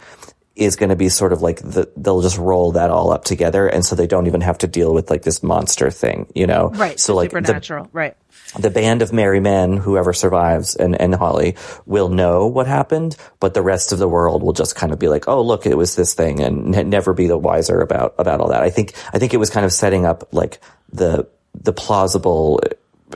is 0.56 0.76
going 0.76 0.90
to 0.90 0.96
be 0.96 1.10
sort 1.10 1.34
of 1.34 1.42
like 1.42 1.58
the, 1.58 1.92
they'll 1.98 2.22
just 2.22 2.38
roll 2.38 2.72
that 2.74 2.90
all 2.90 3.12
up 3.12 3.26
together. 3.26 3.68
And 3.68 3.86
so 3.86 3.96
they 3.96 4.08
don't 4.08 4.28
even 4.28 4.42
have 4.42 4.58
to 4.60 4.68
deal 4.68 4.94
with 4.94 5.10
like 5.10 5.22
this 5.22 5.44
monster 5.44 5.92
thing, 5.92 6.32
you 6.34 6.48
know? 6.48 6.70
Right. 6.70 6.98
So 7.00 7.14
like 7.14 7.32
the, 7.32 7.40
supernatural. 7.40 7.90
right. 7.92 8.16
The 8.60 8.70
band 8.70 9.02
of 9.02 9.12
merry 9.12 9.40
men, 9.40 9.78
whoever 9.78 10.14
survives 10.14 10.76
and, 10.76 11.00
and 11.00 11.14
Holly 11.14 11.56
will 11.86 12.10
know 12.10 12.48
what 12.48 12.68
happened, 12.68 13.18
but 13.40 13.54
the 13.54 13.62
rest 13.62 13.92
of 13.92 14.00
the 14.00 14.08
world 14.08 14.44
will 14.44 14.54
just 14.54 14.76
kind 14.76 14.94
of 14.94 15.00
be 15.00 15.08
like, 15.08 15.28
Oh, 15.28 15.42
look, 15.42 15.66
it 15.66 15.78
was 15.78 15.96
this 15.96 16.14
thing 16.14 16.40
and 16.42 16.90
never 16.90 17.14
be 17.14 17.28
the 17.28 17.38
wiser 17.38 17.82
about, 17.82 18.16
about 18.18 18.40
all 18.42 18.50
that. 18.50 18.64
I 18.64 18.70
think, 18.70 18.94
I 19.14 19.20
think 19.20 19.34
it 19.34 19.38
was 19.38 19.50
kind 19.50 19.66
of 19.66 19.74
setting 19.74 20.06
up 20.06 20.34
like 20.34 20.60
the, 20.92 21.28
the 21.54 21.74
plausible 21.74 22.62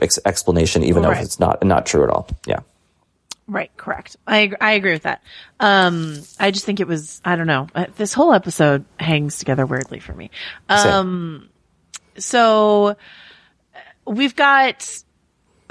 ex- 0.00 0.18
explanation, 0.24 0.84
even 0.84 1.02
though 1.02 1.10
it's 1.12 1.40
not, 1.40 1.64
not 1.64 1.86
true 1.86 2.04
at 2.04 2.10
all. 2.10 2.28
Yeah. 2.46 2.60
Right, 3.46 3.70
correct. 3.76 4.16
I 4.28 4.52
I 4.60 4.74
agree 4.74 4.92
with 4.92 5.02
that. 5.02 5.24
Um, 5.58 6.22
I 6.38 6.52
just 6.52 6.64
think 6.64 6.78
it 6.78 6.86
was 6.86 7.20
I 7.24 7.34
don't 7.34 7.48
know. 7.48 7.66
Uh, 7.74 7.86
This 7.96 8.12
whole 8.12 8.32
episode 8.32 8.84
hangs 9.00 9.38
together 9.40 9.66
weirdly 9.66 9.98
for 9.98 10.12
me. 10.12 10.30
Um, 10.68 11.48
so 12.16 12.90
uh, 12.90 12.94
we've 14.06 14.36
got. 14.36 15.02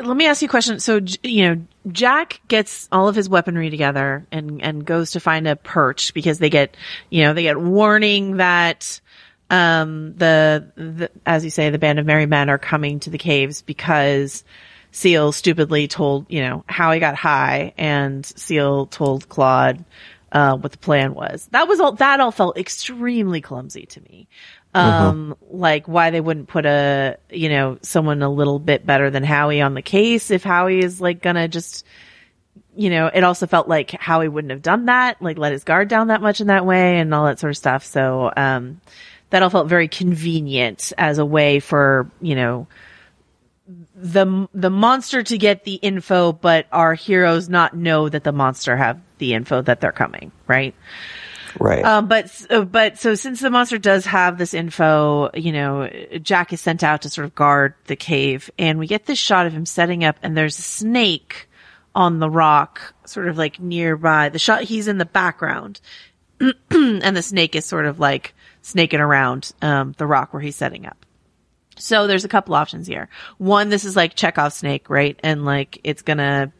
Let 0.01 0.15
me 0.15 0.27
ask 0.27 0.41
you 0.41 0.47
a 0.47 0.49
question. 0.49 0.79
So 0.79 1.01
you 1.23 1.43
know, 1.43 1.61
Jack 1.91 2.41
gets 2.47 2.87
all 2.91 3.07
of 3.07 3.15
his 3.15 3.29
weaponry 3.29 3.69
together 3.69 4.25
and 4.31 4.61
and 4.61 4.85
goes 4.85 5.11
to 5.11 5.19
find 5.19 5.47
a 5.47 5.55
perch 5.55 6.13
because 6.13 6.39
they 6.39 6.49
get 6.49 6.75
you 7.09 7.23
know 7.23 7.33
they 7.33 7.43
get 7.43 7.59
warning 7.59 8.37
that 8.37 9.01
um 9.49 10.13
the, 10.15 10.71
the 10.75 11.11
as 11.25 11.43
you 11.43 11.49
say 11.49 11.69
the 11.69 11.79
band 11.79 11.97
of 11.97 12.05
merry 12.05 12.27
men 12.27 12.49
are 12.49 12.59
coming 12.59 12.99
to 12.99 13.09
the 13.09 13.17
caves 13.17 13.61
because 13.61 14.43
Seal 14.91 15.31
stupidly 15.31 15.87
told, 15.87 16.25
you 16.29 16.41
know, 16.41 16.63
how 16.67 16.91
he 16.91 16.99
got 16.99 17.15
high 17.15 17.73
and 17.77 18.25
Seal 18.25 18.87
told 18.87 19.29
Claude, 19.29 19.85
uh, 20.31 20.57
what 20.57 20.71
the 20.71 20.77
plan 20.77 21.13
was. 21.13 21.47
That 21.51 21.67
was 21.67 21.79
all, 21.79 21.93
that 21.93 22.19
all 22.19 22.31
felt 22.31 22.57
extremely 22.57 23.41
clumsy 23.41 23.85
to 23.87 24.01
me. 24.01 24.27
Um, 24.73 25.35
like 25.49 25.87
why 25.87 26.11
they 26.11 26.21
wouldn't 26.21 26.47
put 26.47 26.65
a, 26.65 27.17
you 27.29 27.49
know, 27.49 27.79
someone 27.81 28.21
a 28.21 28.29
little 28.29 28.59
bit 28.59 28.85
better 28.85 29.09
than 29.09 29.23
Howie 29.23 29.61
on 29.61 29.73
the 29.73 29.81
case 29.81 30.29
if 30.29 30.43
Howie 30.43 30.79
is 30.79 31.01
like 31.01 31.21
gonna 31.21 31.47
just, 31.47 31.85
you 32.75 32.91
know, 32.91 33.07
it 33.07 33.23
also 33.23 33.47
felt 33.47 33.67
like 33.67 33.91
Howie 33.91 34.27
wouldn't 34.27 34.51
have 34.51 34.61
done 34.61 34.85
that, 34.85 35.21
like 35.21 35.39
let 35.39 35.53
his 35.53 35.63
guard 35.63 35.87
down 35.87 36.07
that 36.07 36.21
much 36.21 36.39
in 36.39 36.47
that 36.47 36.65
way 36.65 36.99
and 36.99 37.13
all 37.13 37.25
that 37.25 37.39
sort 37.39 37.49
of 37.49 37.57
stuff. 37.57 37.83
So, 37.83 38.31
um, 38.37 38.79
that 39.31 39.43
all 39.43 39.49
felt 39.49 39.67
very 39.67 39.87
convenient 39.87 40.93
as 40.97 41.17
a 41.17 41.25
way 41.25 41.59
for, 41.59 42.09
you 42.21 42.35
know, 42.35 42.67
the 43.95 44.47
the 44.53 44.69
monster 44.69 45.21
to 45.21 45.37
get 45.37 45.63
the 45.63 45.75
info, 45.75 46.31
but 46.31 46.67
our 46.71 46.95
heroes 46.95 47.49
not 47.49 47.75
know 47.75 48.09
that 48.09 48.23
the 48.23 48.31
monster 48.31 48.75
have 48.75 48.99
the 49.19 49.33
info 49.33 49.61
that 49.61 49.81
they're 49.81 49.91
coming, 49.91 50.31
right? 50.47 50.73
Right. 51.57 51.83
Um, 51.83 52.07
but 52.07 52.45
uh, 52.49 52.65
but 52.65 52.99
so 52.99 53.15
since 53.15 53.39
the 53.39 53.49
monster 53.49 53.77
does 53.77 54.05
have 54.05 54.37
this 54.37 54.53
info, 54.53 55.31
you 55.33 55.51
know, 55.51 55.89
Jack 56.21 56.53
is 56.53 56.61
sent 56.61 56.83
out 56.83 57.03
to 57.03 57.09
sort 57.09 57.25
of 57.25 57.35
guard 57.35 57.73
the 57.85 57.95
cave, 57.95 58.49
and 58.59 58.79
we 58.79 58.87
get 58.87 59.05
this 59.05 59.19
shot 59.19 59.45
of 59.45 59.53
him 59.53 59.65
setting 59.65 60.03
up, 60.03 60.17
and 60.21 60.37
there's 60.37 60.59
a 60.59 60.63
snake 60.63 61.49
on 61.95 62.19
the 62.19 62.29
rock, 62.29 62.93
sort 63.05 63.27
of 63.27 63.37
like 63.37 63.59
nearby. 63.59 64.29
The 64.29 64.39
shot 64.39 64.63
he's 64.63 64.87
in 64.87 64.97
the 64.97 65.05
background, 65.05 65.81
and 66.39 67.17
the 67.17 67.21
snake 67.21 67.55
is 67.55 67.65
sort 67.65 67.85
of 67.85 67.99
like 67.99 68.33
snaking 68.61 68.99
around 68.99 69.51
um, 69.61 69.93
the 69.97 70.05
rock 70.05 70.33
where 70.33 70.41
he's 70.41 70.55
setting 70.55 70.85
up. 70.85 71.05
So 71.77 72.07
there's 72.07 72.25
a 72.25 72.29
couple 72.29 72.55
options 72.55 72.87
here. 72.87 73.09
One, 73.37 73.69
this 73.69 73.85
is 73.85 73.95
like 73.95 74.15
Chekhov 74.15 74.53
snake, 74.53 74.89
right? 74.89 75.17
And 75.23 75.45
like 75.45 75.79
it's 75.83 76.01
gonna 76.01 76.51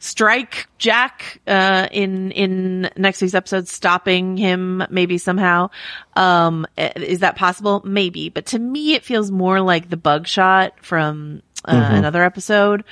strike 0.00 0.66
Jack 0.78 1.40
uh, 1.46 1.86
in 1.92 2.32
in 2.32 2.90
next 2.96 3.20
week's 3.22 3.34
episode, 3.34 3.68
stopping 3.68 4.36
him 4.36 4.82
maybe 4.90 5.18
somehow. 5.18 5.70
Um, 6.16 6.66
is 6.76 7.20
that 7.20 7.36
possible? 7.36 7.82
Maybe, 7.84 8.28
but 8.30 8.46
to 8.46 8.58
me, 8.58 8.94
it 8.94 9.04
feels 9.04 9.30
more 9.30 9.60
like 9.60 9.88
the 9.88 9.96
bug 9.96 10.26
shot 10.26 10.72
from 10.82 11.42
uh, 11.64 11.74
Mhm. 11.74 11.98
another 11.98 12.24
episode, 12.24 12.84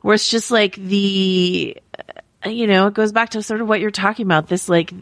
where 0.00 0.14
it's 0.14 0.28
just 0.30 0.50
like 0.50 0.76
the, 0.76 1.76
uh, 2.44 2.48
you 2.48 2.66
know, 2.66 2.86
it 2.86 2.94
goes 2.94 3.12
back 3.12 3.30
to 3.30 3.42
sort 3.42 3.60
of 3.60 3.68
what 3.68 3.80
you're 3.80 3.90
talking 3.90 4.24
about. 4.26 4.48
This 4.48 4.68
like 4.68 4.92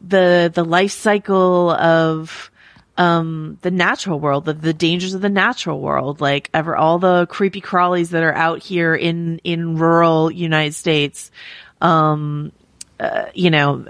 the 0.00 0.50
the 0.52 0.64
life 0.64 0.92
cycle 0.92 1.70
of 1.70 2.50
um 2.98 3.58
the 3.62 3.70
natural 3.70 4.18
world 4.18 4.44
the, 4.44 4.52
the 4.52 4.72
dangers 4.72 5.14
of 5.14 5.20
the 5.20 5.28
natural 5.28 5.80
world 5.80 6.20
like 6.20 6.48
ever 6.54 6.76
all 6.76 6.98
the 6.98 7.26
creepy 7.26 7.60
crawlies 7.60 8.10
that 8.10 8.22
are 8.22 8.34
out 8.34 8.62
here 8.62 8.94
in 8.94 9.38
in 9.44 9.76
rural 9.76 10.30
united 10.30 10.74
states 10.74 11.30
um 11.80 12.52
uh, 12.98 13.26
you 13.34 13.50
know 13.50 13.84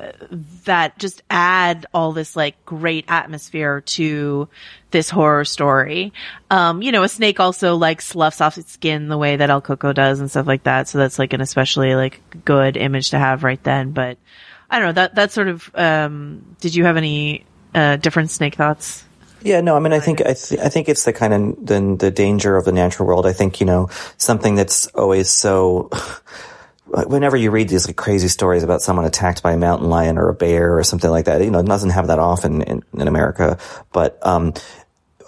that 0.64 0.98
just 0.98 1.22
add 1.30 1.86
all 1.94 2.12
this 2.12 2.34
like 2.34 2.64
great 2.64 3.04
atmosphere 3.06 3.80
to 3.82 4.48
this 4.90 5.08
horror 5.08 5.44
story. 5.44 6.12
Um 6.50 6.82
you 6.82 6.90
know 6.90 7.04
a 7.04 7.08
snake 7.08 7.38
also 7.38 7.76
like 7.76 8.00
sloughs 8.00 8.40
off 8.40 8.58
its 8.58 8.72
skin 8.72 9.06
the 9.06 9.16
way 9.16 9.36
that 9.36 9.48
El 9.48 9.62
Cuco 9.62 9.94
does 9.94 10.18
and 10.18 10.28
stuff 10.28 10.48
like 10.48 10.64
that. 10.64 10.88
So 10.88 10.98
that's 10.98 11.20
like 11.20 11.32
an 11.34 11.40
especially 11.40 11.94
like 11.94 12.20
good 12.44 12.76
image 12.76 13.10
to 13.10 13.18
have 13.18 13.44
right 13.44 13.62
then. 13.62 13.92
But 13.92 14.18
i 14.68 14.78
don't 14.78 14.88
know 14.88 14.92
that 14.94 15.14
that 15.14 15.30
sort 15.30 15.46
of 15.46 15.70
um 15.74 16.56
did 16.60 16.74
you 16.74 16.84
have 16.84 16.96
any 16.96 17.44
uh 17.74 17.96
different 17.96 18.30
snake 18.30 18.54
thoughts 18.54 19.04
Yeah, 19.42 19.60
no, 19.60 19.76
I 19.76 19.80
mean, 19.80 19.92
I 19.92 20.00
think 20.00 20.20
I, 20.22 20.34
th- 20.34 20.60
I 20.60 20.68
think 20.68 20.88
it's 20.88 21.04
the 21.04 21.12
kind 21.12 21.32
of 21.32 21.66
the, 21.66 21.96
the 21.96 22.10
danger 22.10 22.56
of 22.56 22.64
the 22.64 22.72
natural 22.72 23.06
world. 23.06 23.26
I 23.26 23.32
think 23.32 23.60
you 23.60 23.66
know 23.66 23.90
something 24.16 24.56
that's 24.56 24.86
always 24.88 25.30
so. 25.30 25.90
Whenever 26.86 27.36
you 27.36 27.50
read 27.50 27.68
these 27.68 27.86
like 27.86 27.96
crazy 27.96 28.28
stories 28.28 28.62
about 28.62 28.80
someone 28.80 29.04
attacked 29.04 29.42
by 29.42 29.52
a 29.52 29.56
mountain 29.56 29.90
lion 29.90 30.18
or 30.18 30.28
a 30.28 30.34
bear 30.34 30.78
or 30.78 30.84
something 30.84 31.10
like 31.10 31.24
that, 31.26 31.42
you 31.42 31.50
know, 31.50 31.58
it 31.58 31.66
doesn't 31.66 31.90
have 31.90 32.06
that 32.06 32.20
often 32.20 32.62
in, 32.62 32.82
in 32.94 33.08
America. 33.08 33.58
But 33.92 34.24
um, 34.24 34.54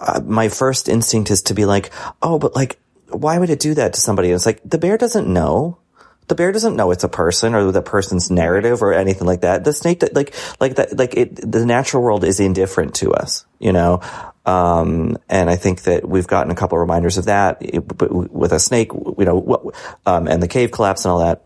uh, 0.00 0.20
my 0.24 0.48
first 0.48 0.88
instinct 0.88 1.30
is 1.30 1.42
to 1.42 1.54
be 1.54 1.64
like, 1.64 1.90
oh, 2.22 2.38
but 2.38 2.54
like, 2.54 2.78
why 3.10 3.38
would 3.38 3.50
it 3.50 3.58
do 3.58 3.74
that 3.74 3.94
to 3.94 4.00
somebody? 4.00 4.28
And 4.28 4.36
it's 4.36 4.46
like 4.46 4.62
the 4.64 4.78
bear 4.78 4.96
doesn't 4.96 5.26
know 5.26 5.78
the 6.28 6.34
bear 6.34 6.52
doesn't 6.52 6.76
know 6.76 6.90
it's 6.90 7.04
a 7.04 7.08
person 7.08 7.54
or 7.54 7.72
the 7.72 7.82
person's 7.82 8.30
narrative 8.30 8.82
or 8.82 8.92
anything 8.92 9.26
like 9.26 9.40
that. 9.40 9.64
The 9.64 9.72
snake, 9.72 10.02
like, 10.12 10.34
like 10.60 10.76
that, 10.76 10.96
like 10.96 11.14
it, 11.16 11.50
the 11.50 11.64
natural 11.66 12.02
world 12.02 12.24
is 12.24 12.38
indifferent 12.38 12.94
to 12.96 13.12
us, 13.12 13.46
you 13.58 13.72
know? 13.72 14.00
Um, 14.46 15.16
and 15.28 15.50
I 15.50 15.56
think 15.56 15.82
that 15.82 16.08
we've 16.08 16.26
gotten 16.26 16.50
a 16.52 16.54
couple 16.54 16.76
of 16.78 16.80
reminders 16.80 17.18
of 17.18 17.26
that 17.26 17.60
with 17.62 18.52
a 18.52 18.60
snake, 18.60 18.92
you 18.92 19.24
know, 19.24 19.72
um, 20.06 20.26
and 20.28 20.42
the 20.42 20.48
cave 20.48 20.70
collapse 20.70 21.04
and 21.04 21.12
all 21.12 21.18
that. 21.20 21.42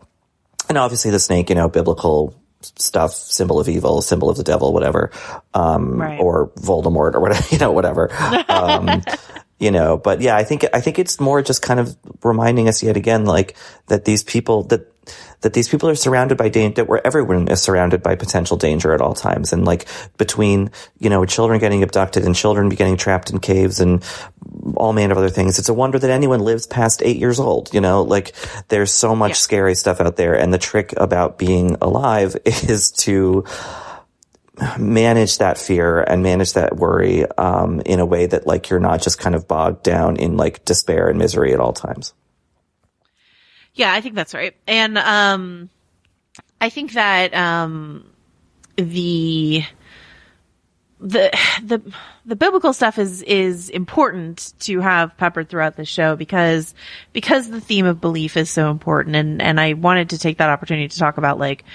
And 0.69 0.77
obviously 0.77 1.11
the 1.11 1.19
snake, 1.19 1.49
you 1.49 1.55
know, 1.55 1.67
biblical 1.69 2.35
stuff, 2.61 3.11
symbol 3.11 3.59
of 3.59 3.67
evil, 3.67 4.01
symbol 4.01 4.29
of 4.29 4.37
the 4.37 4.43
devil, 4.43 4.71
whatever, 4.73 5.11
um, 5.53 5.99
Right. 5.99 6.19
or 6.19 6.49
Voldemort 6.51 7.13
or 7.15 7.19
whatever, 7.19 7.45
you 7.51 7.57
know, 7.57 7.71
whatever. 7.71 8.09
You 9.63 9.71
know, 9.71 9.95
but 9.95 10.19
yeah, 10.19 10.35
I 10.35 10.43
think, 10.43 10.65
I 10.73 10.81
think 10.81 10.99
it's 10.99 11.21
more 11.21 11.41
just 11.41 11.61
kind 11.61 11.79
of 11.79 11.95
reminding 12.21 12.67
us 12.67 12.83
yet 12.83 12.97
again, 12.97 13.23
like 13.23 13.55
that 13.87 14.03
these 14.03 14.21
people, 14.21 14.63
that, 14.63 14.91
that 15.39 15.53
these 15.53 15.69
people 15.69 15.87
are 15.87 15.95
surrounded 15.95 16.37
by 16.37 16.49
danger, 16.49 16.75
that 16.75 16.89
where 16.89 16.99
everyone 17.07 17.47
is 17.47 17.61
surrounded 17.61 18.03
by 18.03 18.15
potential 18.15 18.57
danger 18.57 18.93
at 18.93 18.99
all 18.99 19.13
times. 19.13 19.53
And 19.53 19.63
like 19.63 19.87
between, 20.17 20.69
you 20.99 21.09
know, 21.09 21.23
children 21.23 21.61
getting 21.61 21.81
abducted 21.81 22.25
and 22.25 22.35
children 22.35 22.67
getting 22.67 22.97
trapped 22.97 23.29
in 23.29 23.39
caves 23.39 23.79
and 23.79 24.03
all 24.75 24.91
manner 24.91 25.13
of 25.13 25.17
other 25.17 25.29
things, 25.29 25.57
it's 25.59 25.69
a 25.69 25.73
wonder 25.73 25.97
that 25.97 26.09
anyone 26.09 26.41
lives 26.41 26.67
past 26.67 27.01
eight 27.01 27.15
years 27.15 27.39
old, 27.39 27.73
you 27.73 27.79
know, 27.79 28.01
like 28.01 28.35
there's 28.67 28.91
so 28.91 29.15
much 29.15 29.35
scary 29.35 29.75
stuff 29.75 30.01
out 30.01 30.17
there. 30.17 30.37
And 30.37 30.53
the 30.53 30.57
trick 30.57 30.93
about 30.97 31.37
being 31.37 31.77
alive 31.79 32.35
is 32.45 32.91
to, 32.91 33.45
manage 34.77 35.39
that 35.39 35.57
fear 35.57 36.01
and 36.01 36.21
manage 36.21 36.53
that 36.53 36.75
worry 36.75 37.25
um, 37.37 37.81
in 37.81 37.99
a 37.99 38.05
way 38.05 38.25
that 38.25 38.45
like 38.45 38.69
you're 38.69 38.79
not 38.79 39.01
just 39.01 39.17
kind 39.19 39.35
of 39.35 39.47
bogged 39.47 39.83
down 39.83 40.17
in 40.17 40.37
like 40.37 40.63
despair 40.65 41.09
and 41.09 41.17
misery 41.17 41.53
at 41.53 41.59
all 41.59 41.73
times. 41.73 42.13
Yeah, 43.73 43.91
I 43.91 44.01
think 44.01 44.15
that's 44.15 44.33
right. 44.33 44.55
And 44.67 44.97
um 44.97 45.69
I 46.61 46.69
think 46.69 46.93
that 46.93 47.33
um 47.33 48.05
the 48.75 49.63
the 50.99 51.37
the 51.63 51.81
the 52.25 52.35
biblical 52.35 52.71
stuff 52.71 52.97
is 52.97 53.21
is 53.23 53.69
important 53.69 54.53
to 54.59 54.79
have 54.79 55.17
peppered 55.17 55.49
throughout 55.49 55.75
the 55.75 55.85
show 55.85 56.15
because 56.15 56.73
because 57.11 57.49
the 57.49 57.59
theme 57.59 57.85
of 57.85 57.99
belief 57.99 58.37
is 58.37 58.49
so 58.49 58.69
important 58.69 59.15
and 59.15 59.41
and 59.41 59.59
I 59.59 59.73
wanted 59.73 60.11
to 60.11 60.17
take 60.17 60.37
that 60.37 60.49
opportunity 60.49 60.87
to 60.87 60.97
talk 60.97 61.17
about 61.17 61.39
like 61.39 61.65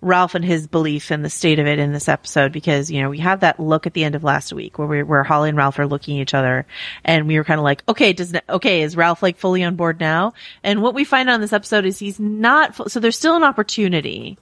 Ralph 0.00 0.34
and 0.34 0.44
his 0.44 0.66
belief 0.66 1.10
and 1.10 1.24
the 1.24 1.30
state 1.30 1.58
of 1.58 1.66
it 1.66 1.78
in 1.78 1.92
this 1.92 2.08
episode 2.08 2.52
because 2.52 2.90
you 2.90 3.02
know 3.02 3.10
we 3.10 3.18
have 3.18 3.40
that 3.40 3.58
look 3.58 3.86
at 3.86 3.94
the 3.94 4.04
end 4.04 4.14
of 4.14 4.22
last 4.22 4.52
week 4.52 4.78
where 4.78 4.86
we 4.86 5.02
where 5.02 5.24
Holly 5.24 5.48
and 5.48 5.58
Ralph 5.58 5.78
are 5.78 5.88
looking 5.88 6.18
at 6.18 6.22
each 6.22 6.34
other 6.34 6.66
and 7.04 7.26
we 7.26 7.36
were 7.36 7.44
kind 7.44 7.58
of 7.58 7.64
like 7.64 7.82
okay 7.88 8.12
does 8.12 8.32
okay 8.48 8.82
is 8.82 8.96
Ralph 8.96 9.22
like 9.22 9.36
fully 9.36 9.64
on 9.64 9.74
board 9.74 9.98
now 9.98 10.34
and 10.62 10.82
what 10.82 10.94
we 10.94 11.04
find 11.04 11.28
on 11.28 11.40
this 11.40 11.52
episode 11.52 11.84
is 11.84 11.98
he's 11.98 12.20
not 12.20 12.90
so 12.90 13.00
there's 13.00 13.16
still 13.16 13.36
an 13.36 13.42
opportunity 13.42 14.38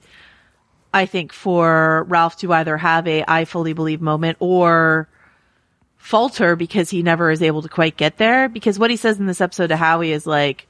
I 0.93 1.05
think 1.05 1.33
for 1.33 2.05
Ralph 2.07 2.37
to 2.37 2.53
either 2.53 2.77
have 2.77 3.07
a 3.07 3.23
I 3.27 3.45
fully 3.45 3.73
believe 3.73 4.01
moment 4.01 4.37
or 4.39 5.09
falter 5.97 6.55
because 6.55 6.89
he 6.89 7.03
never 7.03 7.29
is 7.31 7.41
able 7.41 7.61
to 7.61 7.69
quite 7.69 7.97
get 7.97 8.17
there. 8.17 8.47
Because 8.49 8.79
what 8.79 8.89
he 8.89 8.97
says 8.97 9.19
in 9.19 9.25
this 9.25 9.41
episode 9.41 9.67
to 9.67 9.77
Howie 9.77 10.11
is 10.11 10.25
like, 10.25 10.66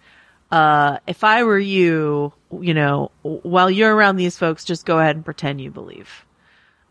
uh, 0.52 1.00
if 1.08 1.24
I 1.24 1.44
were 1.44 1.60
you, 1.60 2.34
you 2.62 2.74
know, 2.74 3.12
while 3.22 3.70
you're 3.70 3.94
around 3.94 4.16
these 4.16 4.38
folks, 4.38 4.64
just 4.64 4.86
go 4.86 5.00
ahead 5.00 5.16
and 5.16 5.26
pretend 5.26 5.62
you 5.62 5.72
believe. 5.72 6.26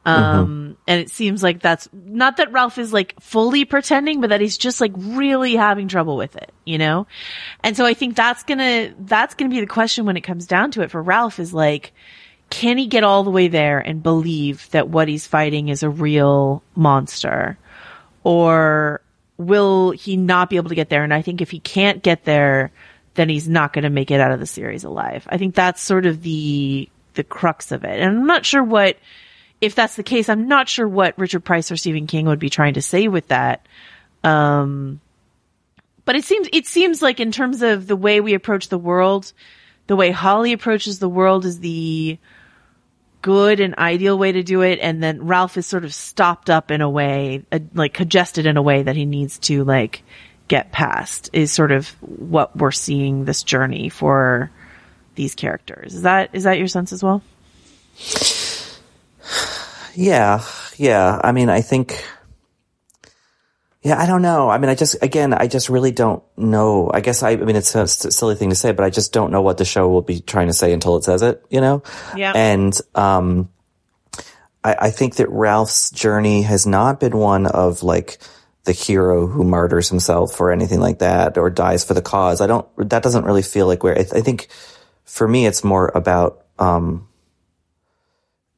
Um, 0.05 0.47
mm-hmm. 0.47 0.73
and 0.87 1.01
it 1.01 1.11
seems 1.11 1.43
like 1.43 1.61
that's 1.61 1.89
not 1.93 2.37
that 2.37 2.53
Ralph 2.53 2.79
is 2.79 2.93
like 2.93 3.21
fully 3.21 3.65
pretending, 3.65 4.21
but 4.21 4.31
that 4.31 4.41
he's 4.41 4.57
just 4.57 4.81
like 4.81 4.93
really 4.97 5.57
having 5.57 5.89
trouble 5.89 6.17
with 6.17 6.37
it, 6.37 6.53
you 6.65 6.79
know? 6.79 7.09
And 7.65 7.77
so 7.77 7.85
I 7.85 7.95
think 7.95 8.15
that's 8.15 8.45
gonna, 8.45 8.95
that's 9.01 9.35
gonna 9.35 9.51
be 9.51 9.59
the 9.59 9.67
question 9.67 10.05
when 10.05 10.17
it 10.17 10.21
comes 10.21 10.47
down 10.47 10.71
to 10.73 10.83
it 10.83 10.93
for 10.93 11.03
Ralph 11.03 11.41
is 11.41 11.53
like, 11.53 11.93
can 12.51 12.79
he 12.79 12.87
get 12.87 13.03
all 13.03 13.25
the 13.25 13.33
way 13.33 13.49
there 13.49 13.81
and 13.81 14.01
believe 14.01 14.71
that 14.71 14.89
what 14.89 15.09
he's 15.09 15.27
fighting 15.27 15.71
is 15.71 15.83
a 15.83 15.91
real 15.91 16.63
monster? 16.77 17.59
Or 18.23 19.01
will 19.39 19.91
he 19.91 20.17
not 20.17 20.51
be 20.51 20.57
able 20.57 20.69
to 20.69 20.77
get 20.77 20.89
there? 20.89 21.03
And 21.03 21.13
I 21.13 21.23
think 21.23 21.41
if 21.41 21.51
he 21.51 21.59
can't 21.59 22.01
get 22.01 22.25
there, 22.25 22.71
then 23.17 23.29
he's 23.29 23.49
not 23.49 23.73
going 23.73 23.83
to 23.83 23.91
make 23.91 24.11
it 24.11 24.21
out 24.21 24.31
of 24.31 24.41
the 24.41 24.47
series 24.47 24.85
alive. 24.85 25.27
I 25.29 25.39
think 25.39 25.55
that's 25.55 25.83
sort 25.83 26.07
of 26.07 26.23
the, 26.23 26.89
the 27.15 27.25
crux 27.25 27.73
of 27.73 27.85
it. 27.85 28.01
And 28.01 28.05
I'm 28.05 28.27
not 28.27 28.47
sure 28.47 28.63
what, 28.63 28.97
if 29.61 29.75
that's 29.75 29.97
the 29.97 30.03
case, 30.03 30.29
I'm 30.29 30.49
not 30.49 30.69
sure 30.69 30.87
what 30.87 31.19
Richard 31.19 31.45
Price 31.45 31.71
or 31.71 31.77
Stephen 31.77 32.07
King 32.07 32.27
would 32.27 32.39
be 32.39 32.51
trying 32.51 32.75
to 32.75 32.83
say 32.83 33.09
with 33.09 33.29
that. 33.29 33.67
Um, 34.23 35.01
but 36.05 36.15
it 36.15 36.25
seems, 36.25 36.49
it 36.53 36.67
seems 36.67 37.03
like 37.03 37.19
in 37.19 37.33
terms 37.33 37.63
of 37.63 37.87
the 37.87 37.97
way 37.97 38.21
we 38.21 38.35
approach 38.35 38.69
the 38.69 38.79
world, 38.79 39.33
the 39.89 39.97
way 39.97 40.11
Holly 40.13 40.53
approaches 40.53 40.99
the 40.99 41.09
world 41.09 41.45
is 41.45 41.59
the, 41.61 42.19
good 43.27 43.59
and 43.59 43.75
ideal 43.77 44.17
way 44.17 44.31
to 44.31 44.45
do 44.45 44.63
it. 44.63 44.79
And 44.81 45.03
then 45.03 45.27
Ralph 45.27 45.57
is 45.57 45.67
sort 45.67 45.85
of 45.85 45.93
stopped 45.93 46.49
up 46.49 46.71
in 46.71 46.81
a 46.81 46.89
way, 46.89 47.45
uh, 47.51 47.59
like 47.75 47.93
congested 47.93 48.47
in 48.47 48.57
a 48.57 48.63
way 48.63 48.85
that 48.85 48.95
he 48.95 49.05
needs 49.05 49.41
to 49.41 49.65
like 49.65 50.05
get 50.49 50.73
past 50.73 51.31
is 51.33 51.53
sort 51.53 51.73
of 51.73 51.89
what 52.01 52.57
we're 52.57 52.71
seeing 52.71 53.25
this 53.25 53.43
journey 53.43 53.89
for 53.89 54.51
these 55.15 55.35
characters. 55.35 55.95
Is 55.95 56.03
that, 56.03 56.31
is 56.33 56.45
that 56.45 56.59
your 56.59 56.69
sense 56.69 56.93
as 56.93 57.03
well? 57.03 57.23
Yeah. 59.95 60.45
Yeah. 60.77 61.21
I 61.25 61.33
mean, 61.33 61.49
I 61.49 61.63
think, 61.63 62.05
yeah, 63.83 63.99
I 64.01 64.07
don't 64.07 64.23
know. 64.23 64.51
I 64.51 64.59
mean, 64.59 64.69
I 64.69 64.75
just, 64.75 65.03
again, 65.03 65.33
I 65.33 65.47
just 65.47 65.69
really 65.69 65.93
don't 65.93 66.23
know. 66.37 66.91
I 66.93 67.01
guess 67.01 67.23
I, 67.23 67.31
I 67.31 67.37
mean, 67.37 67.57
it's 67.57 67.75
a 67.75 67.87
silly 67.87 68.35
thing 68.35 68.51
to 68.51 68.57
say, 68.57 68.73
but 68.73 68.85
I 68.85 68.91
just 68.91 69.13
don't 69.13 69.31
know 69.31 69.43
what 69.43 69.59
the 69.59 69.65
show 69.65 69.89
will 69.89 70.03
be 70.03 70.21
trying 70.21 70.49
to 70.49 70.53
say 70.53 70.73
until 70.73 70.97
it 70.97 71.05
says 71.05 71.23
it, 71.23 71.45
you 71.51 71.61
know? 71.61 71.83
Yeah. 72.17 72.33
And, 72.35 72.79
um, 72.95 73.49
I, 74.63 74.77
I 74.79 74.91
think 74.91 75.17
that 75.17 75.31
Ralph's 75.31 75.91
journey 75.93 76.43
has 76.43 76.67
not 76.67 77.01
been 77.01 77.17
one 77.17 77.47
of 77.47 77.83
like 77.83 78.19
the 78.67 78.73
hero 78.73 79.27
who 79.27 79.45
martyrs 79.45 79.89
himself 79.89 80.41
or 80.41 80.51
anything 80.51 80.81
like 80.81 80.99
that 80.99 81.39
or 81.39 81.49
dies 81.51 81.85
for 81.85 81.95
the 81.95 82.03
cause. 82.03 82.41
I 82.41 82.47
don't, 82.47 82.67
that 82.91 83.03
doesn't 83.03 83.25
really 83.25 83.43
feel 83.43 83.67
like 83.67 83.83
where 83.83 83.97
I, 83.97 84.01
I 84.01 84.21
think 84.21 84.49
for 85.05 85.27
me, 85.27 85.47
it's 85.47 85.65
more 85.65 85.91
about, 85.95 86.45
um, 86.59 87.09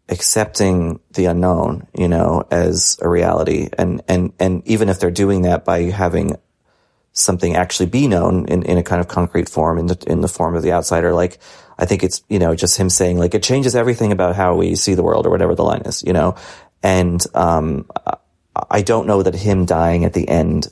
accepting 0.09 0.99
the 1.13 1.27
unknown, 1.27 1.87
you 1.97 2.09
know, 2.09 2.43
as 2.51 2.99
a 3.03 3.09
reality. 3.09 3.69
And, 3.77 4.01
and, 4.09 4.33
and 4.41 4.67
even 4.67 4.89
if 4.89 4.99
they're 4.99 5.11
doing 5.11 5.43
that 5.43 5.67
by 5.67 5.83
having 5.83 6.37
something 7.13 7.55
actually 7.55 7.87
be 7.87 8.09
known 8.09 8.47
in, 8.47 8.63
in 8.63 8.79
a 8.79 8.83
kind 8.83 9.01
of 9.01 9.09
concrete 9.09 9.51
form, 9.51 9.77
in 9.77 9.89
the, 9.89 10.03
in 10.07 10.23
the 10.23 10.29
form 10.29 10.57
of 10.57 10.63
the 10.63 10.73
outsider, 10.73 11.13
like, 11.13 11.39
I 11.79 11.85
think 11.85 12.03
it's, 12.03 12.23
you 12.31 12.39
know, 12.39 12.55
just 12.55 12.79
him 12.79 12.89
saying 12.89 13.19
like, 13.19 13.35
it 13.35 13.43
changes 13.43 13.77
everything 13.77 14.11
about 14.11 14.35
how 14.35 14.57
we 14.57 14.75
see 14.75 14.95
the 14.95 15.03
world 15.03 15.27
or 15.27 15.31
whatever 15.31 15.55
the 15.55 15.65
line 15.65 15.83
is, 15.83 16.03
you 16.03 16.15
know? 16.15 16.37
And, 16.83 17.23
um, 17.35 17.91
I 18.71 18.83
don't 18.83 19.07
know 19.07 19.23
that 19.23 19.35
him 19.35 19.65
dying 19.65 20.05
at 20.05 20.13
the 20.13 20.29
end 20.29 20.69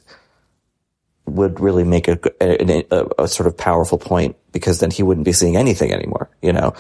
would 1.26 1.61
really 1.61 1.84
make 1.84 2.09
a, 2.09 2.18
a, 2.41 2.84
a, 2.91 3.24
a, 3.24 3.28
sort 3.28 3.47
of 3.49 3.57
powerful 3.57 3.99
point 3.99 4.37
because 4.53 4.78
then 4.78 4.93
he 4.93 5.03
wouldn't 5.03 5.24
be 5.24 5.32
seeing 5.32 5.57
anything 5.57 5.93
anymore, 5.93 6.30
you 6.41 6.53
know? 6.53 6.72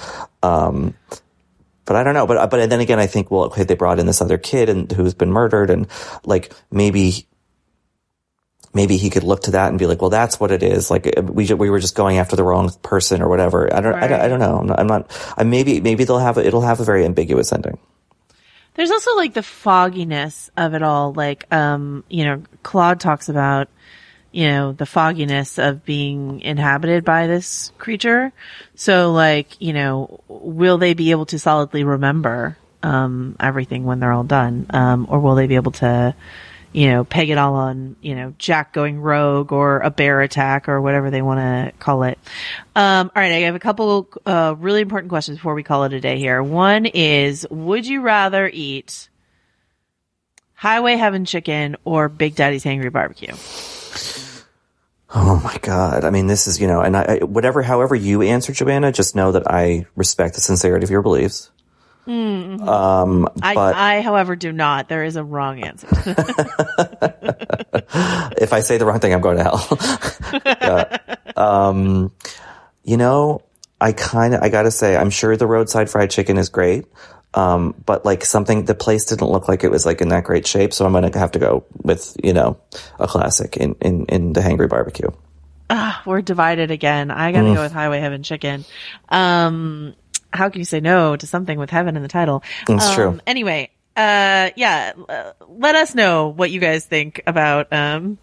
Um, 0.42 0.94
but 1.86 1.96
I 1.96 2.02
don't 2.02 2.14
know. 2.14 2.26
But 2.26 2.50
but 2.50 2.68
then 2.68 2.80
again, 2.80 2.98
I 2.98 3.06
think 3.06 3.30
well, 3.30 3.44
okay, 3.44 3.64
they 3.64 3.74
brought 3.74 3.98
in 3.98 4.06
this 4.06 4.20
other 4.20 4.38
kid 4.38 4.68
and 4.68 4.90
who's 4.90 5.14
been 5.14 5.32
murdered, 5.32 5.70
and 5.70 5.86
like 6.24 6.52
maybe 6.70 7.26
maybe 8.74 8.96
he 8.96 9.08
could 9.08 9.22
look 9.22 9.42
to 9.42 9.52
that 9.52 9.68
and 9.68 9.78
be 9.78 9.86
like, 9.86 10.00
well, 10.00 10.10
that's 10.10 10.38
what 10.38 10.50
it 10.50 10.62
is. 10.62 10.90
Like 10.90 11.14
we 11.22 11.46
we 11.54 11.70
were 11.70 11.78
just 11.78 11.94
going 11.94 12.18
after 12.18 12.36
the 12.36 12.42
wrong 12.42 12.70
person 12.82 13.22
or 13.22 13.28
whatever. 13.28 13.72
I 13.72 13.80
don't 13.80 13.94
right. 13.94 14.02
I, 14.02 14.08
don't, 14.08 14.20
I 14.20 14.28
don't 14.28 14.40
know. 14.40 14.58
I'm 14.58 14.66
not. 14.66 14.80
I'm 14.80 14.86
not 14.88 15.34
I 15.36 15.44
maybe 15.44 15.80
maybe 15.80 16.02
they'll 16.04 16.18
have 16.18 16.38
a, 16.38 16.44
it'll 16.44 16.62
have 16.62 16.80
a 16.80 16.84
very 16.84 17.04
ambiguous 17.04 17.52
ending. 17.52 17.78
There's 18.76 18.90
also 18.90 19.16
like 19.16 19.34
the 19.34 19.42
fogginess 19.42 20.50
of 20.56 20.74
it 20.74 20.82
all. 20.82 21.12
Like 21.12 21.52
um, 21.52 22.04
you 22.08 22.24
know, 22.24 22.42
Claude 22.62 23.00
talks 23.00 23.28
about 23.28 23.68
you 24.36 24.48
know, 24.48 24.72
the 24.72 24.84
fogginess 24.84 25.58
of 25.58 25.82
being 25.86 26.42
inhabited 26.42 27.06
by 27.06 27.26
this 27.26 27.72
creature. 27.78 28.34
So 28.74 29.12
like, 29.12 29.58
you 29.62 29.72
know, 29.72 30.20
will 30.28 30.76
they 30.76 30.92
be 30.92 31.10
able 31.12 31.24
to 31.26 31.38
solidly 31.38 31.84
remember, 31.84 32.58
um, 32.82 33.36
everything 33.40 33.84
when 33.84 33.98
they're 33.98 34.12
all 34.12 34.24
done? 34.24 34.66
Um, 34.68 35.06
or 35.08 35.20
will 35.20 35.36
they 35.36 35.46
be 35.46 35.54
able 35.54 35.72
to, 35.72 36.14
you 36.76 36.90
know, 36.90 37.04
peg 37.04 37.30
it 37.30 37.38
all 37.38 37.54
on, 37.54 37.96
you 38.02 38.14
know, 38.14 38.34
Jack 38.36 38.74
going 38.74 39.00
rogue 39.00 39.50
or 39.50 39.78
a 39.78 39.90
bear 39.90 40.20
attack 40.20 40.68
or 40.68 40.78
whatever 40.78 41.10
they 41.10 41.22
want 41.22 41.40
to 41.40 41.72
call 41.78 42.02
it. 42.02 42.18
Um, 42.74 43.10
all 43.16 43.22
right. 43.22 43.32
I 43.32 43.38
have 43.46 43.54
a 43.54 43.58
couple, 43.58 44.06
uh, 44.26 44.54
really 44.58 44.82
important 44.82 45.08
questions 45.08 45.38
before 45.38 45.54
we 45.54 45.62
call 45.62 45.84
it 45.84 45.94
a 45.94 46.00
day 46.00 46.18
here. 46.18 46.42
One 46.42 46.84
is, 46.84 47.46
would 47.48 47.86
you 47.86 48.02
rather 48.02 48.46
eat 48.52 49.08
Highway 50.52 50.96
Heaven 50.96 51.24
chicken 51.24 51.76
or 51.86 52.10
Big 52.10 52.34
Daddy's 52.34 52.62
Hangry 52.62 52.92
Barbecue? 52.92 53.32
Oh 55.14 55.40
my 55.42 55.56
God. 55.62 56.04
I 56.04 56.10
mean, 56.10 56.26
this 56.26 56.46
is, 56.46 56.60
you 56.60 56.66
know, 56.66 56.82
and 56.82 56.94
I, 56.94 57.20
whatever, 57.20 57.62
however 57.62 57.94
you 57.94 58.20
answer, 58.20 58.52
Joanna, 58.52 58.92
just 58.92 59.16
know 59.16 59.32
that 59.32 59.50
I 59.50 59.86
respect 59.96 60.34
the 60.34 60.42
sincerity 60.42 60.84
of 60.84 60.90
your 60.90 61.00
beliefs. 61.00 61.50
Mm-hmm. 62.06 62.68
Um, 62.68 63.28
I, 63.42 63.54
but, 63.54 63.74
I, 63.74 64.00
however, 64.00 64.36
do 64.36 64.52
not. 64.52 64.88
There 64.88 65.04
is 65.04 65.16
a 65.16 65.24
wrong 65.24 65.62
answer. 65.62 65.88
if 68.38 68.52
I 68.52 68.60
say 68.60 68.78
the 68.78 68.86
wrong 68.86 69.00
thing, 69.00 69.12
I'm 69.12 69.20
going 69.20 69.38
to 69.38 69.42
hell. 69.42 69.78
yeah. 70.44 70.98
um, 71.36 72.12
you 72.84 72.96
know, 72.96 73.42
I 73.80 73.92
kind 73.92 74.34
of, 74.34 74.42
I 74.42 74.48
gotta 74.48 74.70
say, 74.70 74.96
I'm 74.96 75.10
sure 75.10 75.36
the 75.36 75.46
roadside 75.46 75.90
fried 75.90 76.10
chicken 76.10 76.38
is 76.38 76.48
great. 76.48 76.86
Um, 77.34 77.74
but 77.84 78.04
like 78.04 78.24
something, 78.24 78.64
the 78.64 78.74
place 78.74 79.04
didn't 79.06 79.28
look 79.28 79.48
like 79.48 79.62
it 79.64 79.70
was 79.70 79.84
like 79.84 80.00
in 80.00 80.08
that 80.08 80.24
great 80.24 80.46
shape. 80.46 80.72
So 80.72 80.86
I'm 80.86 80.92
going 80.92 81.10
to 81.10 81.18
have 81.18 81.32
to 81.32 81.38
go 81.38 81.66
with, 81.82 82.16
you 82.22 82.32
know, 82.32 82.58
a 82.98 83.06
classic 83.06 83.56
in, 83.58 83.74
in, 83.82 84.06
in 84.06 84.32
the 84.32 84.40
Hangry 84.40 84.68
Barbecue. 84.68 85.10
Ah, 85.68 86.00
we're 86.06 86.22
divided 86.22 86.70
again. 86.70 87.10
I 87.10 87.32
got 87.32 87.42
to 87.42 87.48
mm. 87.48 87.54
go 87.54 87.62
with 87.62 87.72
Highway 87.72 88.00
Heaven 88.00 88.22
Chicken. 88.22 88.64
Um, 89.08 89.94
how 90.36 90.48
can 90.48 90.60
you 90.60 90.64
say 90.64 90.80
no 90.80 91.16
to 91.16 91.26
something 91.26 91.58
with 91.58 91.70
heaven 91.70 91.96
in 91.96 92.02
the 92.02 92.08
title? 92.08 92.42
That's 92.66 92.86
um, 92.86 92.94
true. 92.94 93.20
Anyway, 93.26 93.70
uh, 93.96 94.50
yeah, 94.56 94.92
uh, 95.08 95.32
let 95.48 95.74
us 95.74 95.94
know 95.94 96.28
what 96.28 96.50
you 96.50 96.60
guys 96.60 96.84
think 96.84 97.22
about, 97.26 97.72
um, 97.72 98.18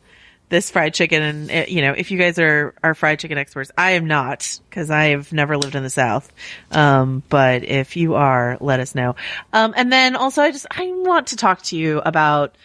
this 0.50 0.70
fried 0.70 0.94
chicken. 0.94 1.22
And, 1.24 1.52
uh, 1.52 1.66
you 1.68 1.82
know, 1.82 1.94
if 1.94 2.12
you 2.12 2.20
guys 2.20 2.38
are, 2.38 2.76
are 2.84 2.94
fried 2.94 3.20
chicken 3.20 3.38
experts, 3.38 3.72
I 3.78 3.92
am 3.92 4.06
not 4.06 4.60
because 4.70 4.92
I've 4.92 5.34
never 5.34 5.58
lived 5.58 5.76
in 5.76 5.84
the 5.84 5.90
South. 5.90 6.32
Um, 6.72 7.24
but 7.28 7.64
if 7.64 7.98
you 7.98 8.14
are, 8.14 8.58
let 8.62 8.80
us 8.80 8.94
know. 8.94 9.16
Um, 9.52 9.74
and 9.76 9.92
then 9.92 10.16
also 10.16 10.44
I 10.44 10.52
just, 10.52 10.68
I 10.70 10.92
want 10.92 11.28
to 11.28 11.38
talk 11.38 11.64
to 11.64 11.78
you 11.78 12.02
about, 12.06 12.56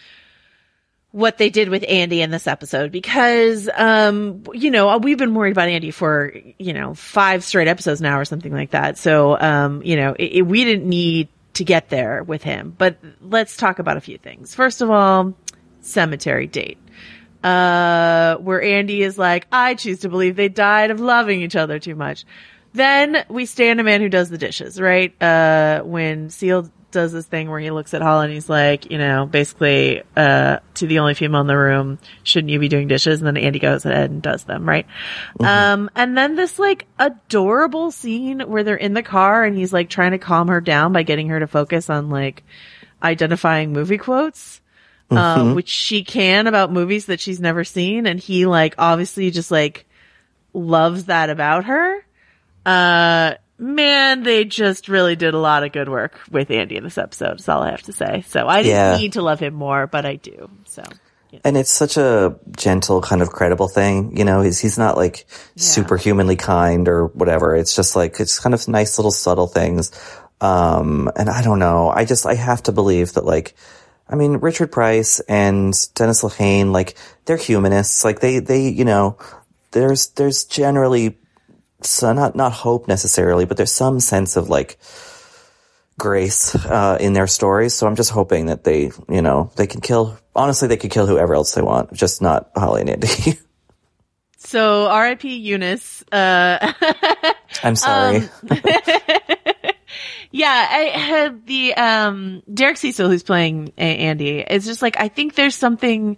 what 1.11 1.37
they 1.37 1.49
did 1.49 1.69
with 1.69 1.83
Andy 1.87 2.21
in 2.21 2.29
this 2.29 2.45
episode 2.45 2.91
because, 2.91 3.67
um, 3.73 4.43
you 4.53 4.69
know, 4.69 4.97
we've 4.99 5.17
been 5.17 5.33
worried 5.33 5.51
about 5.51 5.67
Andy 5.67 5.91
for, 5.91 6.33
you 6.57 6.73
know, 6.73 6.93
five 6.93 7.43
straight 7.43 7.67
episodes 7.67 7.99
now 7.99 8.19
or 8.19 8.25
something 8.25 8.53
like 8.53 8.71
that. 8.71 8.97
So, 8.97 9.39
um, 9.39 9.81
you 9.83 9.95
know, 9.95 10.13
it, 10.13 10.31
it, 10.33 10.41
we 10.43 10.63
didn't 10.63 10.87
need 10.87 11.29
to 11.53 11.63
get 11.63 11.89
there 11.89 12.23
with 12.23 12.43
him, 12.43 12.75
but 12.77 12.97
let's 13.21 13.57
talk 13.57 13.79
about 13.79 13.97
a 13.97 14.01
few 14.01 14.19
things. 14.19 14.53
First 14.53 14.81
of 14.81 14.91
all, 14.91 15.33
cemetery 15.81 16.45
date 16.45 16.77
uh, 17.43 18.35
where 18.37 18.61
Andy 18.61 19.01
is 19.01 19.17
like, 19.17 19.47
I 19.51 19.75
choose 19.75 19.99
to 19.99 20.09
believe 20.09 20.35
they 20.35 20.49
died 20.49 20.91
of 20.91 20.99
loving 20.99 21.41
each 21.41 21.55
other 21.55 21.79
too 21.79 21.95
much. 21.95 22.25
Then 22.73 23.25
we 23.29 23.45
stand 23.45 23.79
a 23.79 23.83
man 23.83 24.01
who 24.01 24.09
does 24.09 24.29
the 24.29 24.37
dishes, 24.37 24.79
right? 24.79 25.19
Uh, 25.21 25.81
when 25.81 26.29
Seal 26.29 26.69
does 26.91 27.11
this 27.11 27.25
thing 27.25 27.49
where 27.49 27.59
he 27.59 27.71
looks 27.71 27.93
at 27.93 28.01
Holly 28.01 28.25
and 28.25 28.33
he's 28.33 28.49
like, 28.49 28.89
you 28.91 28.97
know, 28.97 29.25
basically, 29.25 30.01
uh, 30.15 30.59
to 30.75 30.87
the 30.87 30.99
only 30.99 31.13
female 31.13 31.41
in 31.41 31.47
the 31.47 31.57
room, 31.57 31.99
shouldn't 32.23 32.51
you 32.51 32.59
be 32.59 32.67
doing 32.67 32.87
dishes? 32.87 33.19
And 33.21 33.27
then 33.27 33.37
Andy 33.37 33.59
goes 33.59 33.85
ahead 33.85 34.09
and 34.09 34.21
does 34.21 34.43
them, 34.45 34.67
right? 34.67 34.85
Um, 35.39 35.89
and 35.95 36.17
then 36.17 36.35
this 36.35 36.59
like 36.59 36.85
adorable 36.97 37.91
scene 37.91 38.39
where 38.41 38.63
they're 38.63 38.75
in 38.75 38.93
the 38.93 39.03
car 39.03 39.43
and 39.43 39.57
he's 39.57 39.71
like 39.73 39.89
trying 39.89 40.11
to 40.11 40.17
calm 40.17 40.47
her 40.47 40.61
down 40.61 40.93
by 40.93 41.03
getting 41.03 41.29
her 41.29 41.39
to 41.39 41.47
focus 41.47 41.89
on 41.89 42.09
like 42.09 42.43
identifying 43.03 43.73
movie 43.73 43.97
quotes. 43.97 44.61
Uh, 45.11 45.37
Mhm. 45.37 45.55
which 45.55 45.69
she 45.69 46.03
can 46.03 46.45
about 46.45 46.71
movies 46.71 47.07
that 47.07 47.19
she's 47.19 47.39
never 47.39 47.63
seen. 47.63 48.05
And 48.05 48.19
he 48.19 48.45
like 48.45 48.75
obviously 48.77 49.31
just 49.31 49.49
like 49.49 49.87
loves 50.53 51.05
that 51.05 51.31
about 51.31 51.65
her. 51.65 52.05
Uh, 52.63 53.33
man, 53.59 54.23
they 54.23 54.45
just 54.45 54.87
really 54.87 55.15
did 55.15 55.33
a 55.33 55.39
lot 55.39 55.63
of 55.63 55.71
good 55.71 55.89
work 55.89 56.19
with 56.31 56.49
Andy 56.49 56.77
in 56.77 56.83
this 56.83 56.97
episode. 56.97 57.39
Is 57.39 57.49
all 57.49 57.61
I 57.61 57.71
have 57.71 57.83
to 57.83 57.93
say. 57.93 58.23
So 58.27 58.47
I 58.47 58.63
didn't 58.63 58.75
Yeah. 58.75 58.97
need 58.97 59.13
to 59.13 59.21
love 59.21 59.39
him 59.39 59.53
more, 59.53 59.85
but 59.85 60.05
I 60.05 60.15
do. 60.15 60.49
So 60.65 60.83
And 61.43 61.57
it's 61.57 61.69
such 61.71 61.97
a 61.97 62.35
gentle, 62.57 63.01
kind 63.01 63.21
of 63.21 63.29
credible 63.29 63.67
thing. 63.67 64.17
You 64.17 64.25
know, 64.25 64.41
he's, 64.41 64.59
he's 64.59 64.77
not 64.77 64.97
like 64.97 65.25
superhumanly 65.55 66.37
kind 66.37 66.87
or 66.87 67.07
whatever. 67.07 67.55
It's 67.55 67.75
just 67.75 67.95
like, 67.95 68.19
it's 68.19 68.39
kind 68.39 68.55
of 68.55 68.67
nice 68.67 68.97
little 68.97 69.11
subtle 69.11 69.47
things. 69.47 69.91
Um, 70.41 71.11
and 71.15 71.29
I 71.29 71.41
don't 71.43 71.59
know. 71.59 71.89
I 71.89 72.05
just, 72.05 72.25
I 72.25 72.33
have 72.33 72.63
to 72.63 72.71
believe 72.71 73.13
that 73.13 73.25
like, 73.25 73.53
I 74.09 74.15
mean, 74.15 74.37
Richard 74.37 74.71
Price 74.71 75.19
and 75.29 75.71
Dennis 75.93 76.23
Lehane, 76.23 76.71
like, 76.71 76.95
they're 77.25 77.37
humanists. 77.37 78.03
Like, 78.03 78.21
they, 78.21 78.39
they, 78.39 78.67
you 78.69 78.83
know, 78.83 79.19
there's, 79.69 80.07
there's 80.15 80.45
generally, 80.45 81.18
so 81.81 82.13
not, 82.13 82.35
not 82.35 82.51
hope 82.51 82.87
necessarily, 82.87 83.45
but 83.45 83.57
there's 83.57 83.71
some 83.71 83.99
sense 83.99 84.35
of 84.35 84.49
like, 84.49 84.77
grace 85.99 86.55
uh, 86.55 86.97
in 86.99 87.13
their 87.13 87.27
stories. 87.27 87.75
So 87.75 87.85
I'm 87.85 87.95
just 87.95 88.09
hoping 88.09 88.47
that 88.47 88.63
they, 88.63 88.91
you 89.07 89.21
know, 89.21 89.51
they 89.57 89.67
can 89.67 89.81
kill. 89.81 90.17
Honestly, 90.35 90.67
they 90.67 90.77
could 90.77 90.91
kill 90.91 91.05
whoever 91.05 91.35
else 91.35 91.53
they 91.53 91.61
want, 91.61 91.93
just 91.93 92.21
not 92.21 92.49
Holly 92.55 92.81
and 92.81 92.89
Andy. 92.89 93.37
So 94.41 94.87
R.I.P. 94.87 95.47
Yunis. 95.47 96.01
Uh, 96.11 96.71
I'm 97.63 97.75
sorry. 97.75 98.23
yeah, 100.31 100.67
I 100.71 100.97
had 100.97 101.45
the 101.45 101.73
um 101.75 102.41
Derek 102.51 102.77
Cecil 102.77 103.09
who's 103.09 103.21
playing 103.21 103.73
Andy. 103.77 104.39
It's 104.39 104.65
just 104.65 104.81
like 104.81 104.95
I 104.97 105.09
think 105.09 105.35
there's 105.35 105.55
something. 105.55 106.17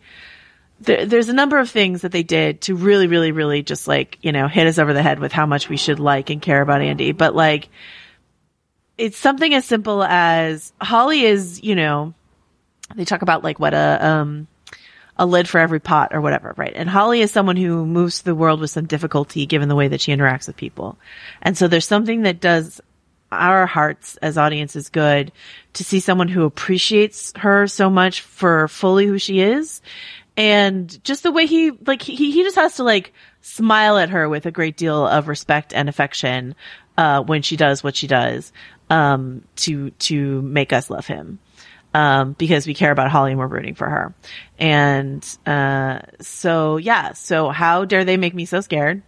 There, 0.82 1.06
there's 1.06 1.30
a 1.30 1.34
number 1.34 1.60
of 1.60 1.70
things 1.70 2.02
that 2.02 2.12
they 2.12 2.24
did 2.24 2.62
to 2.62 2.76
really, 2.76 3.08
really, 3.08 3.32
really 3.32 3.64
just 3.64 3.88
like 3.88 4.18
you 4.22 4.32
know 4.32 4.48
hit 4.48 4.68
us 4.68 4.80
over 4.80 4.94
the 4.94 5.04
head 5.04 5.20
with 5.20 5.32
how 5.32 5.46
much 5.46 5.70
we 5.70 5.78
should 5.78 6.00
like 6.00 6.30
and 6.30 6.42
care 6.42 6.62
about 6.62 6.82
Andy. 6.82 7.12
But 7.12 7.36
like, 7.36 7.70
it's 8.98 9.18
something 9.18 9.54
as 9.54 9.66
simple 9.66 10.04
as 10.04 10.74
Holly 10.82 11.22
is, 11.24 11.64
you 11.64 11.76
know, 11.76 12.14
they 12.96 13.06
talk 13.06 13.22
about 13.22 13.44
like 13.44 13.60
what 13.60 13.74
a 13.74 14.06
um 14.06 14.48
a 15.18 15.26
lid 15.26 15.48
for 15.48 15.60
every 15.60 15.80
pot 15.80 16.14
or 16.14 16.22
whatever, 16.22 16.54
right? 16.58 16.74
And 16.76 16.90
Holly 16.90 17.22
is 17.22 17.32
someone 17.32 17.58
who 17.58 17.86
moves 17.86 18.22
through 18.22 18.34
the 18.34 18.40
world 18.40 18.60
with 18.60 18.72
some 18.72 18.88
difficulty 18.88 19.46
given 19.46 19.70
the 19.70 19.76
way 19.76 19.88
that 19.88 20.02
she 20.02 20.12
interacts 20.12 20.48
with 20.48 20.58
people. 20.58 20.98
And 21.42 21.58
so 21.58 21.68
there's 21.68 21.86
something 21.86 22.24
that 22.24 22.40
does 22.40 22.82
our 23.32 23.66
hearts 23.66 24.18
as 24.18 24.38
audiences 24.38 24.90
good 24.90 25.32
to 25.74 25.84
see 25.84 26.00
someone 26.00 26.28
who 26.28 26.44
appreciates 26.44 27.34
her 27.38 27.68
so 27.68 27.90
much 27.90 28.22
for 28.22 28.68
fully 28.68 29.06
who 29.06 29.18
she 29.18 29.42
is. 29.42 29.82
And 30.42 31.04
just 31.04 31.22
the 31.22 31.32
way 31.32 31.46
he, 31.46 31.70
like, 31.70 32.02
he, 32.02 32.32
he 32.32 32.42
just 32.42 32.56
has 32.56 32.78
to 32.78 32.84
like 32.84 33.14
smile 33.42 34.00
at 34.00 34.10
her 34.10 34.28
with 34.28 34.48
a 34.48 34.52
great 34.52 34.76
deal 34.76 35.06
of 35.06 35.28
respect 35.28 35.72
and 35.72 35.88
affection, 35.88 36.56
uh, 36.98 37.22
when 37.22 37.44
she 37.44 37.58
does 37.58 37.84
what 37.84 37.96
she 37.96 38.08
does, 38.08 38.52
um, 38.90 39.44
to, 39.58 39.92
to 39.92 40.42
make 40.42 40.74
us 40.74 40.90
love 40.90 41.06
him 41.06 41.38
um, 41.94 42.34
because 42.40 42.66
we 42.66 42.74
care 42.74 42.92
about 42.92 43.12
Holly 43.12 43.34
and 43.34 43.40
we're 43.40 43.46
rooting 43.46 43.76
for 43.76 43.88
her. 43.88 44.16
And 44.58 45.24
uh, 45.46 46.00
so 46.22 46.78
yeah, 46.78 47.14
so 47.14 47.50
how 47.50 47.86
dare 47.86 48.04
they 48.04 48.18
make 48.18 48.34
me 48.34 48.46
so 48.46 48.62
scared 48.62 49.04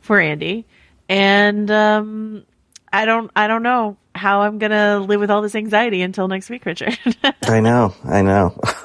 for 0.00 0.20
Andy? 0.20 0.64
And 1.08 1.68
um, 1.72 2.44
I 2.92 3.04
don't, 3.04 3.32
I 3.34 3.48
don't 3.48 3.64
know 3.64 3.96
how 4.18 4.42
I'm 4.42 4.58
gonna 4.58 4.98
live 5.00 5.20
with 5.20 5.30
all 5.30 5.40
this 5.42 5.54
anxiety 5.54 6.02
until 6.02 6.28
next 6.28 6.50
week, 6.50 6.66
Richard. 6.66 6.98
I 7.44 7.60
know, 7.60 7.94
I 8.04 8.22
know. 8.22 8.58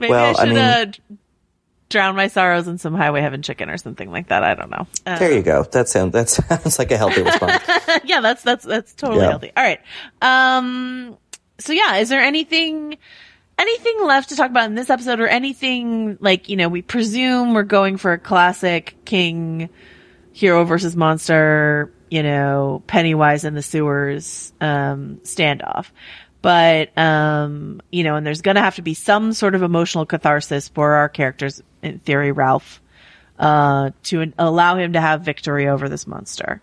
Maybe 0.00 0.10
well, 0.12 0.26
I 0.26 0.30
I 0.30 0.44
should 0.44 0.48
mean, 0.48 0.58
uh, 0.58 0.92
drown 1.88 2.14
my 2.16 2.28
sorrows 2.28 2.68
in 2.68 2.78
some 2.78 2.94
highway 2.94 3.20
heaven 3.22 3.42
chicken 3.42 3.70
or 3.70 3.78
something 3.78 4.10
like 4.10 4.28
that. 4.28 4.44
I 4.44 4.54
don't 4.54 4.70
know. 4.70 4.86
Uh, 5.06 5.18
there 5.18 5.32
you 5.32 5.42
go. 5.42 5.62
That 5.64 5.88
sounds 5.88 6.12
that 6.12 6.28
sounds 6.28 6.78
like 6.78 6.90
a 6.90 6.96
healthy 6.96 7.22
response. 7.22 7.62
yeah, 8.04 8.20
that's 8.20 8.42
that's 8.42 8.64
that's 8.64 8.94
totally 8.94 9.20
Yeah. 9.22 9.30
healthy. 9.30 9.52
All 9.56 9.64
right. 9.64 9.80
Um 10.22 11.16
so 11.58 11.72
yeah, 11.72 11.96
is 11.96 12.08
there 12.08 12.20
anything 12.20 12.98
anything 13.58 14.04
left 14.04 14.28
to 14.28 14.36
talk 14.36 14.50
about 14.50 14.66
in 14.66 14.74
this 14.76 14.90
episode 14.90 15.18
or 15.18 15.26
anything 15.26 16.16
like, 16.20 16.48
you 16.48 16.56
know, 16.56 16.68
we 16.68 16.82
presume 16.82 17.54
we're 17.54 17.64
going 17.64 17.96
for 17.96 18.12
a 18.12 18.18
classic 18.18 18.94
king 19.04 19.68
hero 20.32 20.62
versus 20.64 20.94
monster, 20.94 21.92
you 22.10 22.22
know, 22.22 22.82
Pennywise 22.86 23.44
in 23.44 23.54
the 23.54 23.62
sewers 23.62 24.52
um 24.60 25.20
standoff. 25.24 25.86
But 26.40 26.96
um, 26.96 27.80
you 27.90 28.04
know, 28.04 28.16
and 28.16 28.26
there's 28.26 28.42
going 28.42 28.54
to 28.54 28.62
have 28.62 28.76
to 28.76 28.82
be 28.82 28.94
some 28.94 29.32
sort 29.32 29.54
of 29.54 29.62
emotional 29.62 30.06
catharsis 30.06 30.68
for 30.68 30.94
our 30.94 31.08
characters 31.08 31.62
in 31.82 31.98
theory 32.00 32.32
Ralph 32.32 32.80
uh 33.38 33.90
to 34.04 34.32
allow 34.38 34.76
him 34.76 34.94
to 34.94 35.00
have 35.00 35.22
victory 35.22 35.68
over 35.68 35.88
this 35.88 36.06
monster 36.06 36.60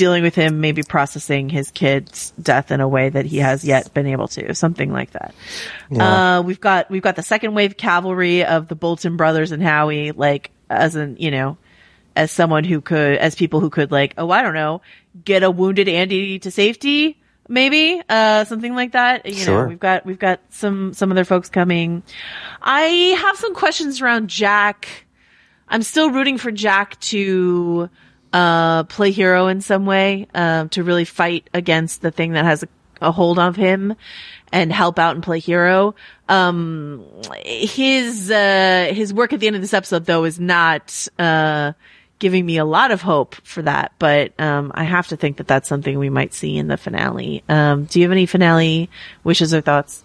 dealing 0.00 0.22
with 0.22 0.34
him, 0.34 0.62
maybe 0.62 0.82
processing 0.82 1.50
his 1.50 1.70
kid's 1.70 2.32
death 2.40 2.70
in 2.70 2.80
a 2.80 2.88
way 2.88 3.10
that 3.10 3.26
he 3.26 3.36
has 3.36 3.66
yet 3.66 3.92
been 3.92 4.06
able 4.06 4.28
to, 4.28 4.54
something 4.54 4.90
like 4.90 5.10
that. 5.10 5.34
Yeah. 5.90 6.38
Uh, 6.38 6.42
we've 6.42 6.58
got, 6.58 6.90
we've 6.90 7.02
got 7.02 7.16
the 7.16 7.22
second 7.22 7.52
wave 7.52 7.76
cavalry 7.76 8.42
of 8.42 8.66
the 8.66 8.74
Bolton 8.74 9.18
brothers 9.18 9.52
and 9.52 9.62
Howie, 9.62 10.12
like, 10.12 10.52
as 10.70 10.96
an, 10.96 11.18
you 11.18 11.30
know, 11.30 11.58
as 12.16 12.30
someone 12.30 12.64
who 12.64 12.80
could, 12.80 13.18
as 13.18 13.34
people 13.34 13.60
who 13.60 13.70
could 13.70 13.90
like, 13.90 14.14
oh, 14.18 14.30
I 14.30 14.42
don't 14.42 14.54
know, 14.54 14.82
get 15.24 15.42
a 15.42 15.50
wounded 15.50 15.88
Andy 15.88 16.38
to 16.40 16.50
safety, 16.50 17.18
maybe, 17.48 18.02
uh, 18.08 18.44
something 18.44 18.74
like 18.74 18.92
that. 18.92 19.26
You 19.26 19.46
know, 19.46 19.64
we've 19.64 19.80
got, 19.80 20.04
we've 20.06 20.18
got 20.18 20.40
some, 20.50 20.92
some 20.92 21.10
other 21.10 21.24
folks 21.24 21.48
coming. 21.48 22.02
I 22.62 22.80
have 23.20 23.36
some 23.36 23.54
questions 23.54 24.00
around 24.00 24.28
Jack. 24.28 25.06
I'm 25.68 25.82
still 25.82 26.10
rooting 26.10 26.36
for 26.36 26.50
Jack 26.50 26.98
to 27.00 27.88
uh, 28.32 28.84
play 28.84 29.10
hero 29.12 29.46
in 29.46 29.60
some 29.60 29.86
way, 29.86 30.26
um, 30.34 30.68
to 30.70 30.82
really 30.82 31.04
fight 31.04 31.48
against 31.54 32.02
the 32.02 32.10
thing 32.10 32.32
that 32.32 32.44
has 32.44 32.62
a, 32.62 32.68
a 33.00 33.12
hold 33.12 33.38
of 33.38 33.56
him 33.56 33.94
and 34.52 34.72
help 34.72 34.98
out 34.98 35.14
and 35.14 35.22
play 35.22 35.38
hero. 35.38 35.94
Um, 36.28 37.04
his, 37.44 38.30
uh, 38.30 38.90
his 38.92 39.14
work 39.14 39.32
at 39.32 39.40
the 39.40 39.46
end 39.46 39.56
of 39.56 39.62
this 39.62 39.74
episode 39.74 40.06
though 40.06 40.24
is 40.24 40.40
not, 40.40 41.08
uh, 41.18 41.72
giving 42.20 42.46
me 42.46 42.58
a 42.58 42.64
lot 42.64 42.92
of 42.92 43.02
hope 43.02 43.34
for 43.42 43.62
that, 43.62 43.92
but, 43.98 44.38
um, 44.38 44.70
I 44.74 44.84
have 44.84 45.08
to 45.08 45.16
think 45.16 45.38
that 45.38 45.48
that's 45.48 45.68
something 45.68 45.98
we 45.98 46.10
might 46.10 46.32
see 46.32 46.56
in 46.56 46.68
the 46.68 46.76
finale. 46.76 47.42
Um, 47.48 47.86
do 47.86 47.98
you 47.98 48.04
have 48.04 48.12
any 48.12 48.26
finale 48.26 48.88
wishes 49.24 49.52
or 49.52 49.60
thoughts? 49.60 50.04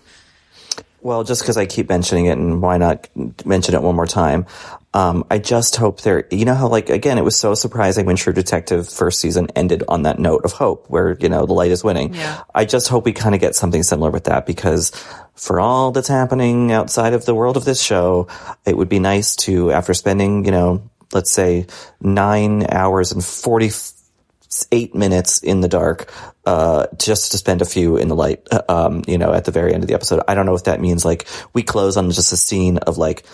Well, 1.02 1.24
just 1.24 1.44
because 1.44 1.56
I 1.56 1.68
keep 1.68 1.88
mentioning 1.88 2.26
it, 2.26 2.32
and 2.40 2.64
why 2.64 2.80
not 2.80 3.08
mention 3.46 3.76
it 3.76 3.84
one 3.84 3.96
more 3.96 4.08
time? 4.08 4.48
Um, 4.96 5.24
I 5.30 5.38
just 5.38 5.76
hope 5.76 6.02
there. 6.02 6.26
You 6.32 6.46
know 6.46 6.56
how, 6.56 6.68
like, 6.68 6.90
again, 6.90 7.20
it 7.20 7.24
was 7.24 7.36
so 7.36 7.54
surprising 7.54 8.08
when 8.08 8.16
True 8.16 8.34
Detective 8.34 8.90
first 8.90 9.20
season 9.20 9.50
ended 9.56 9.84
on 9.88 10.02
that 10.04 10.18
note 10.18 10.46
of 10.46 10.54
hope, 10.54 10.90
where 10.90 11.16
you 11.20 11.30
know 11.30 11.46
the 11.46 11.54
light 11.54 11.70
is 11.70 11.84
winning. 11.84 12.16
Yeah. 12.16 12.42
I 12.56 12.66
just 12.66 12.88
hope 12.88 13.06
we 13.06 13.14
kind 13.14 13.36
of 13.36 13.42
get 13.42 13.54
something 13.54 13.84
similar 13.84 14.10
with 14.10 14.24
that 14.24 14.48
because 14.48 14.90
for 15.36 15.60
all 15.60 15.92
that's 15.92 16.08
happening 16.08 16.72
outside 16.72 17.14
of 17.14 17.26
the 17.26 17.36
world 17.36 17.56
of 17.56 17.66
this 17.66 17.84
show, 17.84 18.28
it 18.66 18.76
would 18.76 18.90
be 18.90 18.98
nice 19.00 19.36
to, 19.36 19.72
after 19.72 19.94
spending, 19.94 20.44
you 20.46 20.52
know, 20.52 20.90
let's 21.14 21.32
say 21.32 21.68
nine 22.02 22.66
hours 22.72 23.12
and 23.12 23.24
forty 23.24 23.72
eight 24.72 24.96
minutes 24.96 25.40
in 25.40 25.62
the 25.62 25.68
dark, 25.68 26.12
uh, 26.46 26.88
just 26.98 27.32
to 27.32 27.38
spend 27.38 27.62
a 27.62 27.66
few 27.66 27.98
in 27.98 28.08
the 28.08 28.16
light, 28.16 28.48
uh, 28.52 28.62
um, 28.70 29.04
you 29.08 29.18
know, 29.18 29.34
at 29.34 29.46
the 29.46 29.52
very 29.52 29.74
end 29.74 29.84
of 29.84 29.88
the 29.88 29.94
episode. 29.94 30.22
I 30.28 30.36
don't 30.36 30.46
know 30.46 30.56
if 30.56 30.66
that 30.66 30.80
means 30.80 31.04
like 31.04 31.28
we 31.54 31.64
close 31.64 31.98
on 31.98 32.12
just 32.12 32.32
a 32.32 32.38
scene 32.38 32.78
of 32.78 32.98
like 32.98 33.26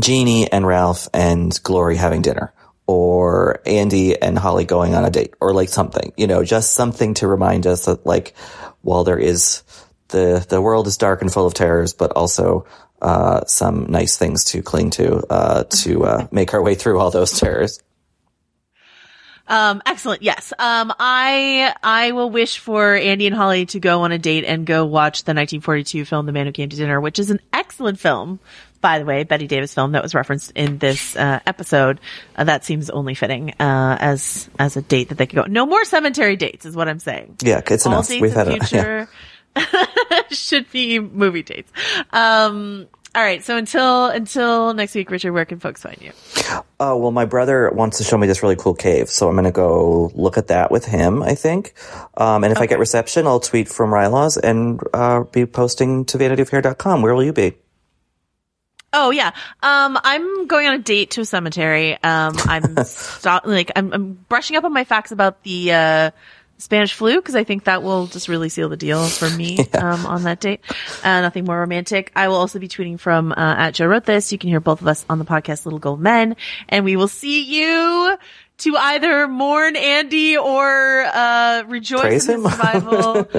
Jeannie 0.00 0.50
and 0.50 0.66
Ralph 0.66 1.08
and 1.12 1.58
Glory 1.62 1.96
having 1.96 2.22
dinner 2.22 2.52
or 2.86 3.60
Andy 3.66 4.20
and 4.20 4.38
Holly 4.38 4.64
going 4.64 4.94
on 4.94 5.04
a 5.04 5.10
date 5.10 5.34
or 5.40 5.52
like 5.52 5.68
something, 5.68 6.12
you 6.16 6.26
know, 6.26 6.44
just 6.44 6.72
something 6.72 7.14
to 7.14 7.26
remind 7.26 7.66
us 7.66 7.86
that 7.86 8.04
like 8.04 8.34
while 8.82 9.04
there 9.04 9.18
is 9.18 9.62
the, 10.08 10.44
the 10.48 10.60
world 10.60 10.86
is 10.86 10.96
dark 10.96 11.22
and 11.22 11.32
full 11.32 11.46
of 11.46 11.54
terrors, 11.54 11.94
but 11.94 12.12
also, 12.12 12.66
uh, 13.04 13.44
some 13.44 13.86
nice 13.88 14.16
things 14.16 14.44
to 14.44 14.62
cling 14.62 14.90
to, 14.90 15.24
uh, 15.30 15.64
to, 15.64 16.04
uh, 16.04 16.26
make 16.32 16.54
our 16.54 16.62
way 16.62 16.74
through 16.74 16.98
all 16.98 17.10
those 17.10 17.38
terrors. 17.38 17.80
Um, 19.46 19.82
excellent. 19.84 20.22
Yes. 20.22 20.54
Um, 20.58 20.92
I, 20.98 21.74
I 21.82 22.12
will 22.12 22.30
wish 22.30 22.58
for 22.58 22.94
Andy 22.94 23.26
and 23.26 23.36
Holly 23.36 23.66
to 23.66 23.78
go 23.78 24.00
on 24.00 24.10
a 24.10 24.18
date 24.18 24.44
and 24.44 24.64
go 24.64 24.86
watch 24.86 25.24
the 25.24 25.34
1942 25.34 26.06
film, 26.06 26.24
The 26.24 26.32
Man 26.32 26.46
Who 26.46 26.52
Came 26.52 26.70
to 26.70 26.76
Dinner, 26.76 26.98
which 26.98 27.18
is 27.18 27.30
an 27.30 27.40
excellent 27.52 28.00
film 28.00 28.40
by 28.84 28.98
the 28.98 29.06
way, 29.06 29.24
Bette 29.24 29.46
Davis 29.46 29.72
film 29.72 29.92
that 29.92 30.02
was 30.02 30.14
referenced 30.14 30.50
in 30.54 30.76
this 30.76 31.16
uh, 31.16 31.40
episode. 31.46 32.00
Uh, 32.36 32.44
that 32.44 32.66
seems 32.66 32.90
only 32.90 33.14
fitting 33.14 33.54
uh, 33.58 33.96
as 33.98 34.50
as 34.58 34.76
a 34.76 34.82
date 34.82 35.08
that 35.08 35.14
they 35.16 35.24
could 35.24 35.36
go. 35.36 35.44
No 35.44 35.64
more 35.64 35.86
cemetery 35.86 36.36
dates 36.36 36.66
is 36.66 36.76
what 36.76 36.86
I'm 36.86 36.98
saying. 36.98 37.36
Yeah, 37.42 37.62
it's 37.66 37.86
All 37.86 37.94
enough. 37.94 38.10
We've 38.10 38.30
had 38.30 38.48
it. 38.48 38.62
future 38.68 39.08
should 40.28 40.70
be 40.70 40.98
movie 40.98 41.42
dates. 41.42 41.72
Um, 42.12 42.86
all 43.14 43.22
right. 43.22 43.44
So 43.44 43.56
until 43.56 44.06
until 44.06 44.74
next 44.74 44.94
week, 44.94 45.10
Richard, 45.10 45.32
where 45.32 45.44
can 45.44 45.60
folks 45.60 45.82
find 45.82 45.96
you? 46.00 46.12
Oh, 46.80 46.96
well, 46.96 47.12
my 47.12 47.24
brother 47.24 47.70
wants 47.70 47.98
to 47.98 48.04
show 48.04 48.18
me 48.18 48.26
this 48.26 48.42
really 48.42 48.56
cool 48.56 48.74
cave, 48.74 49.08
so 49.08 49.28
I'm 49.28 49.34
going 49.34 49.44
to 49.44 49.52
go 49.52 50.10
look 50.14 50.36
at 50.36 50.48
that 50.48 50.70
with 50.70 50.84
him, 50.84 51.22
I 51.22 51.34
think. 51.34 51.74
Um, 52.16 52.44
and 52.44 52.52
if 52.52 52.58
I 52.58 52.66
get 52.66 52.78
reception, 52.78 53.26
I'll 53.26 53.40
tweet 53.40 53.68
from 53.68 53.90
Rylaws 53.90 54.36
and 54.42 54.80
uh, 54.92 55.20
be 55.20 55.46
posting 55.46 56.04
to 56.06 56.18
vanityfair.com. 56.18 57.02
Where 57.02 57.14
will 57.14 57.24
you 57.24 57.32
be? 57.32 57.54
Oh 58.92 59.10
yeah. 59.10 59.32
Um, 59.60 59.98
I'm 60.02 60.46
going 60.46 60.68
on 60.68 60.74
a 60.74 60.78
date 60.78 61.12
to 61.12 61.22
a 61.22 61.24
cemetery. 61.24 61.94
Um, 61.94 62.34
I'm 62.38 62.76
stop, 62.84 63.44
like 63.44 63.72
I'm, 63.74 63.92
I'm 63.92 64.12
brushing 64.28 64.56
up 64.56 64.64
on 64.64 64.72
my 64.72 64.84
facts 64.84 65.10
about 65.10 65.42
the 65.42 65.72
uh, 65.72 66.10
Spanish 66.64 66.94
flu 66.94 67.16
because 67.16 67.34
I 67.34 67.44
think 67.44 67.64
that 67.64 67.82
will 67.82 68.06
just 68.06 68.26
really 68.26 68.48
seal 68.48 68.70
the 68.70 68.76
deal 68.76 69.06
for 69.06 69.28
me 69.36 69.58
um, 69.74 70.06
on 70.06 70.22
that 70.22 70.40
date. 70.40 70.60
Uh, 71.02 71.20
nothing 71.20 71.44
more 71.44 71.58
romantic. 71.60 72.10
I 72.16 72.28
will 72.28 72.36
also 72.36 72.58
be 72.58 72.68
tweeting 72.68 72.98
from 72.98 73.32
uh, 73.32 73.34
at 73.36 73.74
Joe 73.74 73.86
wrote 73.86 74.06
this. 74.06 74.32
You 74.32 74.38
can 74.38 74.48
hear 74.48 74.60
both 74.60 74.80
of 74.80 74.88
us 74.88 75.04
on 75.10 75.18
the 75.18 75.26
podcast 75.26 75.66
Little 75.66 75.78
Gold 75.78 76.00
Men, 76.00 76.36
and 76.68 76.84
we 76.86 76.96
will 76.96 77.08
see 77.08 77.42
you 77.42 78.16
to 78.56 78.76
either 78.76 79.28
mourn 79.28 79.76
Andy 79.76 80.38
or 80.38 81.02
uh, 81.04 81.64
rejoice 81.66 82.00
Praise 82.00 82.28
in 82.28 82.36
him? 82.36 82.44
his 82.44 82.52
survival. 82.54 83.24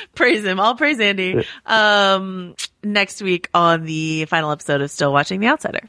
praise 0.14 0.44
him. 0.44 0.60
I'll 0.60 0.74
praise 0.74 1.00
Andy. 1.00 1.46
Um, 1.64 2.54
next 2.82 3.22
week 3.22 3.48
on 3.54 3.84
the 3.86 4.26
final 4.26 4.50
episode 4.50 4.82
of 4.82 4.90
Still 4.90 5.12
Watching 5.12 5.40
The 5.40 5.46
Outsider. 5.46 5.88